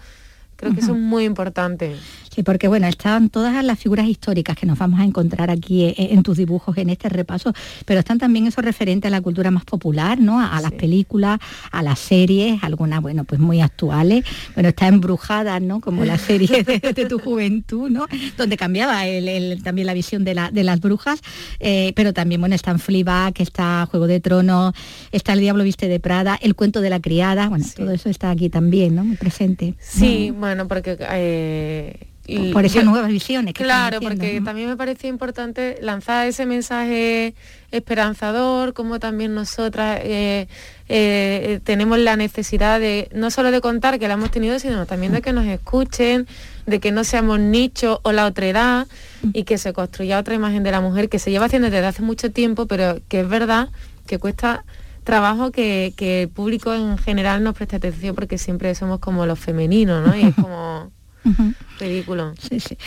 Creo 0.56 0.74
que 0.74 0.80
eso 0.80 0.94
es 0.94 0.98
muy 0.98 1.26
importante. 1.26 1.96
Sí, 2.36 2.44
porque 2.44 2.68
bueno, 2.68 2.86
están 2.88 3.30
todas 3.30 3.64
las 3.64 3.80
figuras 3.80 4.06
históricas 4.08 4.58
que 4.58 4.66
nos 4.66 4.78
vamos 4.78 5.00
a 5.00 5.06
encontrar 5.06 5.50
aquí 5.50 5.86
eh, 5.86 5.96
en, 5.98 6.22
tus 6.22 6.36
dibujos, 6.36 6.78
en 6.78 6.90
este 6.90 7.08
repaso, 7.08 7.54
pero 7.86 8.02
están 8.02 8.18
también 8.18 8.46
esos 8.46 8.66
referentes 8.66 9.08
a 9.08 9.10
la 9.10 9.22
cultura 9.22 9.52
más 9.52 9.64
popular, 9.64 10.20
¿no? 10.20 10.42
A, 10.42 10.60
las 10.60 10.74
películas, 10.74 11.40
a 11.72 11.82
las 11.82 11.98
series, 11.98 12.62
algunas, 12.62 13.02
bueno, 13.02 13.24
pues 13.24 13.40
muy 13.40 13.62
actuales. 13.62 14.26
Bueno, 14.54 14.68
está 14.68 14.90
embrujada, 14.90 15.62
¿no? 15.62 15.80
Como 15.80 16.04
la 16.04 16.18
serie 16.18 16.64
de, 16.64 17.06
tu 17.10 17.20
juventud, 17.20 17.90
¿no? 17.90 18.06
Donde 18.36 18.58
cambiaba 18.58 19.08
el, 19.08 19.64
también 19.64 19.88
la 19.88 19.94
visión 19.94 20.26
de, 20.26 20.36
la, 20.36 20.52
de 20.52 20.66
las 20.66 20.82
brujas, 20.82 21.22
eh, 21.62 21.94
pero 21.96 22.12
también, 22.12 22.42
bueno, 22.42 22.54
está 22.56 22.72
en 22.72 22.80
Fleabag, 22.80 23.36
está 23.38 23.88
Juego 23.90 24.08
de 24.08 24.20
Tronos, 24.20 24.74
está 25.14 25.32
El 25.32 25.40
Diablo 25.40 25.64
Viste 25.64 25.88
de 25.88 26.02
Prada, 26.02 26.38
El 26.42 26.54
Cuento 26.54 26.82
de 26.82 26.90
la 26.90 27.00
Criada, 27.00 27.48
bueno, 27.48 27.64
todo 27.74 27.92
eso 27.92 28.10
está 28.10 28.30
aquí 28.30 28.50
también, 28.50 28.94
¿no? 28.94 29.06
Muy 29.06 29.16
presente. 29.16 29.76
Sí, 29.80 30.32
bueno, 30.32 30.68
porque... 30.68 30.98
Eh, 31.00 32.08
por 32.54 32.66
esas 32.66 32.86
nuevas 32.86 33.10
visiones. 33.10 33.54
claro, 33.54 34.00
porque 34.02 34.42
también 34.42 34.70
me 34.70 34.76
parecía 34.76 35.10
importante 35.10 35.78
lanzar 35.82 36.28
ese 36.28 36.46
mensaje 36.46 37.36
esperanzador, 37.72 38.74
como 38.74 39.00
también 39.00 39.36
nosotras 39.36 40.00
eh, 40.04 40.48
eh, 40.90 41.60
tenemos 41.64 42.00
la 42.00 42.16
necesidad 42.16 42.80
de 42.80 43.10
no 43.14 43.30
solo 43.32 43.52
de 43.52 43.62
contar 43.62 44.00
que 44.00 44.08
la 44.08 44.16
hemos 44.16 44.32
tenido, 44.32 44.58
sino 44.60 44.86
también 44.86 45.12
de 45.12 45.22
que 45.22 45.34
nos 45.34 45.46
escuchen, 45.46 46.28
de 46.66 46.80
que 46.80 46.92
no 46.92 47.04
seamos 47.04 47.40
nicho 47.40 48.00
o 48.04 48.12
la 48.12 48.26
otredad 48.26 48.88
y 49.34 49.44
que 49.44 49.58
se 49.58 49.74
construya 49.74 50.20
otra 50.20 50.36
imagen 50.36 50.64
de 50.64 50.72
la 50.72 50.82
mujer 50.82 51.10
que 51.10 51.20
se 51.20 51.32
lleva 51.32 51.46
haciendo 51.46 51.70
desde 51.70 51.86
hace 51.86 52.02
mucho 52.02 52.32
tiempo, 52.32 52.66
pero 52.66 53.00
que 53.08 53.22
es 53.22 53.30
verdad 53.30 53.70
que 54.08 54.20
cuesta 54.20 54.64
trabajo 55.04 55.52
que, 55.52 55.94
que 55.96 56.24
el 56.24 56.30
público 56.30 56.74
en 56.74 56.98
general 56.98 57.44
nos 57.44 57.54
preste 57.56 57.76
atención 57.76 58.16
porque 58.16 58.38
siempre 58.38 58.74
somos 58.74 59.00
como 59.00 59.26
los 59.26 59.40
femeninos, 59.40 60.06
¿no? 60.06 60.16
Y 60.18 60.22
es 60.26 60.36
como 60.36 60.92
ridículo. 61.80 62.34
Sí, 62.40 62.60
sí. 62.60 62.78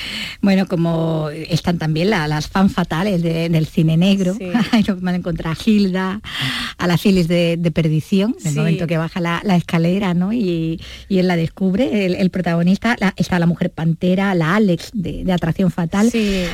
Bueno, 0.40 0.66
como 0.66 1.28
están 1.30 1.78
también 1.78 2.10
las 2.10 2.48
fan 2.48 2.70
fatales 2.70 3.22
del 3.22 3.66
cine 3.66 3.96
negro, 3.96 4.36
nos 4.88 5.00
van 5.00 5.14
a 5.14 5.18
encontrar 5.18 5.52
a 5.52 5.54
Gilda, 5.54 6.20
a 6.76 6.86
la 6.86 6.96
Phyllis 6.96 7.28
de, 7.28 7.72
Perdición, 7.74 8.34
en 8.40 8.48
el 8.48 8.56
momento 8.56 8.86
que 8.86 8.96
baja 8.96 9.20
la, 9.20 9.56
escalera, 9.56 10.14
¿no? 10.14 10.32
Y, 10.32 10.80
él 11.08 11.26
la 11.26 11.36
descubre, 11.36 12.06
el, 12.06 12.30
protagonista, 12.30 12.96
está 13.16 13.38
la 13.38 13.46
mujer 13.46 13.70
pantera, 13.70 14.34
la 14.34 14.54
Alex 14.54 14.90
de, 14.92 15.30
Atracción 15.32 15.70
Fatal. 15.70 16.10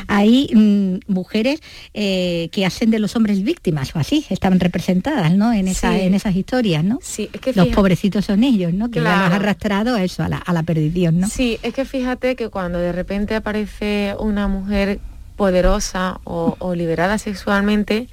Hay 0.07 0.49
mm, 0.53 1.11
mujeres 1.11 1.61
eh, 1.93 2.49
que 2.51 2.65
hacen 2.65 2.91
de 2.91 2.99
los 2.99 3.15
hombres 3.15 3.43
víctimas, 3.43 3.95
o 3.95 3.99
así, 3.99 4.25
estaban 4.29 4.59
representadas, 4.59 5.33
¿no? 5.35 5.53
En, 5.53 5.67
esa, 5.67 5.97
en 5.97 6.13
esas 6.13 6.35
historias, 6.35 6.83
¿no? 6.83 6.99
Sí, 7.01 7.29
es 7.31 7.41
que 7.41 7.53
los 7.53 7.67
pobrecitos 7.69 8.25
son 8.25 8.43
ellos, 8.43 8.73
¿no? 8.73 8.91
Que 8.91 9.01
la 9.01 9.27
han 9.27 9.33
arrastrado 9.33 9.95
a 9.95 10.03
eso, 10.03 10.23
a 10.23 10.29
la, 10.29 10.37
a 10.37 10.53
la 10.53 10.63
perdición, 10.63 11.19
¿no? 11.19 11.29
Sí, 11.29 11.57
es 11.61 11.73
que 11.73 11.85
fíjate 11.85 12.24
que 12.33 12.49
cuando 12.49 12.79
de 12.79 12.91
repente 12.91 13.35
aparece 13.35 14.15
una 14.17 14.47
mujer 14.47 14.99
poderosa 15.35 16.19
o, 16.23 16.73
liberada 16.75 17.17
sexualmente, 17.17 18.07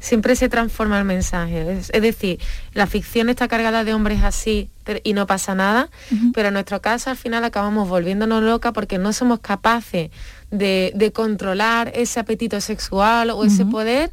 siempre 0.00 0.34
se 0.34 0.48
transforma 0.48 0.98
el 0.98 1.04
mensaje. 1.04 1.78
Es, 1.78 2.02
decir, 2.02 2.40
la 2.74 2.86
ficción 2.86 3.28
está 3.28 3.46
cargada 3.46 3.84
de 3.84 3.94
hombres 3.94 4.24
así 4.24 4.68
y 5.04 5.12
no 5.12 5.26
pasa 5.28 5.54
nada, 5.54 5.88
pero 6.34 6.48
en 6.48 6.54
nuestro 6.54 6.80
caso 6.80 7.10
al 7.10 7.16
final 7.16 7.44
acabamos 7.44 7.88
volviéndonos 7.88 8.42
loca 8.42 8.72
porque 8.72 8.98
no 8.98 9.12
somos 9.12 9.38
capaces 9.38 10.10
de, 10.50 11.12
controlar 11.14 11.92
ese 11.94 12.18
apetito 12.18 12.60
sexual 12.60 13.30
o 13.30 13.44
ese 13.44 13.64
poder 13.64 14.10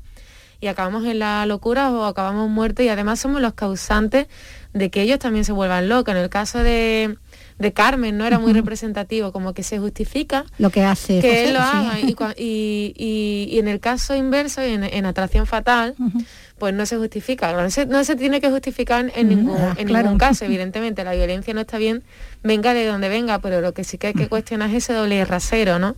y 0.62 0.68
acabamos 0.68 1.06
en 1.06 1.20
la 1.20 1.46
locura 1.46 1.92
o 1.92 2.04
acabamos 2.04 2.50
muertos 2.50 2.86
y 2.86 2.90
además 2.90 3.20
somos 3.20 3.42
los 3.42 3.54
causantes 3.54 4.28
de 4.74 4.90
que 4.90 5.02
ellos 5.02 5.20
también 5.20 5.46
se 5.46 5.54
vuelvan 5.54 5.88
locos. 5.88 6.14
En 6.14 6.22
el 6.22 6.30
caso 6.30 6.60
de 6.60 7.18
de 7.60 7.74
Carmen 7.74 8.18
no 8.18 8.26
era 8.26 8.40
muy 8.40 8.54
representativo, 8.54 9.32
como 9.32 9.54
que 9.54 9.64
se 9.64 9.78
justifica 9.80 10.46
lo 10.58 10.70
que 10.70 10.84
hace 10.84 11.20
que 11.20 11.46
él 11.46 11.54
lo 11.54 11.60
haga. 11.60 12.00
Y, 12.38 13.58
en 13.60 13.68
el 13.68 13.80
caso 13.80 14.16
inverso, 14.16 14.62
en, 14.62 14.84
en 14.84 15.06
Atracción 15.06 15.46
Fatal, 15.46 15.96
pues 16.60 16.74
no 16.74 16.86
se 16.86 16.98
justifica. 16.98 17.54
No 17.54 18.04
se, 18.04 18.16
tiene 18.16 18.42
que 18.42 18.50
justificar 18.50 19.12
en, 19.16 19.30
ningún, 19.30 19.58
en 19.78 19.88
ningún 19.88 20.18
caso, 20.18 20.46
evidentemente. 20.46 21.04
La 21.04 21.14
violencia 21.14 21.54
no 21.54 21.62
está 21.62 21.78
bien, 21.78 22.04
venga 22.44 22.74
de 22.74 22.86
donde 22.86 23.10
venga, 23.10 23.40
pero 23.40 23.62
lo 23.62 23.74
que 23.74 23.84
sí 23.84 23.98
que 23.98 24.08
hay 24.08 24.14
que 24.14 24.28
cuestionar 24.28 24.70
es 24.70 24.84
ese 24.84 24.94
doble 24.94 25.24
rasero, 25.26 25.80
¿no? 25.80 25.96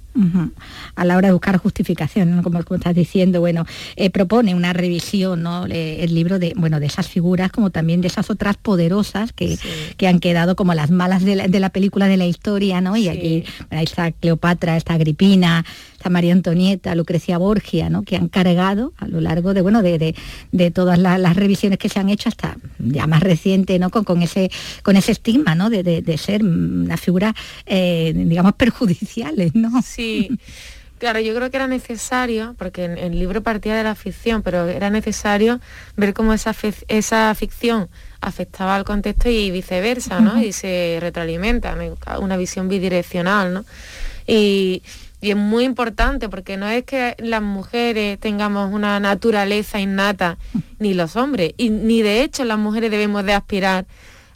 A 0.95 1.05
la 1.05 1.18
hora 1.18 1.28
de 1.28 1.34
buscar 1.34 1.57
justificación, 1.57 2.41
como, 2.43 2.59
estás 2.59 2.95
diciendo, 2.95 3.39
bueno, 3.39 3.66
eh, 3.95 4.09
propone 4.09 4.55
una 4.55 4.74
revisión, 4.74 5.43
¿no? 5.43 5.66
el 5.66 6.14
libro 6.14 6.39
de, 6.39 6.53
bueno, 6.55 6.80
de 6.80 6.86
esas 6.86 7.07
figuras, 7.07 7.51
como 7.51 7.70
también 7.70 8.01
de 8.01 8.07
esas 8.07 8.30
otras 8.30 8.57
poderosas 8.57 9.34
que, 9.34 9.57
que 9.97 10.07
han 10.07 10.20
quedado 10.20 10.55
como 10.55 10.74
las 10.74 10.91
malas 10.91 11.24
de 11.24 11.36
la, 11.36 11.70
película 11.70 12.07
de 12.07 12.18
la 12.18 12.26
historia, 12.26 12.82
¿no? 12.82 12.95
Y 12.97 13.07
aquí 13.07 13.45
bueno, 13.70 13.84
está 13.84 14.12
Cleopatra, 14.12 14.78
está 14.78 14.93
Agripina, 14.93 15.66
está 16.02 16.10
María 16.10 16.34
Antonieta, 16.34 16.95
Lucrecia 16.95 17.38
Borgia, 17.38 17.89
¿no? 17.89 18.02
Que 18.02 18.16
han 18.16 18.28
cargado 18.28 18.91
a 18.97 19.08
lo 19.08 19.22
largo 19.22 19.54
de, 19.54 19.62
bueno, 19.62 19.84
de, 19.84 20.16
de, 20.52 20.72
todas 20.72 20.97
las 20.97 21.36
revisiones 21.36 21.78
que 21.78 21.89
se 21.89 21.99
han 21.99 22.10
hecho 22.10 22.28
hasta 22.28 22.58
ya 22.80 23.06
más 23.06 23.22
reciente, 23.22 23.78
¿no? 23.78 23.91
Con, 23.91 24.04
con 24.04 24.24
ese, 24.24 24.49
con 24.82 24.97
ese 24.97 25.12
estigma, 25.12 25.54
¿no? 25.54 25.70
De, 25.70 26.18
ser 26.18 26.43
una 26.43 26.97
figura, 26.97 27.36
eh, 27.68 28.14
digamos, 28.16 28.54
perjudiciales, 28.54 29.54
¿no? 29.54 29.82
Sí. 29.84 30.30
Claro, 30.97 31.20
yo 31.20 31.34
creo 31.36 31.49
que 31.49 31.58
era 31.58 31.68
necesario, 31.68 32.56
porque 32.58 32.86
el 32.86 33.18
libro 33.18 33.41
partía 33.41 33.76
de 33.76 33.84
la 33.84 33.95
ficción, 33.95 34.41
pero 34.41 34.68
era 34.68 34.89
necesario 34.89 35.60
ver 35.97 36.14
cómo 36.14 36.34
esa, 36.34 36.56
esa 36.88 37.34
ficción 37.36 37.89
afectaba 38.22 38.76
al 38.76 38.84
contexto 38.86 39.30
y 39.30 39.52
viceversa, 39.52 40.20
¿no? 40.20 40.41
Y 40.41 40.52
se 40.52 40.97
retroalimenta, 40.99 41.76
una 42.20 42.38
visión 42.38 42.70
bidireccional, 42.70 43.54
¿no? 43.54 43.66
Y, 44.28 44.84
y 45.22 45.30
es 45.30 45.38
muy 45.38 45.63
importante 45.63 46.30
porque 46.30 46.57
no 46.57 46.67
es 46.67 46.84
que 46.84 47.15
las 47.19 47.41
mujeres 47.41 48.19
tengamos 48.19 48.74
una 48.74 48.99
naturaleza 48.99 49.80
innata, 49.80 50.38
ni 50.80 50.93
los 50.93 51.15
hombres, 51.15 51.53
y 51.57 51.69
ni 51.69 52.01
de 52.01 52.24
hecho 52.24 52.43
las 52.43 52.57
mujeres 52.57 52.89
debemos 52.89 53.24
de 53.24 53.34
aspirar 53.34 53.86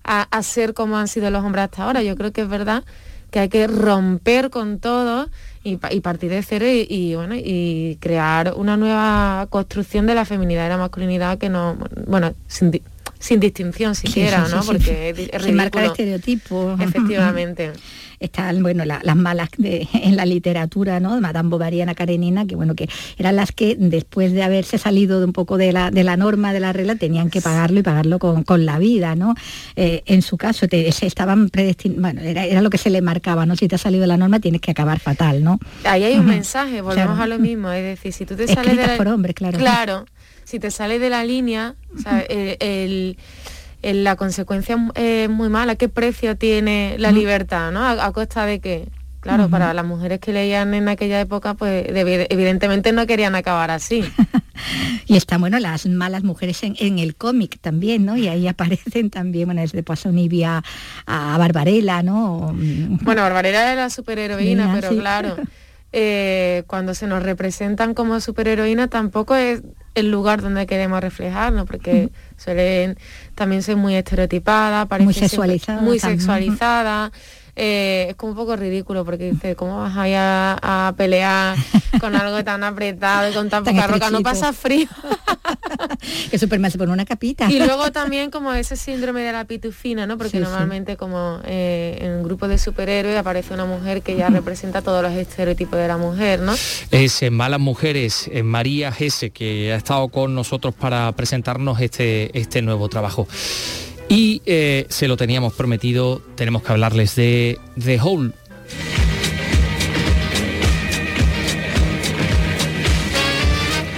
a, 0.03 0.43
ser 0.43 0.75
como 0.75 0.97
han 0.97 1.07
sido 1.07 1.31
los 1.31 1.43
hombres 1.43 1.65
hasta 1.65 1.83
ahora. 1.83 2.03
Yo 2.03 2.15
creo 2.15 2.31
que 2.31 2.41
es 2.41 2.47
verdad 2.47 2.83
que 3.31 3.39
hay 3.39 3.49
que 3.49 3.65
romper 3.65 4.51
con 4.51 4.77
todo 4.77 5.29
y, 5.63 5.77
partir 5.77 6.29
de 6.29 6.43
cero 6.43 6.67
y, 6.67 7.15
bueno 7.15 7.33
y 7.35 7.97
crear 7.99 8.53
una 8.55 8.77
nueva 8.77 9.47
construcción 9.49 10.05
de 10.05 10.13
la 10.13 10.23
feminidad 10.23 10.67
y 10.67 10.69
la 10.69 10.77
masculinidad 10.77 11.39
que 11.39 11.49
no 11.49 11.75
bueno 12.05 12.33
sin, 12.47 12.69
sin 13.25 13.39
distinción 13.39 13.95
siquiera, 14.03 14.47
¿no? 14.47 14.63
Porque 14.63 15.09
es, 15.09 15.29
es 15.31 15.43
Sin 15.43 15.55
marcar 15.55 15.85
estereotipos. 15.85 16.79
Efectivamente. 16.85 17.71
están 18.19 18.61
bueno 18.63 18.85
las 18.85 19.15
malas 19.15 19.49
en 19.57 20.15
la 20.15 20.25
literatura 20.25 20.99
no 20.99 21.19
Madame 21.19 21.49
Bovary 21.49 21.81
Ana 21.81 21.95
Karenina 21.95 22.45
que 22.45 22.55
bueno 22.55 22.73
que 22.75 22.87
eran 23.17 23.35
las 23.35 23.51
que 23.51 23.75
después 23.77 24.31
de 24.31 24.41
haberse 24.41 24.77
salido 24.77 25.19
de 25.19 25.25
un 25.25 25.33
poco 25.33 25.57
de 25.57 25.73
la, 25.73 25.91
de 25.91 26.03
la 26.03 26.15
norma 26.15 26.53
de 26.53 26.61
la 26.61 26.71
regla 26.71 26.95
tenían 26.95 27.29
que 27.29 27.41
pagarlo 27.41 27.79
y 27.79 27.83
pagarlo 27.83 28.19
con, 28.19 28.65
la 28.65 28.79
vida 28.79 29.15
no 29.15 29.35
eh, 29.75 30.01
en 30.05 30.21
su 30.21 30.37
caso 30.37 30.67
te, 30.67 30.87
estaban 30.87 31.49
predestinados 31.49 32.01
bueno 32.01 32.21
era, 32.21 32.61
lo 32.61 32.69
que 32.69 32.77
se 32.77 32.89
le 32.89 33.01
marcaba 33.01 33.45
no 33.45 33.57
si 33.57 33.67
te 33.67 33.75
ha 33.75 33.79
salido 33.79 34.01
de 34.01 34.07
la 34.07 34.17
norma 34.17 34.39
tienes 34.39 34.61
que 34.61 34.71
acabar 34.71 34.99
fatal 34.99 35.43
no 35.43 35.59
ahí 35.83 36.03
hay 36.03 36.17
un 36.17 36.25
mensaje 36.25 36.81
volvemos 36.81 37.19
a 37.19 37.27
lo 37.27 37.37
mismo 37.37 37.69
es 37.71 37.83
decir 37.83 38.13
si 38.13 38.25
tú 38.25 38.35
te 38.35 38.47
sales 38.47 38.77
de 38.77 38.87
la... 38.87 38.97
por 38.97 39.09
hombres 39.09 39.35
claro. 39.35 39.57
Claro 39.57 40.05
si 40.45 40.59
te 40.59 40.71
sales 40.71 41.01
de 41.01 41.09
la 41.09 41.25
línea 41.25 41.75
el 42.29 43.17
la 43.93 44.15
consecuencia 44.15 44.77
es 44.95 45.29
muy 45.29 45.49
mala. 45.49 45.75
¿Qué 45.75 45.89
precio 45.89 46.35
tiene 46.37 46.95
la 46.97 47.11
libertad? 47.11 47.71
¿no? 47.71 47.85
¿A, 47.85 48.11
costa 48.11 48.45
de 48.45 48.59
qué? 48.59 48.87
Claro, 49.19 49.49
para 49.49 49.73
las 49.73 49.85
mujeres 49.85 50.19
que 50.19 50.31
leían 50.31 50.75
en 50.75 50.87
aquella 50.87 51.19
época, 51.19 51.55
pues 51.55 51.85
evidentemente 51.87 52.91
no 52.91 53.07
querían 53.07 53.33
acabar 53.33 53.71
así. 53.71 54.03
y 55.07 55.17
están, 55.17 55.41
bueno, 55.41 55.57
las 55.59 55.87
malas 55.87 56.23
mujeres 56.23 56.61
en, 56.61 56.99
el 56.99 57.15
cómic 57.15 57.57
también, 57.59 58.05
¿no? 58.05 58.17
Y 58.17 58.27
ahí 58.27 58.47
aparecen 58.47 59.09
también, 59.09 59.47
bueno, 59.47 59.61
desde 59.61 59.81
Poissonivia 59.81 60.63
a, 61.07 61.35
a 61.35 61.37
Barbarella, 61.39 62.03
¿no? 62.03 62.55
Bueno, 63.01 63.23
Barbarella 63.23 63.71
era 63.71 63.81
la 63.81 63.89
superheroína, 63.89 64.77
pero 64.79 64.95
claro, 64.95 65.37
eh, 65.91 66.63
cuando 66.67 66.93
se 66.93 67.07
nos 67.07 67.23
representan 67.23 67.95
como 67.95 68.19
superheroína 68.19 68.89
tampoco 68.89 69.33
es 69.33 69.63
el 69.95 70.11
lugar 70.11 70.41
donde 70.41 70.67
queremos 70.67 70.99
reflejarnos, 71.01 71.65
porque 71.65 72.09
suelen 72.37 72.97
también 73.33 73.63
ser 73.63 73.77
muy 73.77 73.95
estereotipadas, 73.95 74.87
muy 74.99 75.13
sexualizada. 75.13 75.81
Muy 75.81 75.99
sexualizada. 75.99 77.11
Eh, 77.55 78.07
es 78.09 78.15
como 78.15 78.31
un 78.31 78.37
poco 78.37 78.55
ridículo 78.55 79.05
porque 79.05 79.31
dice, 79.31 79.55
¿cómo 79.55 79.79
vas 79.79 79.95
a 79.95 80.09
ir 80.09 80.15
a, 80.17 80.93
pelear 80.97 81.57
con 82.01 82.13
algo 82.15 82.43
tan 82.43 82.63
apretado 82.63 83.29
y 83.29 83.33
con 83.33 83.49
tan, 83.49 83.63
poca 83.63 83.87
roca? 83.87 84.09
No 84.09 84.21
pasa 84.21 84.51
frío. 84.51 84.87
que 86.31 86.37
Superman 86.37 86.69
se 86.69 86.77
pone 86.77 86.91
una 86.91 87.05
capita. 87.05 87.49
y 87.49 87.59
luego 87.59 87.91
también 87.91 88.29
como 88.29 88.51
ese 88.53 88.75
síndrome 88.75 89.21
de 89.21 89.31
la 89.31 89.45
pitufina, 89.45 90.05
¿no? 90.05 90.17
Porque 90.17 90.39
normalmente 90.39 90.97
como 90.97 91.39
eh, 91.45 91.97
en 92.01 92.11
un 92.11 92.23
grupo 92.23 92.47
de 92.47 92.57
superhéroes 92.57 93.17
aparece 93.17 93.53
una 93.53 93.65
mujer 93.65 94.01
que 94.01 94.17
ya 94.17 94.29
representa 94.29 94.81
todos 94.81 95.01
los 95.01 95.13
estereotipos 95.13 95.79
de 95.79 95.87
la 95.87 95.97
mujer, 95.97 96.41
¿no? 96.41 96.53
Es 96.91 97.21
en 97.21 97.33
Malas 97.33 97.59
Mujeres, 97.59 98.29
en 98.31 98.47
María 98.47 98.91
Gese, 98.91 99.29
que 99.29 99.71
ha 99.71 99.77
estado 99.77 100.09
con 100.09 100.35
nosotros 100.35 100.73
para 100.73 101.11
presentarnos 101.13 101.79
este, 101.79 102.37
este 102.37 102.61
nuevo 102.61 102.89
trabajo. 102.89 103.27
Y 104.09 104.41
eh, 104.45 104.85
se 104.89 105.07
lo 105.07 105.17
teníamos 105.17 105.53
prometido, 105.53 106.21
tenemos 106.35 106.63
que 106.63 106.71
hablarles 106.71 107.15
de 107.15 107.59
The 107.83 107.99
Hole. 108.01 108.31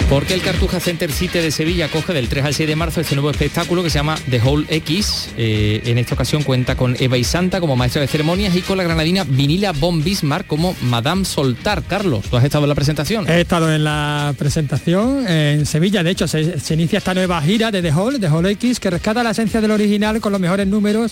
Porque 0.10 0.34
el 0.34 0.42
Cartuja 0.42 0.80
Center 0.80 1.12
City 1.12 1.40
de 1.40 1.52
Sevilla 1.52 1.90
coge 1.90 2.14
del 2.14 2.30
3 2.30 2.46
al 2.46 2.54
6 2.54 2.70
de 2.70 2.76
marzo 2.78 3.02
este 3.02 3.16
nuevo 3.16 3.30
espectáculo 3.30 3.84
que 3.84 3.90
se 3.90 4.00
llama 4.00 4.16
The 4.30 4.40
Whole 4.40 4.66
X. 4.70 5.32
Eh, 5.38 5.82
en 5.84 5.98
esta 5.98 6.14
ocasión 6.14 6.44
cuenta 6.44 6.76
con 6.76 6.96
Eva 6.98 7.18
y 7.18 7.26
Santa 7.26 7.60
como 7.60 7.76
maestra 7.76 8.02
de 8.02 8.08
ceremonias 8.08 8.56
y 8.56 8.62
con 8.62 8.78
la 8.78 8.86
granadina 8.86 9.26
Vinila 9.26 9.74
von 9.74 10.02
Bismarck 10.02 10.48
como 10.48 10.78
Madame 10.84 11.26
Soltar. 11.26 11.84
Carlos, 11.84 12.24
¿tú 12.30 12.38
has 12.38 12.46
estado 12.46 12.64
en 12.64 12.70
la 12.70 12.76
presentación? 12.76 13.30
He 13.30 13.42
estado 13.42 13.70
en 13.74 13.84
la 13.84 14.34
presentación 14.38 15.28
en 15.28 15.66
Sevilla. 15.66 16.04
De 16.04 16.12
hecho, 16.12 16.26
se, 16.26 16.58
se 16.58 16.76
inicia 16.76 17.00
esta 17.00 17.14
nueva 17.14 17.42
gira 17.42 17.70
de 17.70 17.82
The 17.82 17.92
Whole, 17.92 18.20
The 18.20 18.30
Whole 18.30 18.52
X, 18.52 18.80
que 18.80 18.90
rescata 18.90 19.22
la 19.24 19.32
esencia 19.32 19.60
del 19.60 19.72
original 19.72 20.22
con 20.22 20.32
los 20.32 20.40
mejores 20.40 20.68
números 20.68 21.12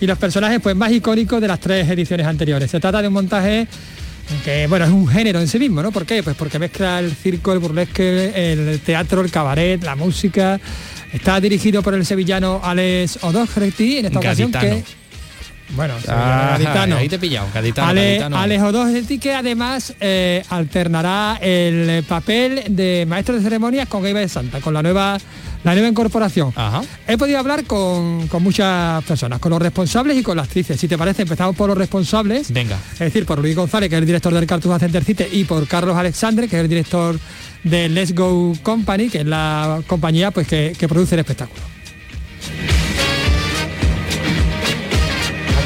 y 0.00 0.06
los 0.06 0.18
personajes 0.18 0.60
pues, 0.60 0.76
más 0.76 0.92
icónicos 0.92 1.40
de 1.40 1.48
las 1.48 1.58
tres 1.58 1.88
ediciones 1.90 2.24
anteriores. 2.24 2.70
Se 2.70 2.78
trata 2.78 3.02
de 3.02 3.08
un 3.08 3.14
montaje 3.14 3.66
que 4.44 4.66
bueno, 4.66 4.84
es 4.84 4.90
un 4.90 5.06
género 5.08 5.40
en 5.40 5.48
sí 5.48 5.58
mismo, 5.58 5.82
¿no? 5.82 5.92
¿Por 5.92 6.04
qué? 6.06 6.22
Pues 6.22 6.36
porque 6.36 6.58
mezcla 6.58 6.98
el 6.98 7.12
circo, 7.14 7.52
el 7.52 7.58
burlesque, 7.58 8.32
el 8.52 8.80
teatro, 8.80 9.20
el 9.20 9.30
cabaret, 9.30 9.82
la 9.82 9.94
música. 9.96 10.58
Está 11.12 11.40
dirigido 11.40 11.82
por 11.82 11.94
el 11.94 12.04
sevillano 12.04 12.60
Alex 12.62 13.18
O'Doherty 13.22 13.98
en 13.98 14.06
esta 14.06 14.18
ocasión 14.18 14.50
que 14.52 14.82
bueno, 15.70 15.94
Ah, 16.06 16.50
gaditano. 16.58 16.96
ahí 16.96 17.08
te 17.08 17.16
he 17.16 17.18
pillado, 17.18 17.48
gaditano, 17.52 17.88
Ale, 17.88 18.08
gaditano. 18.10 18.38
Alex 18.38 18.62
O'Doherty 18.62 19.18
que 19.18 19.34
además 19.34 19.94
eh, 20.00 20.44
alternará 20.48 21.38
el 21.40 22.04
papel 22.04 22.62
de 22.68 23.04
maestro 23.08 23.34
de 23.36 23.42
ceremonias 23.42 23.88
con 23.88 24.06
Eva 24.06 24.20
de 24.20 24.28
Santa, 24.28 24.60
con 24.60 24.74
la 24.74 24.82
nueva 24.82 25.18
la 25.66 25.74
nueva 25.74 25.88
incorporación. 25.88 26.52
He 27.08 27.18
podido 27.18 27.40
hablar 27.40 27.64
con, 27.64 28.28
con 28.28 28.40
muchas 28.40 29.02
personas, 29.02 29.40
con 29.40 29.50
los 29.50 29.60
responsables 29.60 30.16
y 30.16 30.22
con 30.22 30.36
las 30.36 30.46
actrices. 30.46 30.78
Si 30.78 30.86
te 30.86 30.96
parece, 30.96 31.22
empezamos 31.22 31.56
por 31.56 31.68
los 31.68 31.76
responsables. 31.76 32.52
Venga. 32.52 32.78
Es 32.92 33.00
decir, 33.00 33.26
por 33.26 33.40
Luis 33.40 33.56
González, 33.56 33.90
que 33.90 33.96
es 33.96 34.00
el 34.00 34.06
director 34.06 34.32
del 34.32 34.46
Cartuja 34.46 34.78
Center 34.78 35.02
City, 35.02 35.24
y 35.32 35.42
por 35.42 35.66
Carlos 35.66 35.96
Alexandre, 35.96 36.46
que 36.46 36.54
es 36.56 36.62
el 36.62 36.68
director 36.68 37.18
de 37.64 37.88
Let's 37.88 38.14
Go 38.14 38.52
Company, 38.62 39.08
que 39.08 39.18
es 39.18 39.26
la 39.26 39.82
compañía 39.88 40.30
pues, 40.30 40.46
que, 40.46 40.72
que 40.78 40.86
produce 40.86 41.16
el 41.16 41.20
espectáculo. 41.20 41.62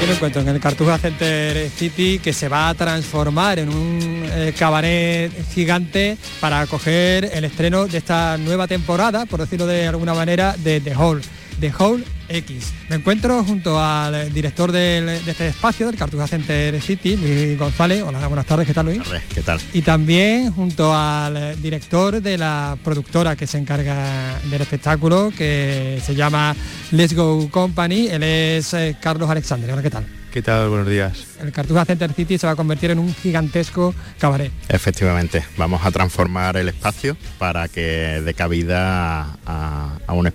Aquí 0.01 0.09
me 0.09 0.15
encuentro 0.15 0.41
en 0.41 0.49
el 0.49 0.61
Cartuja 0.61 0.97
Center 0.97 1.69
City 1.69 2.21
que 2.21 2.33
se 2.33 2.49
va 2.49 2.71
a 2.71 2.75
transformar 2.75 3.59
en 3.59 3.69
un 3.69 4.25
eh, 4.33 4.55
cabaret 4.59 5.31
gigante 5.53 6.17
para 6.41 6.63
acoger 6.63 7.29
el 7.35 7.45
estreno 7.45 7.87
de 7.87 7.99
esta 7.99 8.39
nueva 8.39 8.67
temporada, 8.67 9.27
por 9.27 9.41
decirlo 9.41 9.67
de 9.67 9.87
alguna 9.87 10.15
manera, 10.15 10.57
de 10.57 10.81
The 10.81 10.95
Hall. 10.95 11.21
The 11.61 11.73
Hall 11.79 12.05
X. 12.29 12.73
Me 12.89 12.97
encuentro 12.97 13.43
junto 13.45 13.83
al 13.83 14.33
director 14.33 14.73
del- 14.73 15.07
de 15.25 15.31
este 15.31 15.49
espacio, 15.49 15.87
del 15.87 15.97
Cartuja 15.97 16.27
Center 16.27 16.81
City, 16.81 17.17
Luis 17.17 17.59
González. 17.59 18.03
Hola, 18.03 18.27
buenas 18.29 18.47
tardes, 18.47 18.67
¿qué 18.67 18.75
tal 18.75 18.87
Luis? 18.87 19.01
¿Qué 19.35 19.43
tal? 19.43 19.61
Y 19.73 19.83
también 19.83 20.53
junto 20.53 20.95
al 20.97 21.61
director 21.61 22.21
de 22.23 22.39
la 22.39 22.77
productora 22.83 23.37
que 23.37 23.47
se 23.47 23.59
encarga 23.59 24.39
del 24.51 24.61
espectáculo, 24.63 25.33
que 25.37 26.01
se 26.05 26.15
llama 26.15 26.55
Let's 26.93 27.15
Go 27.15 27.49
Company, 27.51 28.09
él 28.09 28.23
es 28.23 28.73
eh, 28.75 28.97
Carlos 29.01 29.29
Alexandre. 29.29 29.73
Hola, 29.73 29.83
¿qué 29.83 29.91
tal? 29.91 30.07
¿Qué 30.33 30.43
tal? 30.43 30.69
Buenos 30.69 30.87
días. 30.89 31.25
El 31.43 31.51
Cartuja 31.51 31.85
Center 31.85 32.13
City 32.15 32.39
se 32.39 32.47
va 32.47 32.53
a 32.53 32.57
convertir 32.57 32.93
en 32.93 33.01
un 33.01 33.13
gigantesco 33.13 33.93
cabaret. 34.21 34.53
Efectivamente, 34.69 35.43
vamos 35.57 35.85
a 35.85 35.91
transformar 35.91 36.57
el 36.57 36.69
espacio 36.69 37.17
para 37.39 37.67
que 37.67 38.23
dé 38.25 38.33
cabida 38.35 39.37
a, 39.45 39.99
a 40.07 40.13
un, 40.13 40.29
es- 40.29 40.35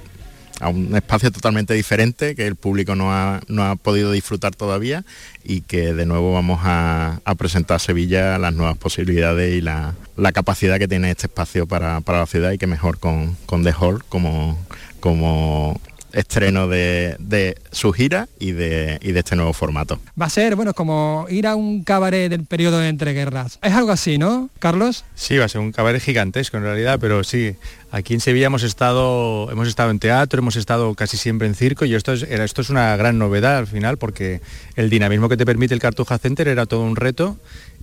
a 0.66 0.70
un 0.70 0.96
espacio 0.96 1.32
totalmente 1.32 1.76
diferente 1.76 2.36
que 2.36 2.48
el 2.48 2.56
público 2.56 2.96
no 2.96 3.14
ha, 3.14 3.40
no 3.48 3.64
ha 3.64 3.76
podido 3.76 4.12
disfrutar 4.12 4.56
todavía 4.56 5.06
y 5.44 5.62
que 5.62 5.94
de 5.94 6.06
nuevo 6.08 6.34
vamos 6.34 6.62
a, 6.64 7.22
presentar 7.38 7.76
a 7.76 7.80
Sevilla 7.80 8.40
las 8.40 8.54
nuevas 8.54 8.76
posibilidades 8.78 9.54
y 9.54 9.62
la, 9.62 9.94
la 10.18 10.32
capacidad 10.32 10.80
que 10.80 10.88
tiene 10.88 11.12
este 11.12 11.28
espacio 11.28 11.68
para, 11.68 12.02
para 12.02 12.20
la 12.20 12.26
ciudad 12.26 12.52
y 12.52 12.58
que 12.58 12.66
mejor 12.66 12.98
con, 12.98 13.36
con 13.46 13.64
The 13.64 13.74
Hall 13.80 14.04
como, 14.10 14.58
como 15.00 15.80
estreno 16.16 16.68
de, 16.68 17.16
de 17.20 17.58
su 17.72 17.92
gira 17.94 18.28
y 18.40 18.52
de, 18.54 18.98
y 19.02 19.12
de 19.12 19.20
este 19.20 19.36
nuevo 19.36 19.54
formato. 19.54 20.00
Va 20.20 20.26
a 20.26 20.30
ser, 20.30 20.56
bueno, 20.56 20.74
como 20.74 21.28
ir 21.30 21.46
a 21.46 21.56
un 21.56 21.84
cabaret 21.84 22.30
del 22.30 22.46
periodo 22.46 22.80
de 22.80 22.90
entreguerras. 22.90 23.60
Es 23.62 23.74
algo 23.74 23.92
así, 23.92 24.18
¿no, 24.18 24.50
Carlos? 24.60 25.06
Sí, 25.14 25.38
va 25.38 25.46
a 25.46 25.50
ser 25.50 25.62
un 25.62 25.72
cabaret 25.72 26.02
gigantesco 26.02 26.58
en 26.58 26.64
realidad, 26.64 26.98
pero 27.00 27.24
sí, 27.24 27.56
aquí 27.92 28.14
en 28.14 28.22
Sevilla 28.22 28.48
hemos 28.48 28.64
estado, 28.64 29.52
hemos 29.52 29.68
estado 29.68 29.92
en 29.92 30.00
teatro, 30.00 30.40
hemos 30.40 30.56
estado 30.56 30.94
casi 30.96 31.18
siempre 31.18 31.48
en 31.48 31.56
circo 31.56 31.86
y 31.86 31.94
esto 31.96 32.14
es, 32.14 32.24
era- 32.24 32.46
esto 32.46 32.62
es 32.62 32.70
una 32.70 32.96
gran 32.96 33.18
novedad 33.18 33.58
al 33.58 33.68
final 33.68 33.98
porque 33.98 34.42
el 34.76 34.90
dinamismo 34.90 35.30
que 35.30 35.38
te 35.38 35.46
permite 35.46 35.74
el 35.74 35.80
Cartuja 35.80 36.18
Center 36.18 36.48
era 36.48 36.66
todo 36.66 36.82
un 36.82 36.96
reto. 36.96 37.38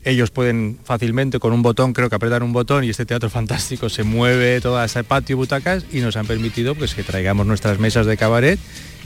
Ellos 0.05 0.31
pueden 0.31 0.79
fácilmente 0.83 1.39
con 1.39 1.53
un 1.53 1.63
botón, 1.63 1.93
creo 1.93 2.09
que 2.09 2.17
apretar 2.17 2.43
un 2.43 2.53
botón 2.53 2.83
y 2.83 2.91
este 2.91 3.07
teatro 3.07 3.31
fantástico 3.31 3.89
se 3.89 4.03
mueve 4.03 4.61
toda 4.61 4.85
ese 4.85 5.05
patio 5.05 5.37
butacas 5.37 5.85
y 5.93 6.01
nos 6.01 6.17
han 6.17 6.27
permitido 6.27 6.75
pues 6.75 6.95
que 6.95 7.05
traigamos 7.05 7.47
nuestras 7.47 7.79
mesas 7.79 8.07
de 8.07 8.17
cabaret 8.17 8.59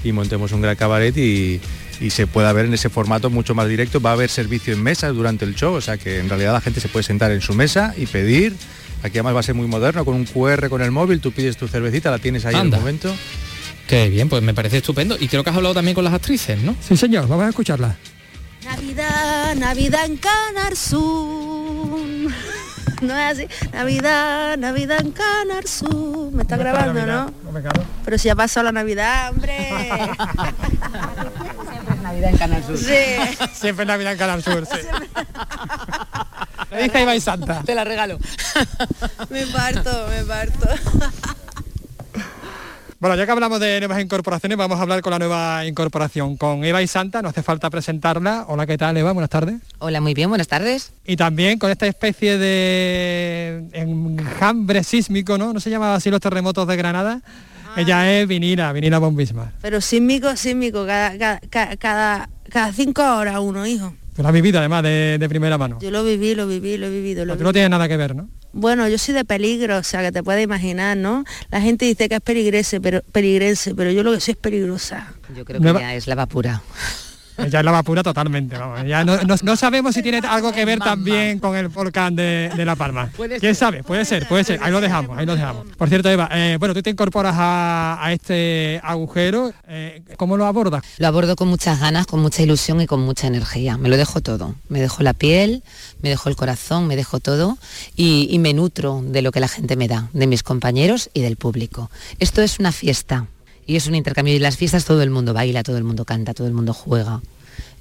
y 0.03 0.12
montemos 0.12 0.53
un 0.53 0.62
gran 0.62 0.76
cabaret 0.76 1.14
y, 1.16 1.61
y 2.01 2.11
se 2.11 2.26
pueda 2.26 2.53
ver 2.53 2.66
en 2.66 2.74
ese 2.74 2.88
formato 2.88 3.28
mucho 3.28 3.55
más 3.55 3.68
directo. 3.68 4.01
Va 4.01 4.11
a 4.11 4.12
haber 4.14 4.30
servicio 4.30 4.72
en 4.72 4.82
mesas 4.82 5.14
durante 5.14 5.44
el 5.44 5.55
show, 5.55 5.74
o 5.74 5.80
sea 5.80 5.99
que 5.99 6.18
en 6.18 6.28
realidad 6.28 6.53
la 6.53 6.61
gente 6.61 6.80
se 6.80 6.88
puede 6.88 7.03
sentar 7.03 7.30
en 7.30 7.40
su 7.40 7.55
mesa 7.55 7.94
y 7.97 8.07
pedir. 8.07 8.55
Aquí 9.03 9.18
además 9.18 9.34
va 9.34 9.40
a 9.40 9.42
ser 9.42 9.55
muy 9.55 9.66
moderno, 9.66 10.05
con 10.05 10.14
un 10.14 10.24
QR 10.24 10.68
con 10.70 10.80
el 10.80 10.90
móvil, 10.90 11.20
tú 11.20 11.30
pides 11.30 11.57
tu 11.57 11.68
cervecita, 11.68 12.11
la 12.11 12.18
tienes 12.18 12.47
ahí 12.47 12.55
en 12.55 12.72
el 12.72 12.80
momento. 12.80 13.14
Qué 13.86 14.09
bien, 14.09 14.28
pues 14.28 14.42
me 14.42 14.55
parece 14.55 14.78
estupendo. 14.78 15.16
Y 15.20 15.28
creo 15.28 15.44
que 15.44 15.51
has 15.51 15.57
hablado 15.57 15.74
también 15.74 15.94
con 15.94 16.05
las 16.05 16.14
actrices, 16.14 16.61
¿no? 16.62 16.74
Sí, 16.80 16.97
señor, 16.97 17.28
vamos 17.28 17.47
a 17.47 17.51
escucharla. 17.51 17.97
Navidad, 18.67 19.55
Navidad 19.55 20.05
en 20.07 20.17
Canar 20.17 20.75
Sur. 20.75 21.01
No 23.01 23.17
es 23.17 23.33
así. 23.33 23.47
Navidad, 23.73 24.59
Navidad 24.59 25.01
en 25.01 25.12
Canar 25.12 25.69
Sur. 25.69 26.33
Me 26.33 26.43
está 26.43 26.57
grabando, 26.57 27.07
¿no? 27.07 27.33
Pero 28.05 28.19
si 28.19 28.27
ya 28.27 28.35
pasó 28.35 28.64
la 28.64 28.73
Navidad, 28.73 29.31
hombre. 29.31 29.71
Navidad 32.03 32.31
en 32.31 32.39
Canal 32.39 32.64
Sur. 32.64 32.77
Sí. 32.77 32.95
Siempre 33.55 33.87
Navidad 33.87 34.14
en 34.14 34.19
Canal 34.19 34.43
Sur, 34.43 34.67
sí. 34.67 34.81
Iba 37.01 37.14
y 37.14 37.21
Santa. 37.21 37.62
Te 37.62 37.73
la 37.75 37.85
regalo. 37.85 38.19
me 39.31 39.47
parto, 39.47 40.09
me 40.09 40.25
parto. 40.25 40.69
Bueno, 42.99 43.14
ya 43.14 43.26
que 43.26 43.32
hablamos 43.32 43.61
de 43.61 43.78
nuevas 43.78 44.01
incorporaciones, 44.03 44.57
vamos 44.57 44.78
a 44.78 44.82
hablar 44.82 45.03
con 45.03 45.11
la 45.11 45.18
nueva 45.18 45.66
incorporación, 45.66 46.38
con 46.38 46.64
Eva 46.64 46.80
y 46.80 46.86
Santa, 46.86 47.20
no 47.20 47.28
hace 47.28 47.42
falta 47.42 47.68
presentarla. 47.68 48.47
Hola, 48.49 48.66
¿qué 48.66 48.78
tal 48.78 48.97
Eva? 48.97 49.12
Buenas 49.12 49.28
tardes. 49.28 49.57
Hola, 49.80 50.01
muy 50.01 50.14
bien, 50.14 50.30
buenas 50.30 50.49
tardes. 50.49 50.94
Y 51.05 51.16
también 51.16 51.59
con 51.59 51.70
esta 51.70 51.86
especie 51.86 52.38
de 52.38 53.68
enjambre 53.72 54.82
sísmico, 54.82 55.36
¿no? 55.36 55.53
¿No 55.53 55.61
se 55.61 55.68
llamaba 55.68 55.97
así 55.97 56.09
los 56.09 56.20
terremotos 56.20 56.66
de 56.66 56.74
Granada? 56.76 57.20
Ella 57.76 58.11
es 58.11 58.26
Vinila, 58.26 58.72
Vinila 58.72 58.99
von 58.99 59.14
Bismarck. 59.14 59.53
Pero 59.61 59.82
sísmico, 59.82 60.34
sísmico, 60.34 60.86
cada, 60.86 61.38
cada, 61.51 62.28
cada, 62.49 62.72
cinco 62.72 63.03
horas 63.03 63.38
uno, 63.40 63.66
hijo. 63.66 63.92
Tú 64.14 64.22
lo 64.22 64.28
has 64.28 64.34
vivido 64.34 64.59
además 64.59 64.82
de, 64.82 65.18
de 65.20 65.28
primera 65.28 65.59
mano. 65.59 65.78
Yo 65.82 65.90
lo 65.90 66.03
viví, 66.03 66.34
lo 66.34 66.47
viví, 66.47 66.78
lo 66.78 66.86
he 66.86 66.90
vivido. 66.90 67.26
Lo 67.26 67.36
Tú 67.36 67.44
no 67.44 67.53
tienes 67.53 67.68
nada 67.68 67.86
que 67.88 67.99
ver, 67.99 68.16
¿no? 68.16 68.30
Bueno, 68.59 68.89
yo 68.89 68.97
soy 68.97 69.13
de 69.13 69.25
peligro, 69.27 69.77
o 69.77 69.83
sea, 69.83 70.01
que 70.01 70.13
te 70.13 70.23
puedes 70.23 70.43
imaginar, 70.43 70.97
¿no? 70.97 71.25
La 71.51 71.61
gente 71.61 71.85
dice 71.85 72.09
que 72.09 72.15
es 72.15 72.21
peligrense, 72.23 72.81
pero, 72.81 73.03
peligrense, 73.13 73.75
pero 73.75 73.91
yo 73.91 74.03
lo 74.03 74.13
que 74.13 74.21
soy 74.21 74.33
es 74.33 74.39
peligrosa. 74.39 75.13
Yo 75.37 75.45
creo 75.45 75.59
que 75.61 75.65
Nueva- 75.65 75.81
ya 75.81 75.95
es 75.95 76.07
lava 76.07 76.25
pura. 76.27 76.63
Ella 77.39 77.59
es 77.61 77.64
lava 77.64 77.82
pura 77.82 78.03
totalmente, 78.03 78.57
vamos. 78.57 78.84
Ya 78.87 79.05
no, 79.05 79.16
no- 79.22 79.34
no 79.43 79.57
sabemos 79.57 79.95
si 79.95 80.03
tiene 80.03 80.18
algo 80.26 80.53
que 80.53 80.64
ver 80.64 80.78
también 80.78 81.39
con 81.39 81.57
el 81.57 81.68
volcán 81.68 82.16
de, 82.16 82.51
de 82.57 82.64
La 82.64 82.76
Palma. 82.76 83.11
¿Quién 83.41 83.55
sabe? 83.55 83.82
Puede 83.82 84.05
ser, 84.05 84.26
puede 84.26 84.45
ser. 84.45 84.61
Ahí 84.62 84.72
lo 84.72 84.80
dejamos, 84.80 85.16
ahí 85.18 85.26
lo 85.26 85.34
dejamos. 85.34 85.66
Por 85.76 85.89
cierto, 85.89 86.09
Eva, 86.11 86.28
eh, 86.32 86.57
bueno, 86.59 86.74
tú 86.74 86.82
te 86.82 86.91
incorporas 86.91 87.34
a, 87.37 87.99
a 88.05 88.12
este 88.12 88.80
agujero. 88.82 89.53
eh, 89.68 90.03
¿Cómo 90.16 90.37
lo 90.37 90.47
abordas? 90.47 90.82
Lo 90.99 91.07
abordo 91.09 91.37
con 91.37 91.49
muchas 91.49 91.78
ganas, 91.80 92.07
con 92.07 92.20
mucha 92.20 92.43
ilusión 92.43 92.80
y 92.80 92.87
con 92.87 93.01
mucha 93.01 93.26
energía. 93.26 93.76
Me 93.76 93.89
lo 93.89 93.97
dejo 93.97 94.20
todo. 94.20 94.55
Me 94.68 94.80
dejo 94.80 95.03
la 95.03 95.12
piel, 95.12 95.62
me 96.03 96.09
dejo 96.09 96.28
el 96.28 96.37
corazón, 96.37 96.87
me 96.87 96.97
dejo 96.97 97.20
todo 97.20 97.59
y, 97.97 98.28
y 98.30 98.39
me 98.39 98.55
nutro 98.55 99.03
de 99.05 99.22
lo 99.22 99.32
que 99.32 99.41
la 99.41 99.49
gente 99.49 99.76
me 99.76 99.89
da, 99.89 100.09
de 100.12 100.26
mis 100.26 100.43
compañeros 100.43 101.11
y 101.14 101.20
del 101.20 101.37
público. 101.37 101.91
Esto 102.18 102.43
es 102.43 102.59
una 102.59 102.72
fiesta 102.72 103.26
y 103.67 103.77
es 103.77 103.87
un 103.87 103.95
intercambio 103.95 104.35
y 104.35 104.39
las 104.39 104.57
fiestas 104.57 104.85
todo 104.85 105.03
el 105.03 105.11
mundo 105.11 105.35
baila, 105.35 105.62
todo 105.62 105.77
el 105.77 105.85
mundo 105.85 106.05
canta, 106.05 106.35
todo 106.35 106.47
el 106.47 106.55
mundo 106.55 106.73
juega. 106.73 107.21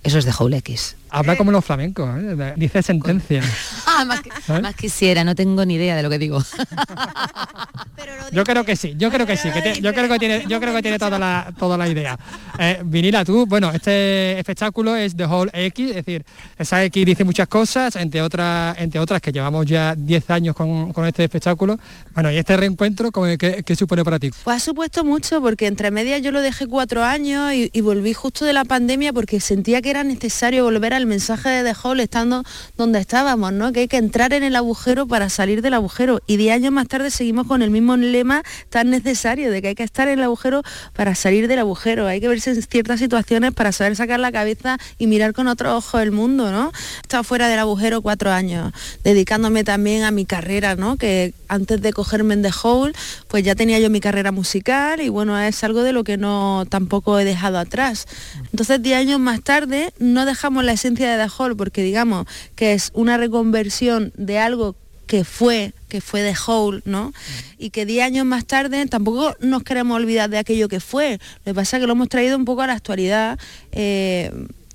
Eso 0.06 0.20
es 0.20 0.26
de 0.26 0.58
X. 0.58 0.96
Habla 1.10 1.36
como 1.38 1.52
los 1.52 1.64
flamencos, 1.66 2.10
¿eh? 2.22 2.54
dice 2.58 2.82
sentencia. 2.84 3.42
Ah, 3.98 4.04
más, 4.04 4.20
que- 4.22 4.30
más 4.62 4.76
quisiera, 4.76 5.24
no 5.24 5.36
tengo 5.36 5.64
ni 5.66 5.76
idea 5.76 5.96
de 5.96 6.04
lo 6.04 6.10
que 6.10 6.20
digo. 6.20 6.44
Yo 8.32 8.44
creo 8.44 8.66
que 8.66 8.76
sí, 8.76 8.96
yo 8.98 9.10
creo 9.12 9.26
que 9.26 9.38
sí, 9.38 9.50
que 9.52 9.62
te- 9.62 9.82
yo 9.82 9.94
creo 9.94 10.10
que 10.10 10.20
tiene, 10.20 10.44
yo 10.50 10.60
creo 10.60 10.74
que 10.74 10.82
tiene 10.82 10.98
toda 11.00 11.18
la, 11.18 11.54
toda 11.58 11.78
la 11.78 11.88
idea. 11.88 12.18
Eh, 12.60 12.82
Vinila, 12.84 13.24
tú, 13.24 13.46
bueno, 13.46 13.72
este 13.72 14.38
espectáculo 14.40 14.96
es 14.96 15.16
The 15.16 15.26
Whole 15.26 15.52
X, 15.54 15.90
es 15.92 15.96
decir, 15.98 16.26
esa 16.58 16.84
X 16.86 17.06
dice 17.06 17.24
muchas 17.24 17.48
cosas, 17.48 17.96
entre 17.96 18.22
otras, 18.22 18.76
entre 18.80 19.00
otras 19.00 19.22
que 19.22 19.32
llevamos 19.32 19.66
ya 19.66 19.96
10 19.96 20.30
años 20.32 20.56
con, 20.56 20.92
con 20.92 21.06
este 21.06 21.24
espectáculo. 21.24 21.80
Bueno, 22.14 22.32
y 22.32 22.38
este 22.38 22.58
reencuentro, 22.58 23.12
¿cómo- 23.12 23.28
¿qué, 23.38 23.64
qué 23.66 23.76
supone 23.76 24.04
para 24.04 24.20
ti? 24.20 24.32
Pues 24.44 24.58
ha 24.58 24.60
supuesto 24.60 25.04
mucho 25.06 25.40
porque 25.42 25.68
entre 25.68 25.92
medias 25.92 26.22
yo 26.22 26.32
lo 26.32 26.42
dejé 26.42 26.68
cuatro 26.68 27.04
años 27.04 27.54
y, 27.54 27.70
y 27.72 27.82
volví 27.82 28.14
justo 28.14 28.44
de 28.44 28.54
la 28.54 28.66
pandemia 28.66 29.14
porque 29.14 29.40
sentía 29.40 29.82
que 29.82 29.92
era 29.92 29.95
era 29.96 30.04
necesario 30.04 30.66
volver 30.66 30.94
al 30.94 31.06
mensaje 31.06 31.48
de 31.48 31.64
The 31.64 31.78
Hall 31.82 32.02
estando 32.02 32.44
donde 32.76 33.00
estábamos, 33.00 33.54
¿no? 33.54 33.72
Que 33.72 33.82
hay 33.82 33.88
que 33.88 33.96
entrar 33.96 34.34
en 34.34 34.44
el 34.44 34.58
agujero 34.58 35.08
para 35.08 35.30
salir 35.30 35.62
del 35.62 35.74
agujero. 35.74 36.22
Y 36.28 36.36
10 36.36 36.56
años 36.56 36.74
más 36.74 36.90
tarde 36.90 37.12
seguimos 37.12 37.48
con 37.48 37.62
el 37.62 37.70
mismo 37.70 37.96
lema 37.96 38.44
tan 38.70 38.90
necesario 38.90 39.50
de 39.52 39.62
que 39.62 39.70
hay 39.70 39.76
que 39.76 39.84
estar 39.84 40.10
en 40.10 40.20
el 40.20 40.26
agujero 40.26 40.64
para 40.94 41.16
salir 41.16 41.48
del 41.48 41.60
agujero. 41.60 42.08
Hay 42.08 42.20
que 42.20 42.28
verse 42.28 42.50
en 42.50 42.62
ciertas 42.62 43.00
situaciones 43.00 43.54
para 43.54 43.72
saber 43.72 43.96
sacar 43.96 44.20
la 44.20 44.34
cabeza 44.34 44.78
y 44.98 45.08
mirar 45.08 45.32
con 45.32 45.48
otro 45.48 45.78
ojo 45.78 46.00
el 46.00 46.12
mundo, 46.12 46.52
¿no? 46.52 46.74
He 46.98 47.02
estado 47.04 47.24
fuera 47.24 47.48
del 47.48 47.60
agujero 47.60 48.02
cuatro 48.02 48.32
años, 48.32 48.74
dedicándome 49.06 49.64
también 49.64 50.04
a 50.04 50.12
mi 50.12 50.26
carrera, 50.26 50.76
¿no? 50.76 50.98
Que 50.98 51.34
antes 51.48 51.82
de 51.82 51.94
cogerme 51.94 52.34
en 52.34 52.42
The 52.42 52.52
Hole, 52.64 52.94
pues 53.30 53.46
ya 53.46 53.56
tenía 53.56 53.80
yo 53.80 53.90
mi 53.90 54.02
carrera 54.02 54.34
musical 54.34 55.00
y 55.00 55.08
bueno, 55.08 55.40
es 55.40 55.64
algo 55.64 55.84
de 55.84 55.94
lo 55.94 56.04
que 56.04 56.18
no 56.18 56.66
tampoco 56.70 57.18
he 57.18 57.24
dejado 57.24 57.60
atrás. 57.60 58.08
Entonces, 58.56 58.82
10 58.82 58.98
años 58.98 59.20
más 59.20 59.42
tarde, 59.42 59.94
no 60.00 60.26
dejamos 60.26 60.64
la 60.64 60.72
esencia 60.72 61.12
de 61.12 61.22
The 61.22 61.30
Hole 61.38 61.56
porque 61.56 61.84
digamos 61.84 62.26
que 62.56 62.72
es 62.72 62.90
una 62.94 63.18
reconversión 63.18 64.14
de 64.16 64.40
algo 64.40 64.78
que 65.08 65.26
fue, 65.26 65.74
que 65.90 66.00
fue 66.00 66.22
The 66.22 66.34
Hole, 66.48 66.82
¿no? 66.86 67.12
Y 67.58 67.72
que 67.72 67.86
10 67.86 68.06
años 68.06 68.26
más 68.26 68.46
tarde 68.46 68.86
tampoco 68.86 69.36
nos 69.42 69.64
queremos 69.64 69.98
olvidar 69.98 70.30
de 70.30 70.38
aquello 70.38 70.70
que 70.70 70.80
fue. 70.80 71.20
Lo 71.44 71.52
que 71.52 71.54
pasa 71.54 71.76
es 71.76 71.82
que 71.82 71.88
lo 71.88 71.92
hemos 71.92 72.08
traído 72.08 72.38
un 72.38 72.46
poco 72.46 72.62
a 72.62 72.68
la 72.68 72.74
actualidad. 72.74 73.38
eh, 73.74 74.32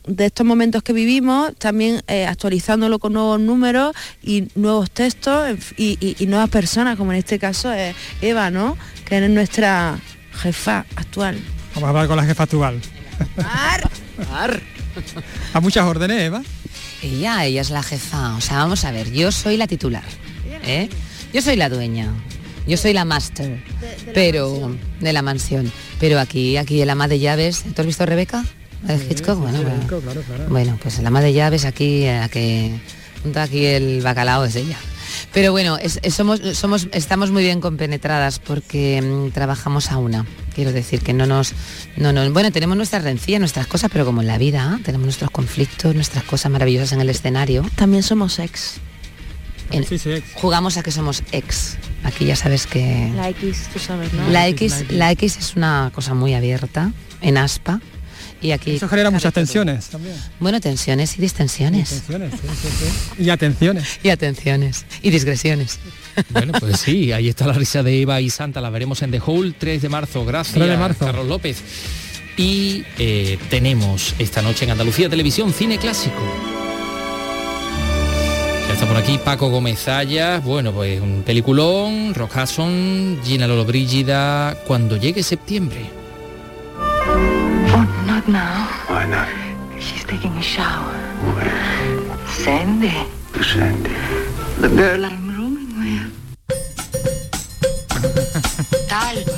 de 0.07 0.27
estos 0.27 0.47
momentos 0.47 0.83
que 0.83 0.93
vivimos, 0.93 1.55
también 1.57 2.03
eh, 2.09 2.27
actualizándolo 2.27 2.99
con 2.99 3.13
nuevos 3.13 3.39
números 3.39 3.95
y 4.23 4.49
nuevos 4.57 4.91
textos 4.91 5.57
y 5.77 6.27
nuevas 6.27 6.49
personas, 6.49 6.97
como 6.97 7.13
en 7.13 7.19
este 7.19 7.39
caso 7.39 7.71
es 7.73 7.95
Eva, 8.21 8.51
¿no? 8.51 8.77
Que 9.05 9.25
es 9.25 9.31
nuestra 9.31 9.99
jefa 10.33 10.87
actual. 10.97 11.39
Vamos 11.75 11.87
a 11.87 11.91
hablar 11.91 12.09
con 12.09 12.17
la 12.17 12.25
jefa 12.25 12.43
actual. 12.43 12.81
A 15.53 15.61
muchas 15.61 15.85
órdenes, 15.85 16.21
Eva. 16.21 16.43
Ella, 17.03 17.45
ella 17.45 17.61
es 17.61 17.71
la 17.71 17.83
jefa. 17.83 18.37
O 18.37 18.41
sea, 18.41 18.59
vamos 18.59 18.85
a 18.85 18.91
ver, 18.91 19.11
yo 19.13 19.33
soy 19.33 19.57
la 19.57 19.67
titular. 19.67 20.05
¿eh? 20.65 20.89
Yo 21.33 21.43
soy 21.43 21.57
la 21.57 21.69
dueña. 21.69 22.13
Yo 22.67 22.77
soy 22.77 22.93
la 22.93 23.05
master. 23.05 23.63
pero. 24.15 24.77
De 25.01 25.13
la 25.13 25.23
mansión. 25.23 25.73
Pero 25.99 26.19
aquí, 26.19 26.57
aquí 26.57 26.81
el 26.81 26.91
ama 26.91 27.09
de 27.09 27.19
llaves. 27.19 27.65
¿Tú 27.75 27.81
has 27.83 27.87
visto 27.87 28.03
a 28.03 28.07
Rebeca? 28.07 28.45
¿La 28.87 28.97
de 28.97 29.05
Hitchcock? 29.05 29.39
bueno, 29.39 29.63
bueno. 29.63 29.87
claro, 29.87 30.23
claro. 30.23 30.47
Bueno, 30.49 30.79
pues 30.83 30.99
el 30.99 31.07
ama 31.07 31.21
de 31.21 31.33
llaves 31.33 31.65
aquí, 31.65 32.07
a 32.07 32.29
que 32.29 32.73
aquí 33.35 33.67
el 33.67 34.01
bacalao 34.03 34.45
es 34.45 34.57
ella. 34.57 34.79
Pero 35.33 35.53
bueno, 35.53 35.77
es- 35.79 35.99
es- 36.03 36.15
somos, 36.15 36.41
somos, 36.55 36.89
estamos 36.93 37.31
muy 37.31 37.43
bien 37.43 37.61
compenetradas 37.61 38.39
porque 38.39 39.01
mm, 39.03 39.31
trabajamos 39.33 39.91
a 39.91 39.97
una. 39.99 40.27
Quiero 40.55 40.73
decir 40.73 41.01
que 41.01 41.13
no 41.13 41.27
nos, 41.27 41.53
no 41.97 42.13
nos, 42.13 42.33
bueno, 42.33 42.51
tenemos 42.51 42.77
nuestras 42.77 43.03
rencillas, 43.05 43.41
nuestras 43.41 43.67
cosas, 43.67 43.91
pero 43.93 44.05
como 44.05 44.21
en 44.21 44.27
la 44.27 44.39
vida, 44.39 44.77
¿eh? 44.79 44.83
tenemos 44.85 45.05
nuestros 45.07 45.31
conflictos, 45.31 45.95
nuestras 45.95 46.25
cosas 46.25 46.51
maravillosas 46.51 46.93
en 46.93 47.01
el 47.01 47.11
escenario. 47.11 47.65
También 47.77 48.03
somos 48.03 48.39
ex. 48.39 48.75
En- 49.71 49.85
Jugamos 50.35 50.77
a 50.77 50.83
que 50.83 50.91
somos 50.91 51.23
ex. 51.31 51.77
Aquí 52.03 52.25
ya 52.25 52.35
sabes 52.35 52.67
que 52.67 53.13
La 53.15 53.29
X, 53.29 53.69
tú 53.73 53.79
sabes, 53.79 54.13
¿no? 54.13 54.29
la 54.31 54.49
X, 54.49 54.85
la 54.91 55.13
X 55.13 55.37
es 55.39 55.55
una 55.55 55.93
cosa 55.95 56.15
muy 56.15 56.35
abierta, 56.35 56.93
en 57.21 57.37
aspa. 57.39 57.81
Y 58.43 58.53
aquí 58.53 58.77
Eso 58.77 58.89
genera 58.89 59.11
muchas 59.11 59.33
tensiones 59.35 59.87
también. 59.89 60.17
bueno, 60.39 60.61
tensiones 60.61 61.19
y 61.19 61.21
distensiones. 61.21 61.91
Tensiones, 61.91 62.33
sí, 62.33 62.49
sí, 62.63 62.69
sí. 63.17 63.23
Y 63.25 63.31
atenciones. 63.31 64.01
Y 64.03 64.09
atenciones. 64.09 64.87
Y 65.03 65.11
digresiones. 65.11 65.79
Bueno, 66.31 66.53
pues 66.59 66.81
sí, 66.81 67.13
ahí 67.13 67.29
está 67.29 67.47
la 67.47 67.53
risa 67.53 67.83
de 67.83 68.01
Eva 68.01 68.21
y 68.21 68.31
Santa, 68.31 68.61
la 68.61 68.71
veremos 68.71 69.03
en 69.03 69.11
The 69.11 69.21
Hole 69.25 69.55
3 69.59 69.83
de 69.83 69.89
marzo, 69.89 70.25
gracias 70.25 70.55
3 70.55 70.69
de 70.71 70.77
marzo. 70.77 71.05
Carlos 71.05 71.27
López. 71.27 71.59
Y 72.37 72.85
eh, 72.99 73.39
tenemos 73.51 74.15
esta 74.19 74.41
noche 74.41 74.65
en 74.65 74.71
Andalucía 74.71 75.09
Televisión 75.11 75.53
Cine 75.53 75.77
Clásico. 75.79 76.17
Ya 78.69 78.75
está 78.75 78.87
por 78.87 78.97
aquí 78.97 79.19
Paco 79.23 79.51
Gómez 79.51 79.87
Ayas, 79.89 80.43
bueno, 80.45 80.73
pues 80.73 81.01
un 81.01 81.23
peliculón, 81.25 82.15
Rock 82.15 82.37
Hudson, 82.37 83.21
Gina 83.25 83.47
Lollobrigida, 83.47 84.57
cuando 84.67 84.97
llegue 84.97 85.23
septiembre. 85.23 85.81
Not 88.21 88.29
now. 88.29 88.69
Why 88.89 89.07
not? 89.07 89.29
She's 89.81 90.05
taking 90.05 90.37
a 90.37 90.43
shower. 90.43 90.93
Where? 91.33 92.29
Sandy. 92.29 92.93
The 93.33 93.43
Sandy. 93.43 93.95
The 94.61 94.69
girl 94.69 95.07
I'm 95.07 95.29
rooming 95.31 95.73
with. 95.81 96.13
Talbot. 98.91 99.30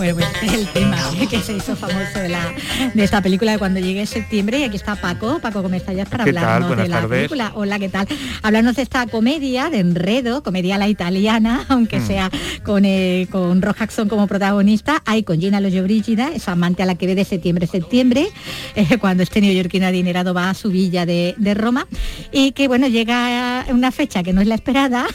Bueno, 0.00 0.14
pues 0.14 0.28
este 0.32 0.46
es 0.46 0.52
el 0.54 0.66
tema 0.68 0.96
¿eh? 1.20 1.26
que 1.26 1.40
se 1.42 1.52
hizo 1.52 1.76
famoso 1.76 2.20
de, 2.20 2.30
la, 2.30 2.54
de 2.94 3.04
esta 3.04 3.20
película 3.20 3.52
de 3.52 3.58
cuando 3.58 3.80
llegue 3.80 4.06
septiembre 4.06 4.58
y 4.60 4.64
aquí 4.64 4.76
está 4.76 4.96
Paco, 4.96 5.40
Paco 5.40 5.60
Gómez 5.60 5.84
Tallas 5.84 6.08
para 6.08 6.24
hablarnos 6.24 6.70
de 6.70 6.88
la 6.88 7.00
tardes. 7.02 7.18
película. 7.18 7.52
Hola, 7.54 7.78
¿qué 7.78 7.90
tal? 7.90 8.08
Hablarnos 8.42 8.76
de 8.76 8.82
esta 8.82 9.06
comedia 9.08 9.68
de 9.68 9.80
enredo, 9.80 10.42
comedia 10.42 10.76
a 10.76 10.78
la 10.78 10.88
italiana, 10.88 11.66
aunque 11.68 12.00
Mm. 12.00 12.06
sea 12.06 12.30
con, 12.64 12.86
eh, 12.86 13.26
con 13.30 13.60
Jackson 13.60 14.08
como 14.08 14.26
protagonista, 14.26 15.02
hay 15.04 15.22
con 15.22 15.38
Gina 15.38 15.60
Lollobrigida, 15.60 16.32
esa 16.34 16.52
amante 16.52 16.82
a 16.82 16.86
la 16.86 16.94
que 16.94 17.06
ve 17.06 17.14
de 17.14 17.26
septiembre 17.26 17.66
a 17.66 17.68
septiembre, 17.68 18.28
eh, 18.76 18.96
cuando 18.98 19.22
este 19.22 19.42
neoyorquino 19.42 19.86
adinerado 19.86 20.32
va 20.32 20.48
a 20.48 20.54
su 20.54 20.70
villa 20.70 21.04
de, 21.04 21.34
de 21.36 21.52
Roma, 21.52 21.86
y 22.32 22.52
que 22.52 22.68
bueno, 22.68 22.88
llega 22.88 23.66
una 23.68 23.92
fecha 23.92 24.22
que 24.22 24.32
no 24.32 24.40
es 24.40 24.46
la 24.46 24.54
esperada, 24.54 25.06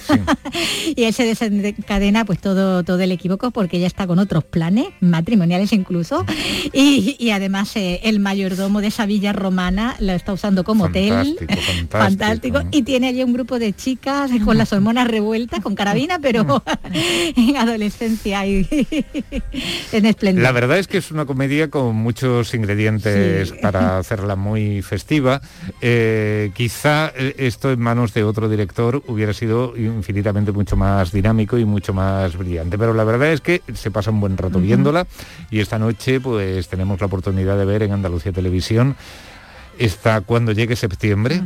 y 0.95 1.05
él 1.05 1.13
se 1.15 1.23
desencadena 1.25 2.23
pues 2.23 2.39
todo, 2.39 2.83
todo 2.83 2.99
el 2.99 3.11
equívoco 3.11 3.49
porque 3.49 3.77
ella 3.77 3.87
está 3.87 4.05
con 4.05 4.19
otros 4.19 4.43
planes, 4.43 4.74
matrimoniales 4.99 5.73
incluso, 5.73 6.25
y, 6.73 7.15
y 7.19 7.29
además 7.31 7.75
eh, 7.75 8.01
el 8.03 8.19
mayordomo 8.19 8.81
de 8.81 8.87
esa 8.87 9.05
villa 9.05 9.33
romana 9.33 9.95
lo 9.99 10.13
está 10.13 10.33
usando 10.33 10.63
como 10.63 10.85
hotel. 10.85 11.37
Fantástico. 11.89 12.61
Y 12.71 12.81
tiene 12.83 13.07
allí 13.09 13.23
un 13.23 13.33
grupo 13.33 13.57
de 13.59 13.73
chicas 13.73 14.31
con 14.43 14.57
las 14.57 14.73
hormonas 14.73 15.07
revueltas, 15.07 15.61
con 15.61 15.75
carabina, 15.75 16.19
pero 16.19 16.63
en 17.35 17.55
adolescencia 17.57 18.45
y 18.45 18.67
en 19.91 20.05
esplendor. 20.05 20.43
La 20.43 20.51
verdad 20.51 20.77
es 20.79 20.87
que 20.87 20.97
es 20.97 21.11
una 21.11 21.25
comedia 21.25 21.69
con 21.69 21.95
muchos 21.95 22.53
ingredientes 22.53 23.49
Sí. 23.49 23.55
para 23.61 23.97
hacerla 23.97 24.35
muy 24.35 24.81
festiva. 24.81 25.41
Eh, 25.81 26.51
quizá 26.55 27.11
eh, 27.15 27.35
esto 27.37 27.71
en 27.71 27.79
manos 27.79 28.13
de 28.13 28.23
otro 28.23 28.49
director 28.49 29.03
hubiera 29.07 29.33
sido 29.33 29.75
infinitamente 29.77 30.51
mucho 30.51 30.75
más 30.75 31.11
dinámico 31.11 31.57
y 31.57 31.65
mucho 31.65 31.93
más 31.93 32.35
brillante. 32.37 32.77
Pero 32.77 32.93
la 32.93 33.03
verdad 33.03 33.31
es 33.31 33.41
que 33.41 33.61
se 33.73 33.91
pasa 33.91 34.11
un 34.11 34.19
buen 34.19 34.37
rato. 34.37 34.59
Viéndola. 34.65 35.07
Y 35.51 35.59
esta 35.59 35.79
noche 35.79 36.19
pues 36.19 36.67
tenemos 36.67 36.99
la 36.99 37.07
oportunidad 37.07 37.57
de 37.57 37.65
ver 37.65 37.83
en 37.83 37.91
Andalucía 37.93 38.31
Televisión 38.31 38.95
está 39.77 40.21
cuando 40.21 40.51
llegue 40.51 40.75
septiembre, 40.75 41.41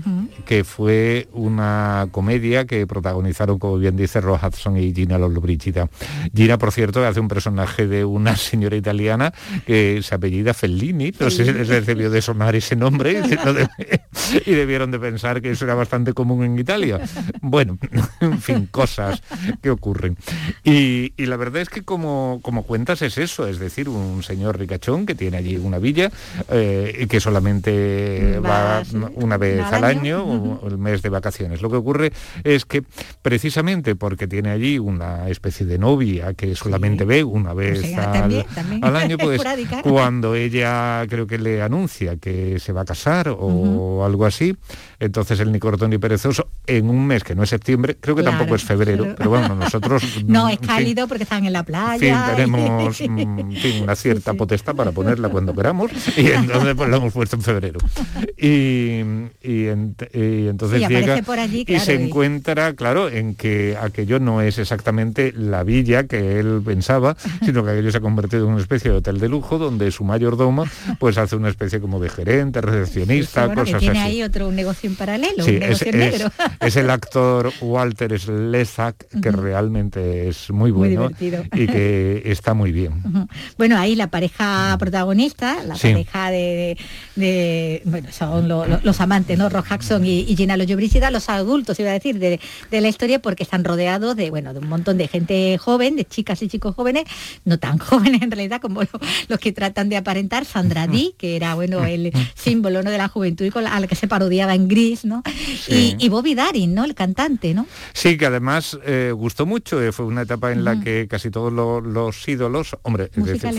que 0.46 0.64
fue 0.64 1.28
una 1.34 2.08
comedia 2.12 2.66
que 2.66 2.86
protagonizaron, 2.88 3.60
como 3.60 3.78
bien 3.78 3.96
dice, 3.96 4.22
Ross 4.22 4.42
Hudson 4.44 4.78
y 4.78 4.94
Gina 4.94 5.18
Lollobrigida. 5.18 5.90
Gina, 6.36 6.58
por 6.58 6.72
cierto, 6.72 7.06
hace 7.06 7.20
un 7.20 7.28
personaje 7.28 7.88
de 7.88 8.06
una 8.06 8.36
señora 8.36 8.76
italiana 8.76 9.34
que 9.66 10.02
se 10.04 10.16
apellida 10.16 10.54
Fellini, 10.54 11.14
no 11.20 11.30
sé 11.30 11.46
si 11.46 11.52
les 11.52 11.86
debió 11.86 12.10
de 12.10 12.22
sonar 12.22 12.56
ese 12.56 12.76
nombre 12.76 13.22
y 14.46 14.52
debieron 14.52 14.92
de 14.92 15.00
pensar 15.00 15.42
que 15.42 15.52
eso 15.52 15.66
era 15.66 15.76
bastante 15.76 16.14
común 16.14 16.44
en 16.44 16.60
Italia. 16.60 17.00
Bueno, 17.42 17.78
en 18.20 18.42
fin, 18.42 18.68
cosas 18.72 19.22
que 19.62 19.70
ocurren. 19.70 20.18
Y, 20.64 21.14
y 21.18 21.26
la 21.26 21.38
verdad 21.38 21.62
es 21.62 21.70
que 21.70 21.84
como, 21.84 22.40
como 22.42 22.64
cuentas 22.64 23.02
es 23.02 23.18
eso, 23.18 23.48
es 23.48 23.60
decir, 23.60 23.90
un 23.90 24.24
señor 24.24 24.58
ricachón 24.58 25.06
que 25.06 25.16
tiene 25.16 25.38
allí 25.38 25.58
una 25.58 25.80
villa 25.80 26.12
eh, 26.50 27.00
y 27.02 27.08
que 27.08 27.20
solamente 27.20 28.19
va, 28.40 28.80
Va, 28.80 28.86
sí, 28.86 28.96
una 29.16 29.38
vez 29.38 29.62
al 29.62 29.84
año. 29.84 30.00
año, 30.22 30.24
o 30.64 30.68
el 30.68 30.78
mes 30.78 31.02
de 31.02 31.10
vacaciones. 31.10 31.62
Lo 31.62 31.70
que 31.70 31.76
ocurre 31.78 32.12
es 32.44 32.66
que 32.66 32.84
precisamente 33.22 33.96
porque 33.96 34.28
tiene 34.28 34.50
allí 34.52 34.80
una 34.80 35.28
especie 35.30 35.66
de 35.66 35.78
novia 35.78 36.34
que 36.34 36.56
solamente 36.56 37.06
ve 37.06 37.24
una 37.24 37.54
vez 37.54 37.80
Pues, 37.80 37.92
eh, 37.92 37.96
al, 37.96 38.12
también, 38.14 38.46
también. 38.54 38.84
al 38.86 38.96
año, 38.96 39.18
pues 39.20 39.42
cuando 39.84 40.36
ella 40.36 41.06
creo 41.10 41.28
que 41.28 41.38
le 41.38 41.62
anuncia 41.62 42.18
que 42.18 42.60
se 42.60 42.72
va 42.74 42.82
a 42.82 42.86
casar 42.86 43.30
o 43.38 44.04
algo 44.06 44.26
así, 44.26 44.56
entonces 45.00 45.40
el 45.40 45.52
ni 45.52 45.60
corto 45.60 45.88
ni 45.88 45.98
perezoso 45.98 46.50
en 46.68 46.90
un 46.90 47.06
mes 47.08 47.24
que 47.24 47.36
no 47.36 47.44
es 47.44 47.50
septiembre, 47.50 47.98
creo 48.00 48.16
que 48.16 48.22
Claro, 48.22 48.38
tampoco 48.38 48.56
es 48.56 48.64
febrero, 48.64 49.14
pero 49.18 49.30
bueno, 49.30 49.56
nosotros 49.56 50.04
No, 50.26 50.46
mm, 50.46 50.50
es 50.50 50.54
en 50.54 50.60
fin, 50.60 50.68
cálido 50.68 51.08
porque 51.08 51.24
están 51.24 51.46
en 51.46 51.54
la 51.54 51.64
fin, 51.64 51.74
playa. 51.74 52.34
tenemos 52.36 53.00
mm, 53.10 53.52
fin, 53.54 53.84
una 53.84 53.96
cierta 53.96 54.34
potestad 54.34 54.76
para 54.76 54.92
ponerla 54.92 55.30
cuando 55.30 55.54
queramos 55.54 55.92
y 56.18 56.28
entonces 56.32 56.76
pues 56.76 56.90
la 56.90 56.98
hemos 56.98 57.14
puesto 57.14 57.36
en 57.36 57.42
febrero. 57.42 57.80
Y, 58.42 59.02
y 59.44 59.66
ent- 59.68 60.08
y 60.14 60.48
entonces 60.48 60.80
Sí, 60.80 60.84
aparece 60.86 61.06
llega 61.08 61.22
por 61.24 61.40
allí, 61.40 61.66
y 61.68 61.80
se 61.80 61.94
y- 61.96 62.04
encuentra, 62.06 62.74
claro, 62.74 63.10
en 63.10 63.36
que 63.36 63.78
aquello 63.80 64.20
no 64.20 64.42
es 64.42 64.58
exactamente 64.60 65.34
la 65.36 65.64
villa 65.64 66.06
que 66.08 66.40
él 66.40 66.62
pensaba, 66.66 67.18
sino 67.46 67.64
que 67.66 67.72
aquello 67.72 67.92
se 67.92 67.98
ha 67.98 68.02
convertido 68.02 68.46
en 68.46 68.54
una 68.54 68.62
especie 68.62 68.92
de 68.92 68.98
hotel 68.98 69.20
de 69.20 69.28
lujo 69.30 69.58
donde 69.58 69.92
su 69.92 70.04
mayordomo 70.06 70.66
pues 71.00 71.18
hace 71.18 71.36
una 71.36 71.50
especie 71.50 71.80
como 71.82 72.00
de 72.00 72.10
gerente, 72.10 72.62
recepcionista, 72.62 73.46
Bueno, 73.48 73.64
que 73.66 73.72
cosas 73.72 73.80
tiene 73.82 74.00
así. 74.00 74.10
ahí 74.12 74.24
otro 74.24 74.52
negocio 74.52 74.90
en 74.90 74.96
paralelo, 74.96 75.44
Sí, 75.44 75.52
un 75.58 75.64
es, 75.64 75.82
negocio 75.82 75.88
es- 75.90 75.96
negro. 75.96 76.32
es 76.62 76.76
el 76.78 76.90
actor 76.90 77.52
Walter 77.62 78.18
Slezak, 78.20 79.06
que 79.22 79.32
realmente 79.32 80.30
es 80.30 80.50
muy 80.50 80.72
bueno 80.72 81.12
y 81.54 81.68
que 81.68 82.22
está 82.26 82.54
muy 82.54 82.72
bien. 82.72 83.04
Bueno, 83.58 83.78
ahí 83.78 83.96
la 83.96 84.08
pareja 84.08 84.76
protagonista, 84.80 85.64
la 85.66 85.76
Sí. 85.76 85.90
pareja 85.92 86.32
de, 86.32 86.78
de- 87.16 87.82
bueno, 88.00 88.14
son 88.14 88.48
lo- 88.48 88.66
lo- 88.66 88.80
los 88.84 89.02
amantes, 89.02 89.38
¿no? 89.38 89.50
Rock 89.50 89.68
Hudson 89.76 90.06
y, 90.06 90.22
y 90.22 90.36
Gina 90.36 90.56
Lollobrigida, 90.58 91.12
los 91.12 91.30
adultos, 91.30 91.80
iba 91.80 91.90
a 91.90 91.94
decir, 91.94 92.18
de, 92.20 92.40
de 92.72 92.82
la 92.82 92.88
historia, 92.88 93.20
porque 93.22 93.44
están 93.44 93.64
rodeados 93.64 94.16
de, 94.16 94.30
bueno, 94.30 94.54
de 94.54 94.60
un 94.60 94.68
montón 94.70 94.98
de 94.98 95.08
gente 95.08 95.58
joven, 95.58 95.96
de 95.96 96.06
chicas 96.06 96.42
y 96.42 96.48
chicos 96.48 96.76
jóvenes, 96.76 97.04
no 97.46 97.58
tan 97.60 97.78
jóvenes 97.80 98.22
en 98.22 98.32
realidad 98.32 98.62
como 98.62 98.82
lo- 98.84 98.90
los 99.28 99.40
que 99.40 99.52
tratan 99.52 99.90
de 99.90 99.98
aparentar, 99.98 100.46
Sandra 100.46 100.88
Dee, 100.88 101.14
que 101.18 101.36
era, 101.36 101.56
bueno, 101.56 101.84
el 101.86 102.12
símbolo 102.36 102.84
¿no? 102.84 102.92
de 102.92 102.98
la 102.98 103.08
juventud 103.10 103.46
y 103.46 103.50
con 103.50 103.64
la, 103.64 103.76
a 103.76 103.80
la 103.80 103.88
que 103.88 103.96
se 103.96 104.08
parodiaba 104.08 104.56
en 104.56 104.68
Gris, 104.68 105.06
¿no? 105.06 105.24
Sí. 105.26 105.96
Y, 106.00 106.06
y 106.06 106.10
Bobby 106.10 106.36
Darin, 106.36 106.74
¿no? 106.74 106.86
El 106.86 106.96
cantante, 106.96 107.54
¿no? 107.54 107.66
Sí, 107.94 108.18
que 108.18 108.26
además 108.26 108.78
eh, 108.86 109.12
gustó 109.16 109.46
mucho, 109.46 109.82
eh, 109.82 109.92
fue 109.92 110.06
una 110.06 110.22
etapa 110.22 110.52
en 110.52 110.64
la 110.64 110.80
que 110.80 111.08
casi 111.10 111.30
todos 111.32 111.52
lo- 111.52 111.82
los 111.82 112.28
ídolos, 112.28 112.78
hombre, 112.84 113.10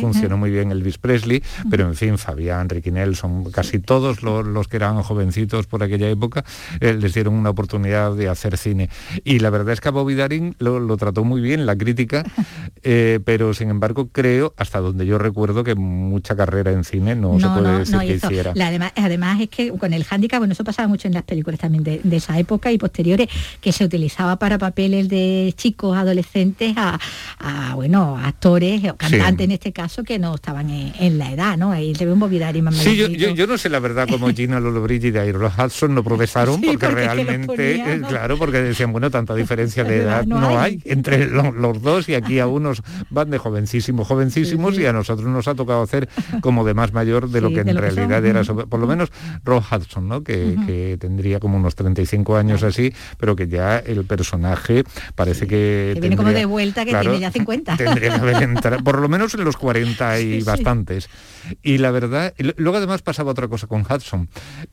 funcionó 0.00 0.34
¿eh? 0.36 0.38
muy 0.38 0.50
bien 0.50 0.70
Elvis 0.72 0.98
Presley, 0.98 1.42
pero 1.70 1.86
en 1.86 1.94
fin, 1.94 2.16
Fabián, 2.18 2.68
Ricky 2.68 2.90
Nelson, 2.90 3.50
casi 3.50 3.78
todos 3.78 4.22
los, 4.22 4.29
los 4.42 4.68
que 4.68 4.76
eran 4.76 5.02
jovencitos 5.02 5.66
por 5.66 5.82
aquella 5.82 6.08
época, 6.08 6.44
eh, 6.80 6.94
les 6.94 7.14
dieron 7.14 7.34
una 7.34 7.50
oportunidad 7.50 8.14
de 8.14 8.28
hacer 8.28 8.56
cine. 8.56 8.88
Y 9.24 9.38
la 9.40 9.50
verdad 9.50 9.72
es 9.74 9.80
que 9.80 9.88
a 9.88 9.92
Bobby 9.92 10.14
Darin 10.14 10.54
lo, 10.58 10.80
lo 10.80 10.96
trató 10.96 11.24
muy 11.24 11.40
bien 11.40 11.66
la 11.66 11.76
crítica, 11.76 12.24
eh, 12.82 13.20
pero 13.24 13.52
sin 13.54 13.70
embargo 13.70 14.08
creo, 14.12 14.54
hasta 14.56 14.80
donde 14.80 15.06
yo 15.06 15.18
recuerdo, 15.18 15.64
que 15.64 15.74
mucha 15.74 16.36
carrera 16.36 16.72
en 16.72 16.84
cine 16.84 17.14
no, 17.14 17.38
se 17.40 17.46
puede 17.48 17.78
decir 17.78 17.98
que 17.98 18.14
hiciera. 18.26 18.52
La- 18.54 18.68
además, 18.68 18.92
además 18.96 19.40
es 19.40 19.48
que 19.48 19.70
con 19.72 19.92
el 19.92 20.04
hándicap, 20.04 20.38
bueno, 20.38 20.52
eso 20.52 20.64
pasaba 20.64 20.88
mucho 20.88 21.08
en 21.08 21.14
las 21.14 21.22
películas 21.24 21.58
también 21.60 21.84
de, 21.84 22.00
de 22.02 22.16
esa 22.16 22.38
época 22.38 22.70
y 22.72 22.78
posteriores, 22.78 23.28
que 23.60 23.72
se 23.72 23.84
utilizaba 23.84 24.36
para 24.36 24.58
papeles 24.58 25.08
de 25.08 25.52
chicos, 25.56 25.96
adolescentes, 25.96 26.74
a, 26.76 26.98
a, 27.38 27.74
bueno, 27.74 28.18
actores 28.22 28.82
o 28.90 28.96
cantantes 28.96 29.44
en 29.44 29.50
este 29.52 29.72
caso 29.72 30.04
que 30.04 30.18
no 30.18 30.34
estaban 30.34 30.70
en, 30.70 30.92
en 30.98 31.18
la 31.18 31.32
edad, 31.32 31.56
¿no? 31.56 31.72
Ahí 31.72 31.94
se 31.94 32.06
ve 32.06 32.12
un 32.12 32.20
Bobby 32.20 32.38
Darin 32.38 32.64
más 32.64 32.76
Sí, 32.76 32.96
yo, 32.96 33.08
yo- 33.08 33.30
yo 33.34 33.46
no 33.46 33.58
sé 33.58 33.68
la 33.68 33.78
verdad 33.78 34.06
cómo 34.20 34.32
Gina 34.34 34.60
Lollobrigida 34.60 35.24
y 35.26 35.32
Ross 35.32 35.52
Hudson 35.58 35.94
no 35.94 36.04
progresaron 36.04 36.60
Sí, 36.60 36.66
porque, 36.66 36.86
los 36.86 36.94
realmente, 36.94 37.74
eh, 37.74 37.98
¿no? 37.98 38.08
claro, 38.08 38.36
porque 38.38 38.60
decían, 38.62 38.92
bueno, 38.92 39.10
tanta 39.10 39.34
diferencia 39.34 39.84
de 39.84 39.96
edad 40.02 40.24
no 40.26 40.40
no, 40.40 40.58
hay. 40.60 40.80
hay. 40.84 40.92
entre 40.92 41.26
lo- 41.28 41.52
los 41.52 41.82
dos 41.82 42.08
y 42.08 42.14
aquí 42.14 42.38
a 42.38 42.46
unos 42.46 42.82
van 43.10 43.30
de 43.30 43.38
jovencísimos, 43.38 44.06
jovencísimos 44.06 44.78
y 44.78 44.86
a 44.86 44.92
nosotros 44.92 45.26
nos 45.28 45.48
ha 45.48 45.54
tocado 45.54 45.82
hacer 45.82 46.08
como 46.40 46.64
de 46.64 46.74
más 46.74 46.92
mayor 46.92 47.28
de 47.30 47.40
lo 47.40 47.48
que 47.50 47.60
en 47.60 47.74
lo 47.74 47.80
realidad 47.80 48.24
era, 48.24 48.44
sobre- 48.44 48.66
por 48.66 48.78
lo 48.80 48.86
menos 48.86 49.10
Ross 49.44 49.64
Hudson, 49.72 50.08
¿no? 50.08 50.22
Que, 50.22 50.96
tendría 51.00 51.40
como 51.40 51.56
unos 51.56 51.74
35 51.74 52.36
años 52.36 52.62
así, 52.62 52.92
pero 53.18 53.34
que 53.36 53.48
ya 53.48 53.78
el 53.78 54.04
personaje 54.04 54.84
parece 55.14 55.46
que... 55.46 55.92
Que 55.94 56.00
viene 56.00 56.16
como 56.16 56.30
de 56.30 56.44
vuelta 56.44 56.84
que 56.84 56.90
claro, 56.90 57.10
tiene 57.10 57.20
ya 57.20 57.30
50. 57.30 57.76
Tendría 57.76 58.14
que 58.14 58.20
haber 58.20 58.42
entrado, 58.42 58.82
por 58.84 58.98
lo 58.98 59.08
menos 59.08 59.34
en 59.34 59.44
los 59.44 59.56
40 59.56 60.20
y 60.20 60.42
bastantes. 60.44 61.08
Y 61.62 61.78
la 61.78 61.90
verdad, 61.90 62.34
y 62.38 62.52
luego 62.56 62.76
además 62.78 63.02
pasaba 63.02 63.30
otra 63.30 63.48
cosa 63.48 63.66
con 63.66 63.80
Hudson. 63.82 63.99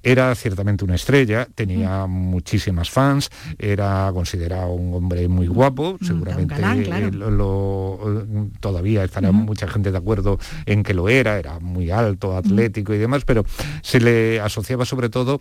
Era 0.04 0.34
ciertamente 0.36 0.84
una 0.86 0.96
estrella, 0.96 1.48
tenía 1.54 2.06
muchísimas 2.08 2.90
fans, 2.90 3.30
era 3.58 4.10
considerado 4.14 4.72
un 4.74 4.94
hombre 4.94 5.28
muy 5.28 5.48
guapo, 5.48 5.98
seguramente 6.02 6.56
galán, 6.56 6.84
claro. 6.84 7.08
eh, 7.08 7.12
lo- 7.12 7.30
lo- 7.32 8.48
todavía 8.60 9.04
estará 9.04 9.32
mucha 9.32 9.68
gente 9.68 9.92
de 9.92 9.98
acuerdo 9.98 10.40
en 10.66 10.84
que 10.84 10.94
lo 10.94 11.10
era, 11.10 11.38
era 11.40 11.60
muy 11.60 11.92
alto, 11.92 12.36
atlético 12.36 12.94
y 12.94 12.98
demás, 12.98 13.24
pero 13.26 13.46
se 13.82 14.00
le 14.00 14.40
asociaba 14.40 14.86
sobre 14.86 15.10
todo 15.10 15.40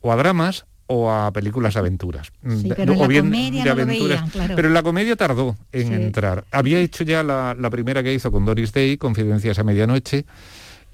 o 0.00 0.12
a 0.12 0.16
dramas 0.16 0.66
o 0.86 1.10
a 1.10 1.32
películas 1.32 1.72
de 1.74 1.80
aventuras. 1.80 2.30
Sí, 2.46 2.68
pero 2.76 2.92
en 2.92 2.98
o 2.98 3.02
la 3.02 3.08
bien 3.08 3.24
comedia 3.24 3.62
de 3.62 3.64
no 3.64 3.72
aventuras. 3.82 4.18
veían, 4.20 4.28
claro. 4.30 4.54
Pero 4.56 4.68
en 4.68 4.74
la 4.74 4.82
comedia 4.82 5.16
tardó 5.16 5.56
en 5.72 5.86
Sí. 5.88 5.94
entrar. 5.94 6.44
Había 6.50 6.78
hecho 6.80 7.04
ya 7.04 7.22
la, 7.22 7.56
la 7.58 7.70
primera 7.70 8.02
que 8.02 8.12
hizo 8.12 8.30
con 8.30 8.44
Doris 8.44 8.70
Day, 8.72 8.98
Confidencias 8.98 9.58
a 9.58 9.64
Medianoche, 9.64 10.26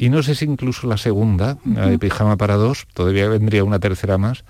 y 0.01 0.09
no 0.09 0.23
sé 0.23 0.35
si 0.35 0.47
incluso 0.47 0.87
la 0.87 0.97
segunda, 0.97 1.59
la 1.63 1.87
de 1.87 1.99
Pijama 1.99 2.39
para 2.39 2.55
dos, 2.55 2.87
todavía 2.95 3.29
vendría 3.29 3.65
una 3.65 3.79
tercera 3.81 4.17
más. 4.17 4.45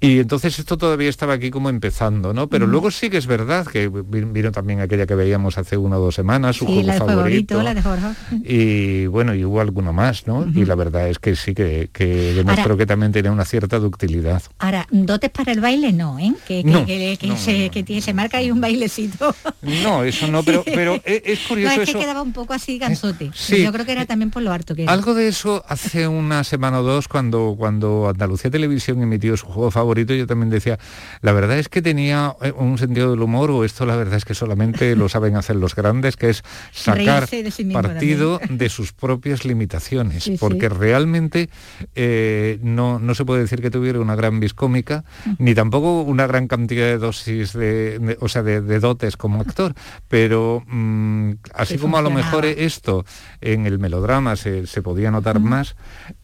Y 0.00 0.20
entonces 0.20 0.58
esto 0.58 0.76
todavía 0.78 1.08
estaba 1.08 1.34
aquí 1.34 1.50
como 1.50 1.68
empezando, 1.70 2.32
¿no? 2.32 2.48
Pero 2.48 2.66
luego 2.66 2.90
sí 2.90 3.10
que 3.10 3.16
es 3.16 3.26
verdad 3.26 3.66
que 3.66 3.88
vi- 3.88 4.24
vino 4.24 4.52
también 4.52 4.80
aquella 4.80 5.06
que 5.06 5.14
veíamos 5.14 5.58
hace 5.58 5.76
una 5.76 5.98
o 5.98 6.00
dos 6.00 6.14
semanas, 6.14 6.56
su 6.56 6.66
Sí, 6.66 6.72
juego 6.72 6.86
la 6.86 6.92
de 6.94 6.98
favorito. 7.00 7.54
favorito, 7.54 7.62
la 7.62 7.74
de 7.74 7.82
Jorge. 7.82 8.06
Y 8.44 9.06
bueno, 9.06 9.34
y 9.34 9.44
hubo 9.44 9.60
alguno 9.60 9.92
más, 9.92 10.26
¿no? 10.26 10.46
Y 10.46 10.64
la 10.64 10.74
verdad 10.74 11.08
es 11.08 11.18
que 11.18 11.34
sí 11.36 11.54
que, 11.54 11.90
que 11.92 12.06
demostró 12.34 12.62
Ahora- 12.64 12.76
que 12.76 12.86
también 12.86 13.12
tenía 13.12 13.32
una 13.32 13.44
cierta 13.44 13.78
ductilidad. 13.78 14.42
Ahora, 14.58 14.86
dotes 14.90 15.30
para 15.30 15.52
el 15.52 15.60
baile 15.60 15.92
no, 15.92 16.18
¿eh? 16.18 16.32
Que, 16.46 16.62
que, 16.62 16.70
No, 16.70 16.86
que- 16.86 17.16
que 17.20 17.26
no, 17.26 17.36
se, 17.36 17.68
tiene- 17.70 18.00
se 18.00 18.14
marca 18.14 18.38
ahí 18.38 18.50
un 18.50 18.60
bailecito. 18.60 19.34
No, 19.62 20.04
eso 20.04 20.28
no, 20.28 20.42
pero, 20.44 20.62
pero 20.64 20.94
e- 21.04 21.22
es 21.24 21.40
curioso 21.40 21.76
no, 21.76 21.82
es 21.82 21.88
eso. 21.88 21.98
que 21.98 22.04
quedaba 22.04 22.22
un 22.22 22.32
poco 22.32 22.54
así 22.54 22.78
gansote. 22.78 23.30
sí. 23.34 23.62
Yo 23.64 23.72
creo 23.72 23.84
que 23.84 23.92
era 23.92 24.06
también 24.06 24.30
por 24.30 24.42
lo 24.42 24.52
harto 24.52 24.74
que 24.74 24.84
era. 24.84 24.92
Algo 24.92 25.14
de 25.14 25.28
eso 25.28 25.64
hace 25.68 26.06
una 26.08 26.44
semana 26.44 26.80
o 26.80 26.82
dos 26.82 27.08
cuando, 27.08 27.54
cuando 27.58 28.08
Andalucía 28.08 28.50
Televisión 28.50 29.02
emitió 29.02 29.36
su 29.36 29.46
juego 29.46 29.70
favorito, 29.70 29.87
yo 29.96 30.26
también 30.26 30.50
decía, 30.50 30.78
la 31.22 31.32
verdad 31.32 31.58
es 31.58 31.68
que 31.68 31.82
tenía 31.82 32.34
eh, 32.42 32.52
un 32.56 32.78
sentido 32.78 33.10
del 33.10 33.22
humor 33.22 33.50
o 33.50 33.64
esto 33.64 33.86
la 33.86 33.96
verdad 33.96 34.16
es 34.16 34.24
que 34.24 34.34
solamente 34.34 34.94
lo 34.96 35.08
saben 35.08 35.36
hacer 35.36 35.56
los 35.56 35.74
grandes, 35.74 36.16
que 36.16 36.30
es 36.30 36.42
sacar 36.72 37.28
de 37.28 37.50
sí 37.50 37.64
partido 37.66 38.40
de 38.48 38.68
sus 38.68 38.92
propias 38.92 39.44
limitaciones, 39.44 40.24
Sí, 40.24 40.32
sí. 40.32 40.36
porque 40.38 40.68
realmente 40.68 41.48
eh, 41.94 42.58
no, 42.62 42.98
no 42.98 43.14
se 43.14 43.24
puede 43.24 43.42
decir 43.42 43.60
que 43.62 43.70
tuviera 43.70 44.00
una 44.00 44.14
gran 44.16 44.40
vis 44.40 44.54
cómica, 44.54 45.04
ni 45.38 45.54
tampoco 45.54 46.02
una 46.02 46.26
gran 46.26 46.48
cantidad 46.48 46.86
de 46.86 46.98
dosis 46.98 47.52
de, 47.52 47.98
de- 47.98 48.16
o 48.20 48.28
sea, 48.28 48.42
de, 48.42 48.60
de 48.60 48.80
dotes 48.80 49.16
como 49.16 49.40
actor, 49.40 49.74
pero 50.08 50.62
mm, 50.66 51.32
así 51.54 51.74
Sí, 51.74 51.78
como 51.80 51.98
a 51.98 52.02
lo 52.02 52.10
mejor 52.10 52.44
esto 52.46 53.04
en 53.40 53.66
el 53.66 53.78
melodrama 53.78 54.36
se, 54.36 54.66
se 54.66 54.82
podía 54.82 55.10
notar 55.10 55.38
más, 55.38 55.76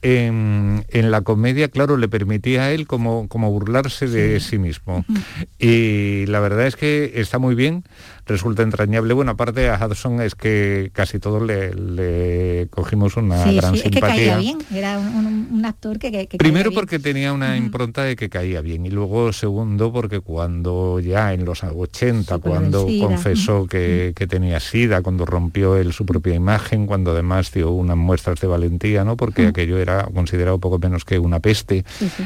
en, 0.03 0.85
en 0.89 1.11
la 1.11 1.21
comedia, 1.23 1.69
claro, 1.69 1.97
le 1.97 2.09
permitía 2.09 2.65
a 2.65 2.71
él 2.73 2.87
como, 2.87 3.29
como 3.29 3.51
burlarse 3.55 4.09
de 4.09 4.41
sí 4.41 4.59
mismo. 4.59 5.05
Y 5.59 6.27
la 6.27 6.41
verdad 6.41 6.67
es 6.67 6.75
que 6.75 7.13
está 7.15 7.39
muy 7.39 7.55
bien, 7.55 7.85
resulta 8.27 8.63
entrañable. 8.63 9.15
Bueno, 9.15 9.33
aparte 9.33 9.69
a 9.69 9.85
Hudson 9.87 10.21
es 10.23 10.35
que 10.35 10.91
casi 10.93 11.19
todos 11.19 11.43
le, 11.43 11.75
le 11.75 12.69
cogimos 12.71 13.17
una 13.17 13.45
sí, 13.45 13.57
gran 13.57 13.75
sí, 13.75 13.83
es 13.85 13.91
que 13.91 14.01
caía 14.01 14.15
simpatía. 14.37 14.39
bien. 14.39 14.59
Era 14.75 14.99
un, 14.99 15.63
actor 15.65 15.99
que, 15.99 16.11
que- 16.13 16.27
que 16.27 16.39
Primero 16.39 16.65
caía 16.65 16.71
bien. 16.71 16.81
porque 16.81 16.99
tenía 16.99 17.33
una 17.33 17.57
impronta 17.57 18.03
de 18.05 18.17
que 18.17 18.29
caía 18.29 18.61
bien 18.61 18.85
y 18.87 18.91
luego 18.91 19.33
segundo 19.33 19.93
porque 19.93 20.21
cuando 20.21 21.01
ya 21.01 21.33
en 21.33 21.45
los 21.45 21.63
80, 21.65 22.39
con 22.39 22.51
lo 22.55 22.61
del 22.61 22.71
cuando 22.71 23.07
confesó 23.09 23.67
que, 23.67 24.13
que 24.15 24.27
tenía 24.27 24.61
sida, 24.61 25.03
cuando 25.03 25.25
rompió 25.27 25.77
él 25.77 25.93
su 25.93 26.05
propia 26.07 26.35
imagen, 26.35 26.87
cuando 26.87 27.13
además 27.13 27.53
dio 27.53 27.71
unas 27.71 27.97
muestras 27.97 28.41
de 28.41 28.47
valentía, 28.47 29.05
¿no? 29.05 29.17
porque 29.17 29.47
aquello 29.47 29.79
era 29.79 30.05
considerado 30.15 30.59
poco 30.59 30.79
menos 30.79 31.05
que 31.05 31.19
una 31.19 31.41
peste 31.41 31.85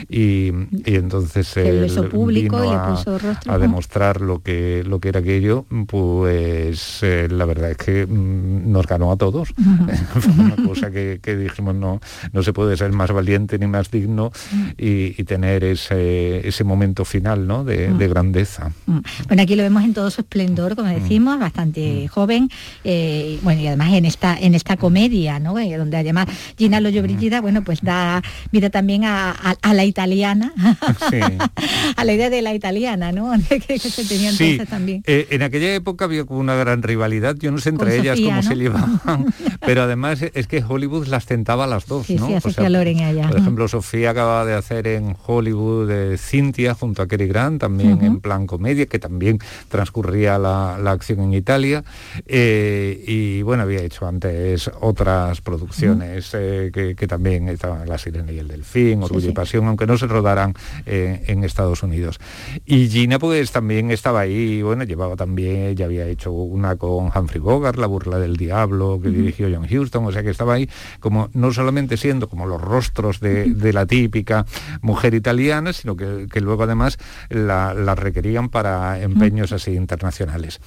y, 0.09 0.51
y 0.85 0.95
entonces 0.97 1.57
él 1.57 1.91
público 2.11 2.61
vino 2.61 2.73
y 2.73 2.75
a, 2.75 3.55
a 3.55 3.59
demostrar 3.59 4.21
lo 4.21 4.41
que, 4.43 4.83
lo 4.87 5.01
que 5.01 5.09
era 5.11 5.21
aquello, 5.21 5.67
pues 5.89 7.01
eh, 7.03 7.29
la 7.31 7.45
verdad 7.45 7.71
es 7.73 7.77
que 7.77 8.07
mm, 8.07 8.71
nos 8.71 8.87
ganó 8.87 9.11
a 9.13 9.17
todos. 9.17 9.49
Fue 10.21 10.33
una 10.45 10.57
cosa 10.57 10.91
que, 10.91 11.19
que 11.23 11.37
dijimos, 11.37 11.75
no, 11.75 12.01
no 12.33 12.43
se 12.43 12.53
puede 12.53 12.77
ser 12.77 12.93
más 12.93 13.11
valiente 13.11 13.59
ni 13.59 13.67
más 13.67 13.91
digno 13.91 14.31
y, 14.77 15.21
y 15.21 15.25
tener 15.25 15.65
ese, 15.65 16.47
ese 16.47 16.63
momento 16.65 17.05
final 17.05 17.47
¿no? 17.47 17.65
de, 17.65 17.89
de 17.93 18.09
grandeza. 18.09 18.71
Mm. 18.87 18.99
Bueno, 19.27 19.43
aquí 19.43 19.57
lo 19.57 19.63
vemos 19.65 19.83
en 19.85 19.95
todo 19.95 20.11
su 20.11 20.21
esplendor, 20.21 20.77
como 20.77 20.89
decimos, 20.89 21.39
bastante 21.39 22.07
joven. 22.09 22.49
eh, 22.85 23.39
bueno, 23.43 23.61
y 23.61 23.67
además 23.67 23.93
en 23.95 24.05
esta, 24.05 24.39
en 24.39 24.55
esta 24.55 24.77
comedia, 24.77 25.39
¿no? 25.41 25.59
Eh, 25.59 25.77
donde 25.77 25.97
además 25.97 26.27
Gina 26.57 26.81
Lollobrigida, 26.81 27.41
bueno, 27.41 27.65
pues 27.65 27.81
da 27.83 28.23
vida 28.53 28.71
también 28.71 29.05
a, 29.05 29.31
a- 29.31 29.57
a 29.63 29.75
la 29.75 29.85
italiana, 29.85 30.53
a 31.97 32.05
la 32.05 32.13
idea 32.13 32.31
de 32.31 32.43
la 32.43 32.55
italiana, 32.55 33.13
¿no? 33.13 33.33
que, 33.49 33.59
que 33.61 33.79
se 33.79 34.05
tenía 34.05 34.33
Sí, 34.33 34.53
entonces 34.53 34.69
también. 34.69 35.03
en 35.07 35.43
aquella 35.43 35.78
época 35.79 36.05
había 36.05 36.25
como 36.25 36.39
una 36.41 36.55
gran 36.55 36.83
rivalidad, 36.83 37.35
yo 37.39 37.51
no 37.51 37.59
sé 37.59 37.71
entre 37.71 37.91
Con 37.91 38.01
ellas 38.01 38.17
Sofía, 38.19 38.27
cómo 38.31 38.43
¿no? 38.43 38.49
se 38.49 38.55
llevaban, 38.57 39.27
pero 39.67 39.83
además 39.83 40.23
es 40.23 40.47
que 40.47 40.63
Hollywood 40.67 41.07
las 41.09 41.27
tentaba 41.27 41.65
a 41.65 41.67
las 41.67 41.87
dos, 41.87 42.07
Sí, 42.07 42.17
¿no? 42.17 42.27
sí, 42.27 42.35
a 42.35 42.39
O 42.39 42.41
Sofía 42.41 42.55
sea, 42.63 42.71
Loren 42.71 43.01
allá. 43.01 43.29
Por 43.29 43.39
ejemplo, 43.39 43.67
Sofía 43.69 44.11
acaba 44.11 44.45
de 44.45 44.55
hacer 44.55 44.87
en 44.87 45.17
Hollywood 45.27 45.91
eh, 45.91 46.19
Cintia 46.19 46.75
junto 46.75 47.03
a 47.03 47.07
Cary 47.09 47.27
Grant, 47.27 47.61
también 47.61 48.05
en 48.05 48.21
plan 48.21 48.47
comedia, 48.47 48.87
que 48.87 48.99
también 48.99 49.39
transcurría 49.69 50.39
la, 50.39 50.79
la 50.83 50.93
acción 50.93 51.21
en 51.21 51.35
Italia. 51.35 51.83
eh, 52.27 53.05
y 53.07 53.43
bueno, 53.43 53.63
había 53.63 53.81
hecho 53.83 54.07
antes 54.07 54.71
otras 54.81 55.41
producciones 55.41 56.31
eh, 56.35 56.71
que, 56.73 56.95
que 56.95 57.07
también 57.07 57.49
estaban 57.49 57.89
La 57.89 57.99
Sirena 57.99 58.31
y 58.33 58.39
el 58.39 58.49
Delfín, 58.49 59.03
Orgullo 59.03 59.21
sí. 59.27 59.29
y 59.31 59.33
Pasión, 59.33 59.67
aunque 59.67 59.87
no 59.87 59.97
se 59.99 60.07
rodaran 60.07 60.55
en 60.87 61.45
Estados 61.45 61.83
Unidos. 61.83 62.19
Y 62.67 62.89
Gina 62.89 63.19
pues 63.19 63.51
también 63.53 63.91
estaba 63.91 64.21
ahí, 64.21 64.63
bueno, 64.63 64.85
llevaba 64.85 65.17
también, 65.17 65.68
ya 65.75 65.87
había 65.87 66.07
hecho 66.07 66.33
una 66.33 66.77
con 66.77 67.11
Humphrey 67.15 67.41
Bogart, 67.41 67.79
La 67.79 67.87
burla 67.87 68.19
del 68.19 68.37
diablo, 68.37 69.01
que 69.03 69.09
dirigió 69.11 69.49
John 69.53 69.67
Huston, 69.71 70.05
o 70.05 70.13
sea 70.13 70.23
que 70.23 70.31
estaba 70.31 70.55
ahí 70.55 70.69
como 71.01 71.31
no 71.33 71.53
solamente 71.53 71.97
siendo 71.97 72.29
como 72.29 72.47
los 72.47 72.61
rostros 72.61 73.21
de, 73.21 73.47
de 73.47 73.73
la 73.73 73.87
típica 73.87 74.47
mujer 74.83 75.15
italiana, 75.15 75.73
sino 75.73 75.97
que, 75.97 76.27
que 76.31 76.41
luego 76.41 76.65
además 76.65 76.99
la, 77.29 77.75
la 77.75 77.95
requerían 77.95 78.49
para 78.49 79.01
empeños 79.01 79.53
así 79.53 79.73
internacionales 79.73 80.61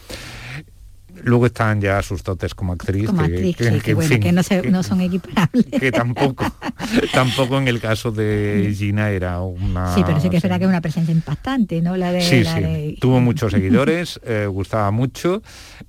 Luego 1.23 1.45
están 1.45 1.81
ya 1.81 2.01
sus 2.01 2.23
dotes 2.23 2.53
como 2.55 2.73
actriz, 2.73 3.07
Como 3.07 3.19
que, 3.25 3.33
actriz, 3.33 3.55
que- 3.57 3.63
sí, 3.65 3.69
que, 3.71 3.79
que 3.81 3.91
en 3.91 3.95
bueno, 3.95 4.09
fin, 4.09 4.19
que 4.19 4.31
no, 4.31 4.43
se- 4.43 4.61
que- 4.61 4.71
no 4.71 4.83
son 4.83 5.01
equiparables. 5.01 5.65
que 5.79 5.91
tampoco, 5.91 6.45
tampoco 7.13 7.57
en 7.57 7.67
el 7.67 7.79
caso 7.79 8.11
de 8.11 8.73
Gina 8.77 9.09
era 9.11 9.41
una... 9.41 9.93
Sí, 9.95 10.01
pero 10.05 10.19
sí 10.19 10.29
que 10.29 10.37
es 10.37 10.43
verdad 10.43 10.57
que 10.59 10.65
es 10.65 10.69
una 10.69 10.81
presencia 10.81 11.11
impactante, 11.13 11.81
¿no? 11.81 11.97
La 11.97 12.11
de, 12.11 12.21
Sí, 12.21 12.43
la 12.43 12.55
sí. 12.55 12.61
de- 12.61 12.97
Tuvo 12.99 13.19
muchos 13.21 13.51
seguidores, 13.51 14.19
eh, 14.25 14.47
gustaba 14.47 14.91
mucho 14.91 15.41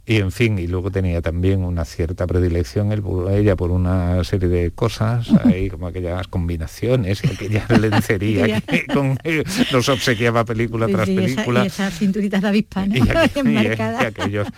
y 0.07 0.17
en 0.17 0.33
fin, 0.33 0.59
y 0.59 0.67
luego 0.67 0.91
tenía 0.91 1.23
también 1.23 1.65
una 1.65 1.85
cierta 1.85 2.27
predilección 2.27 2.93
él 2.93 3.03
ella 3.31 3.57
por 3.57 3.71
una 3.71 4.23
serie 4.25 4.49
de 4.49 4.71
cosas, 4.71 5.29
ahí 5.45 5.69
como 5.69 5.87
aquellas 5.87 6.27
combinaciones 6.29 7.23
aquella 7.25 7.67
lencería 7.79 8.61
que 8.61 8.87
con, 8.87 9.19
eh, 9.25 9.45
nos 9.73 9.89
obsequiaba 9.89 10.45
película 10.45 10.87
Sí, 10.87 10.93
tras 10.93 11.09
esa- 11.09 11.21
película. 11.21 11.65
y 11.65 11.67
esas 11.69 11.99
cinturitas 11.99 12.43
de 12.43 12.49
avispano 12.49 12.97
Y 12.97 13.01
aqu- 13.01 13.31
y- 13.35 13.39
enmarcadas. 13.41 14.03
y 14.03 14.07
aquellos 14.07 14.49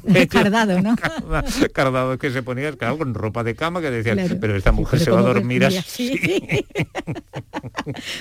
y 0.06 0.12
Descardado, 0.12 0.80
¿no? 0.80 0.96
cardados 1.72 2.18
que 2.18 2.30
se 2.30 2.42
ponía 2.42 2.72
claro, 2.72 2.98
con 2.98 3.14
ropa 3.14 3.44
de 3.44 3.54
cama 3.54 3.80
que 3.80 3.90
decían 3.90 4.18
Claro. 4.18 4.36
pero 4.40 4.56
esta 4.56 4.72
mujer 4.72 4.98
Pero 4.98 5.04
se 5.04 5.10
va 5.10 5.18
a 5.18 5.22
¿cómo 5.22 5.34
dormir 5.34 5.64
así 5.64 5.78
así? 5.78 6.64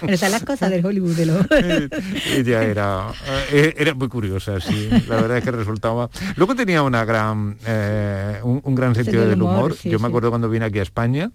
Pero 0.02 0.18
son 0.18 0.32
las 0.32 0.44
cosas 0.44 0.70
del 0.70 0.86
Hollywood 0.86 1.16
de 1.16 1.26
los... 1.26 1.46
ella 2.36 2.64
era 2.64 3.08
eh, 3.52 3.74
era 3.78 3.94
muy 3.94 4.08
curiosa 4.08 4.60
sí 4.60 4.90
la 5.08 5.16
verdad 5.22 5.38
es 5.38 5.44
que 5.44 5.52
resultaba 5.52 6.10
luego 6.36 6.56
tenía 6.56 6.84
una 6.84 7.06
gran 7.06 7.58
eh, 7.66 8.40
un, 8.44 8.62
un 8.64 8.76
gran 8.76 8.96
sentido 8.96 9.28
del 9.28 9.42
humor, 9.42 9.76
sí, 9.76 9.90
yo 9.90 10.00
me 10.00 10.06
sí. 10.06 10.10
acuerdo 10.10 10.30
cuando 10.30 10.50
vine 10.50 10.66
aquí 10.66 10.80
a 10.80 10.84
España 10.84 11.32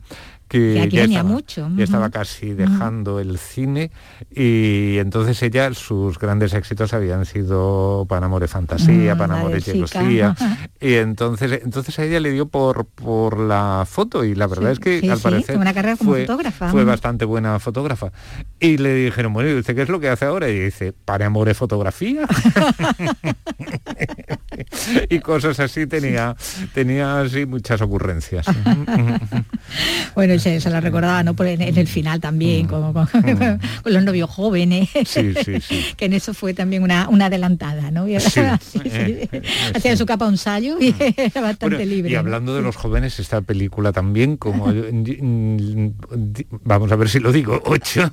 que 0.48 0.80
aquí 0.82 0.96
ya 0.96 1.02
venía 1.02 1.18
estaba, 1.20 1.34
mucho, 1.34 1.68
ya 1.76 1.84
estaba 1.84 2.10
casi 2.10 2.52
dejando 2.52 3.18
el 3.18 3.38
cine 3.38 3.90
y 4.30 4.98
entonces 4.98 5.42
ella 5.42 5.72
sus 5.74 6.18
grandes 6.18 6.52
éxitos 6.54 6.92
habían 6.94 7.24
sido 7.24 8.06
Panamore 8.08 8.46
Fantasía, 8.46 9.16
Panamore 9.16 9.60
chica, 9.62 9.72
Gelosía 9.72 10.28
ajá. 10.30 10.58
y 10.80 10.94
entonces 10.94 11.60
entonces 11.64 11.98
a 11.98 12.04
ella 12.04 12.20
le 12.20 12.30
dio 12.30 12.46
por 12.46 12.84
por 12.84 13.40
la 13.40 13.84
foto 13.88 14.24
y 14.24 14.34
la 14.34 14.46
verdad 14.46 14.66
Sí, 14.66 14.72
es 14.72 14.78
que 14.80 15.00
sí, 15.00 15.08
al 15.08 15.16
sí, 15.16 15.22
parecer 15.22 15.54
tuvo 15.54 15.62
una 15.62 15.74
carrera 15.74 15.96
como 15.96 16.10
fue, 16.12 16.20
fotógrafa. 16.26 16.70
fue 16.70 16.84
bastante 16.84 17.24
buena 17.24 17.58
fotógrafa 17.58 18.12
y 18.60 18.76
le 18.76 18.94
dijeron 18.94 19.32
bueno 19.32 19.50
¿y 19.50 19.54
usted 19.54 19.74
qué 19.74 19.82
es 19.82 19.88
lo 19.88 19.98
que 19.98 20.08
hace 20.10 20.26
ahora? 20.26 20.48
y 20.50 20.58
dice 20.58 20.92
Panamore 20.92 21.54
Fotografía 21.54 22.26
y 25.10 25.18
cosas 25.20 25.60
así 25.60 25.86
tenía 25.86 26.36
tenía 26.74 27.20
así 27.20 27.46
muchas 27.46 27.80
ocurrencias 27.80 28.46
Bueno, 30.14 30.38
se, 30.38 30.60
se 30.60 30.70
la 30.70 30.80
recordaba, 30.80 31.22
¿no? 31.24 31.34
Por 31.34 31.46
en, 31.46 31.60
en 31.62 31.76
el 31.76 31.88
final 31.88 32.20
también, 32.20 32.66
con, 32.68 32.92
con- 32.92 33.06
con 33.82 33.92
los 33.92 34.04
novios 34.04 34.30
jóvenes, 34.30 34.88
Mm. 34.94 35.04
Sí, 35.06 35.34
sí, 35.44 35.60
sí. 35.60 35.84
que 35.96 36.04
en 36.06 36.12
eso 36.12 36.34
fue 36.34 36.54
también 36.54 36.82
una, 36.82 37.08
una 37.08 37.26
adelantada, 37.26 37.90
¿no? 37.90 38.06
Y-. 38.08 38.16
Eh, 38.16 39.28
eh, 39.32 39.42
Hacía 39.74 39.96
su 39.96 40.06
capa 40.06 40.26
un 40.26 40.34
ensayo 40.34 40.76
y 40.80 40.94
era 40.98 41.40
bastante 41.40 41.76
Bueno, 41.76 41.84
libre. 41.90 42.10
Y 42.10 42.14
¿no? 42.14 42.20
hablando 42.20 42.54
de 42.54 42.62
los 42.62 42.76
jóvenes, 42.76 43.18
esta 43.18 43.40
película 43.40 43.92
también, 43.92 44.36
como 44.36 44.66
vamos 46.62 46.92
a 46.92 46.96
ver 46.96 47.08
si 47.08 47.18
lo 47.20 47.32
digo, 47.32 47.60
ocho, 47.64 48.10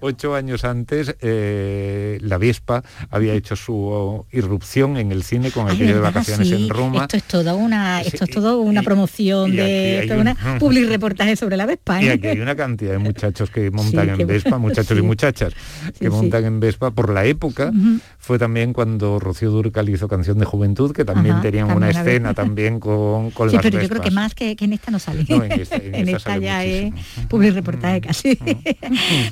ocho 0.00 0.34
años 0.34 0.64
antes, 0.64 1.16
eh, 1.20 2.18
la 2.22 2.38
Vespa 2.38 2.82
había 3.10 3.34
hecho 3.34 3.56
su 3.56 4.24
irrupción 4.32 4.96
en 4.96 5.12
el 5.12 5.22
cine 5.22 5.50
con 5.50 5.68
Ay, 5.68 5.76
de 5.86 5.98
vacaciones 6.00 6.48
Sí, 6.48 6.54
en 6.54 6.68
Roma. 6.68 7.02
Esto 7.02 7.16
es 7.16 7.22
toda 7.24 7.54
una, 7.54 8.00
esto 8.02 8.24
es 8.24 8.30
todo 8.30 8.60
una 8.60 8.82
promoción 8.82 9.52
y 9.52 9.56
de 9.56 10.08
un- 10.12 10.20
una 10.20 10.34
public 10.58 10.88
reportaje 10.88 11.36
sobre 11.36 11.56
la 11.56 11.66
Vespa. 11.66 12.02
Y 12.02 12.08
¿eh? 12.08 12.12
aquí 12.12 12.26
hay 12.28 12.40
una 12.40 12.54
cantidad 12.56 12.92
de 12.92 12.98
muchachos 12.98 13.50
que 13.50 13.70
montan 13.70 14.14
Sí, 14.16 14.22
en 14.22 14.26
Vespa, 14.28 14.58
muchachos 14.58 14.98
y 14.98 15.02
muchachas 15.02 15.52
que 15.98 16.10
montan 16.10 16.44
en 16.44 16.60
Vespa 16.60 16.90
por 16.90 17.12
la 17.12 17.24
época. 17.24 17.72
Fue 18.18 18.38
también 18.38 18.72
cuando 18.72 19.18
Rocío 19.18 19.50
Durcal 19.50 19.88
hizo 19.88 20.06
Canción 20.08 20.38
de 20.38 20.44
Juventud, 20.44 20.92
que 20.92 21.04
también 21.04 21.34
Ajá, 21.36 21.42
tenían 21.42 21.68
también 21.68 21.90
una 21.90 22.00
escena 22.00 22.34
también 22.34 22.78
con, 22.80 23.30
con 23.32 23.48
Sí, 23.50 23.56
las 23.56 23.62
pero 23.64 23.80
yo 23.82 23.88
creo 23.88 24.00
que 24.02 24.10
más 24.10 24.34
que, 24.34 24.54
que 24.56 24.64
en 24.66 24.72
esta 24.74 24.90
no 24.90 24.98
sale. 24.98 25.24
No, 25.28 25.42
en 25.42 25.52
esta- 25.52 25.76
en 25.76 26.08
esta 26.08 26.36
ya 26.38 26.64
es 26.64 26.92
public 27.28 27.54
reportaje 27.54 28.00
casi. 28.00 28.38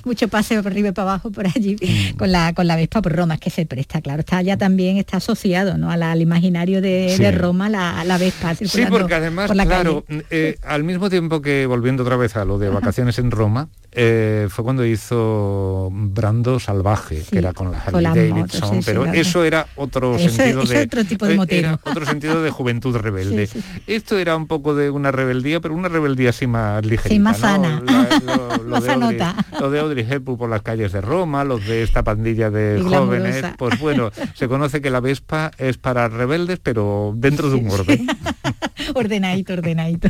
Mucho 0.05 0.29
paseo 0.29 0.63
por 0.63 0.73
arriba 0.73 0.89
y 0.89 0.93
para 0.93 1.11
abajo 1.13 1.31
por 1.31 1.47
allí 1.47 1.77
con 2.19 2.33
la 2.33 2.53
con 2.55 2.67
la 2.67 2.77
Vespa 2.77 3.03
por 3.03 3.13
Roma, 3.15 3.35
es 3.35 3.41
que 3.41 3.51
se 3.51 3.67
presta, 3.67 4.01
claro. 4.01 4.21
Está 4.21 4.43
ya 4.43 4.57
también 4.57 4.97
está 4.97 5.19
asociado 5.19 5.79
¿no? 5.79 5.91
a 5.91 5.97
la- 5.97 6.11
al 6.13 6.21
imaginario 6.41 6.81
de, 6.81 7.15
Sí. 7.17 7.23
de 7.23 7.33
Roma 7.33 7.69
la, 7.69 8.03
la 8.05 8.19
Vespa 8.19 8.55
Sí, 8.55 8.85
porque 8.89 9.15
además, 9.15 9.49
por 9.49 9.57
la 9.57 9.67
claro, 9.67 10.05
eh, 10.31 10.57
al 10.65 10.85
mismo 10.85 11.11
tiempo 11.11 11.41
que 11.43 11.67
volviendo 11.67 12.03
otra 12.03 12.17
vez 12.17 12.37
a 12.37 12.45
lo 12.45 12.59
de 12.59 12.69
vacaciones 12.69 13.19
en 13.19 13.31
Roma, 13.31 13.69
eh, 13.93 14.47
fue 14.51 14.65
cuando 14.65 14.85
hizo 14.87 15.89
Brando 15.93 16.59
Salvaje, 16.61 17.23
que 17.31 17.39
era 17.39 17.53
con 17.53 17.71
la 17.73 17.79
Harley 17.81 18.05
con 18.05 18.15
Davidson, 18.15 18.41
motos, 18.41 18.71
sí, 18.71 18.77
sí, 18.77 18.83
pero 18.85 19.05
eso 19.07 19.45
era 19.45 19.67
otro 19.77 20.17
Eso- 20.17 20.29
sentido 20.37 20.63
eso 20.63 20.73
de 20.73 20.83
otro 20.83 21.05
tipo 21.05 21.27
de 21.27 21.35
eh, 21.35 21.59
era 21.59 21.79
otro 21.85 22.07
sentido 22.07 22.43
de 22.43 22.51
juventud 22.51 22.97
rebelde. 22.97 23.49
Esto 23.87 24.19
era 24.19 24.37
un 24.37 24.47
poco 24.47 24.75
de 24.75 24.91
una 24.91 25.11
rebeldía, 25.11 25.61
pero 25.61 25.75
una 25.75 25.89
rebeldía 25.89 26.31
así 26.31 26.47
más 26.47 26.85
ligerita. 26.85 27.09
Sí, 27.09 27.19
más 27.19 27.39
¿no? 27.41 27.47
sana. 27.47 27.83
La- 27.85 28.21
lo, 28.37 28.57
lo 28.65 28.71
Más 28.71 28.85
de 28.85 28.91
Audrey, 28.93 29.19
lo 29.61 29.71
de 29.71 29.81
Audrey 29.81 30.07
Hepburn 30.09 30.39
por 30.39 30.49
las 30.51 30.63
calles 30.63 30.93
de 30.93 31.01
Roma, 31.01 31.45
los 31.45 31.67
de 31.67 31.83
esta 31.83 32.03
pandilla 32.03 32.51
de 32.51 32.79
Y 32.79 32.83
jóvenes, 32.83 33.33
glamurosa. 33.37 33.55
pues 33.59 33.79
bueno, 33.81 34.11
se 34.35 34.47
conoce 34.49 34.81
que 34.81 34.91
la 34.91 35.01
Vespa 35.01 35.51
es 35.59 35.77
para 35.79 36.09
rebeldes, 36.09 36.30
pero 36.63 37.13
dentro 37.17 37.49
de 37.51 37.57
un 37.57 37.71
orden. 37.71 38.07
ordenadito, 38.95 39.53
ordenadito. 39.53 40.09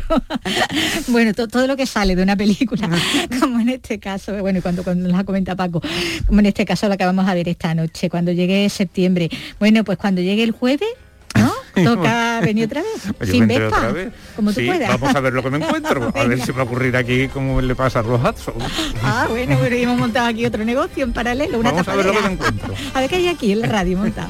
bueno, 1.07 1.33
to- 1.33 1.47
todo 1.47 1.67
lo 1.67 1.75
que 1.75 1.85
sale 1.85 2.15
de 2.15 2.23
una 2.23 2.35
película, 2.35 2.89
como 3.39 3.59
en 3.59 3.69
este 3.69 3.99
caso, 3.99 4.35
bueno, 4.39 4.61
cuando, 4.61 4.83
cuando 4.83 5.07
nos 5.07 5.17
la 5.17 5.23
comenta 5.23 5.55
Paco, 5.55 5.81
como 6.27 6.39
en 6.39 6.47
este 6.47 6.65
caso 6.65 6.87
lo 6.89 6.97
que 6.97 7.05
vamos 7.05 7.27
a 7.27 7.33
ver 7.33 7.47
esta 7.49 7.73
noche, 7.75 8.09
cuando 8.09 8.31
llegue 8.31 8.69
septiembre. 8.69 9.29
Bueno, 9.59 9.83
pues 9.83 9.97
cuando 9.97 10.21
llegue 10.21 10.43
el 10.43 10.51
jueves, 10.51 10.89
¿no? 11.35 11.51
Toca 11.83 12.41
venir 12.41 12.65
otra 12.65 12.81
vez. 12.81 13.03
Yo 13.27 13.31
sin 13.33 13.47
Vespa, 13.47 13.77
otra 13.77 13.91
vez. 13.93 14.09
como 14.35 14.51
tú 14.51 14.59
Sí, 14.59 14.65
puedas. 14.67 14.89
Vamos 14.89 15.15
a 15.15 15.19
ver 15.21 15.33
lo 15.33 15.41
que 15.41 15.49
me 15.51 15.57
encuentro. 15.57 16.11
A 16.15 16.23
ver 16.25 16.41
si 16.41 16.51
va 16.51 16.61
a 16.61 16.65
ocurrir 16.65 16.95
aquí 16.97 17.27
como 17.29 17.61
le 17.61 17.75
pasa 17.75 17.99
a 17.99 18.03
los 18.03 18.19
Hudson. 18.21 18.55
Ah, 19.03 19.27
bueno, 19.29 19.57
y 19.69 19.81
hemos 19.83 19.97
montado 19.97 20.27
aquí 20.27 20.45
otro 20.45 20.65
negocio 20.65 21.03
en 21.05 21.13
paralelo, 21.13 21.59
una 21.59 21.71
Vamos 21.71 21.87
a 21.87 21.95
ver 21.95 22.05
lo 22.07 22.13
que 22.13 22.21
me 22.21 22.33
encuentro. 22.33 22.73
A 22.93 22.99
ver 22.99 23.09
qué 23.09 23.15
hay 23.17 23.27
aquí 23.29 23.51
en 23.53 23.61
la 23.61 23.67
radio 23.67 23.97
montado. 23.97 24.29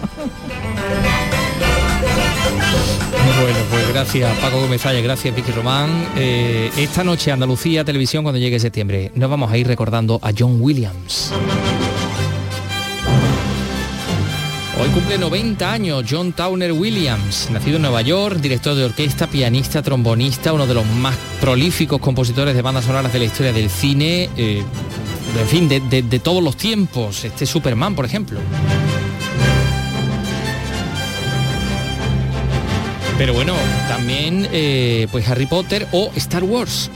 Bueno, 3.41 3.57
pues 3.71 3.87
gracias 3.89 4.37
Paco 4.37 4.61
Gómez 4.61 4.83
gracias 4.83 5.35
Vicky 5.35 5.51
Román. 5.51 5.89
Eh, 6.15 6.69
esta 6.77 7.03
noche 7.03 7.31
Andalucía 7.31 7.83
Televisión 7.83 8.21
cuando 8.23 8.37
llegue 8.37 8.59
septiembre. 8.59 9.11
Nos 9.15 9.31
vamos 9.31 9.51
a 9.51 9.57
ir 9.57 9.65
recordando 9.65 10.19
a 10.21 10.29
John 10.37 10.61
Williams. 10.61 11.31
Hoy 14.79 14.89
cumple 14.89 15.17
90 15.17 15.71
años 15.71 16.05
John 16.07 16.33
Towner 16.33 16.71
Williams, 16.71 17.49
nacido 17.51 17.77
en 17.77 17.81
Nueva 17.81 18.03
York, 18.03 18.37
director 18.37 18.75
de 18.75 18.85
orquesta, 18.85 19.25
pianista, 19.25 19.81
trombonista, 19.81 20.53
uno 20.53 20.67
de 20.67 20.75
los 20.75 20.85
más 20.85 21.17
prolíficos 21.39 21.99
compositores 21.99 22.53
de 22.53 22.61
bandas 22.61 22.85
sonoras 22.85 23.11
de 23.11 23.17
la 23.17 23.25
historia 23.25 23.51
del 23.51 23.71
cine, 23.71 24.29
eh, 24.37 24.61
en 25.39 25.47
fin, 25.47 25.67
de 25.67 26.19
todos 26.19 26.43
los 26.43 26.57
tiempos. 26.57 27.25
Este 27.25 27.47
Superman, 27.47 27.95
por 27.95 28.05
ejemplo. 28.05 28.39
Pero 33.21 33.35
bueno, 33.35 33.53
también 33.87 34.47
eh, 34.51 35.07
pues 35.11 35.29
Harry 35.29 35.45
Potter 35.45 35.87
o 35.91 36.11
Star 36.15 36.43
Wars. 36.43 36.89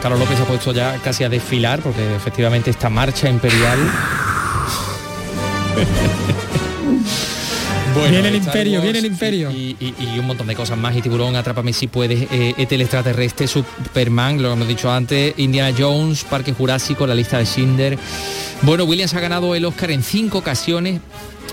Carlos 0.00 0.18
López 0.18 0.40
ha 0.40 0.44
puesto 0.46 0.72
ya 0.72 0.96
casi 1.04 1.24
a 1.24 1.28
desfilar 1.28 1.80
porque 1.80 2.16
efectivamente 2.16 2.70
esta 2.70 2.88
marcha 2.88 3.28
imperial. 3.28 3.78
Bueno, 7.96 8.10
Viene 8.10 8.28
el 8.28 8.34
imperio, 8.36 8.80
viene 8.82 8.98
el 8.98 9.06
imperio. 9.06 9.50
Y, 9.50 9.76
y- 9.80 9.94
y 10.14 10.18
un 10.18 10.26
montón 10.26 10.46
de 10.46 10.54
cosas 10.54 10.76
más. 10.78 10.94
Y 10.96 11.02
tiburón, 11.02 11.34
atrápame 11.36 11.72
si 11.72 11.86
puedes, 11.86 12.26
eh, 12.30 12.54
el 12.70 12.80
extraterrestre, 12.80 13.46
Superman, 13.46 14.40
lo 14.42 14.48
que 14.48 14.54
hemos 14.54 14.68
dicho 14.68 14.90
antes, 14.90 15.34
Indiana 15.38 15.74
Jones, 15.78 16.24
Parque 16.24 16.52
Jurásico, 16.52 17.06
la 17.06 17.14
lista 17.14 17.38
de 17.38 17.46
Schindler. 17.46 17.98
Bueno, 18.62 18.84
Williams 18.84 19.14
ha 19.14 19.20
ganado 19.20 19.54
el 19.54 19.64
Oscar 19.64 19.90
en 19.90 20.02
cinco 20.02 20.38
ocasiones. 20.38 21.00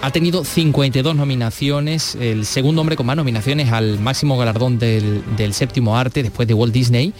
Ha 0.01 0.11
tenido 0.11 0.43
52 0.43 1.15
nominaciones, 1.15 2.15
el 2.19 2.45
segundo 2.45 2.81
hombre 2.81 2.97
con 2.97 3.05
más 3.05 3.15
nominaciones 3.15 3.71
al 3.71 3.99
máximo 3.99 4.37
galardón 4.37 4.77
del, 4.77 5.23
del 5.37 5.53
séptimo 5.53 5.97
arte 5.97 6.23
después 6.23 6.45
de 6.47 6.53
Walt 6.53 6.73
Disney. 6.73 7.13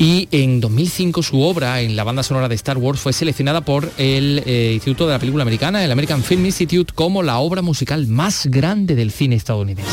Y 0.00 0.28
en 0.32 0.62
2005 0.62 1.22
su 1.22 1.42
obra 1.42 1.82
en 1.82 1.94
la 1.94 2.04
banda 2.04 2.22
sonora 2.22 2.48
de 2.48 2.54
Star 2.54 2.78
Wars 2.78 3.00
fue 3.00 3.12
seleccionada 3.12 3.60
por 3.60 3.92
el 3.98 4.42
eh, 4.46 4.70
Instituto 4.72 5.06
de 5.06 5.12
la 5.12 5.18
Película 5.18 5.42
Americana, 5.42 5.84
el 5.84 5.92
American 5.92 6.22
Film 6.22 6.46
Institute, 6.46 6.94
como 6.94 7.22
la 7.22 7.36
obra 7.36 7.60
musical 7.60 8.06
más 8.06 8.46
grande 8.46 8.94
del 8.94 9.10
cine 9.10 9.36
estadounidense. 9.36 9.90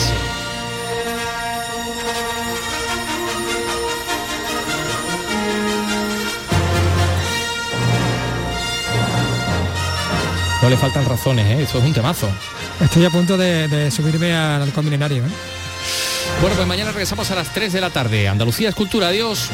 No 10.64 10.70
le 10.70 10.78
faltan 10.78 11.04
razones, 11.04 11.46
¿eh? 11.48 11.64
esto 11.64 11.80
es 11.80 11.84
un 11.84 11.92
temazo. 11.92 12.30
Estoy 12.80 13.04
a 13.04 13.10
punto 13.10 13.36
de, 13.36 13.68
de 13.68 13.92
subirme 13.92 14.32
al 14.32 14.62
halcón 14.62 14.86
milenario. 14.86 15.26
¿eh? 15.26 15.30
Bueno, 16.40 16.56
pues 16.56 16.68
mañana 16.68 16.92
regresamos 16.92 17.30
a 17.30 17.36
las 17.36 17.54
3 17.54 17.74
de 17.74 17.82
la 17.82 17.90
tarde. 17.90 18.30
Andalucía 18.30 18.70
es 18.70 18.76
cultura, 18.76 19.10
adiós. 19.10 19.50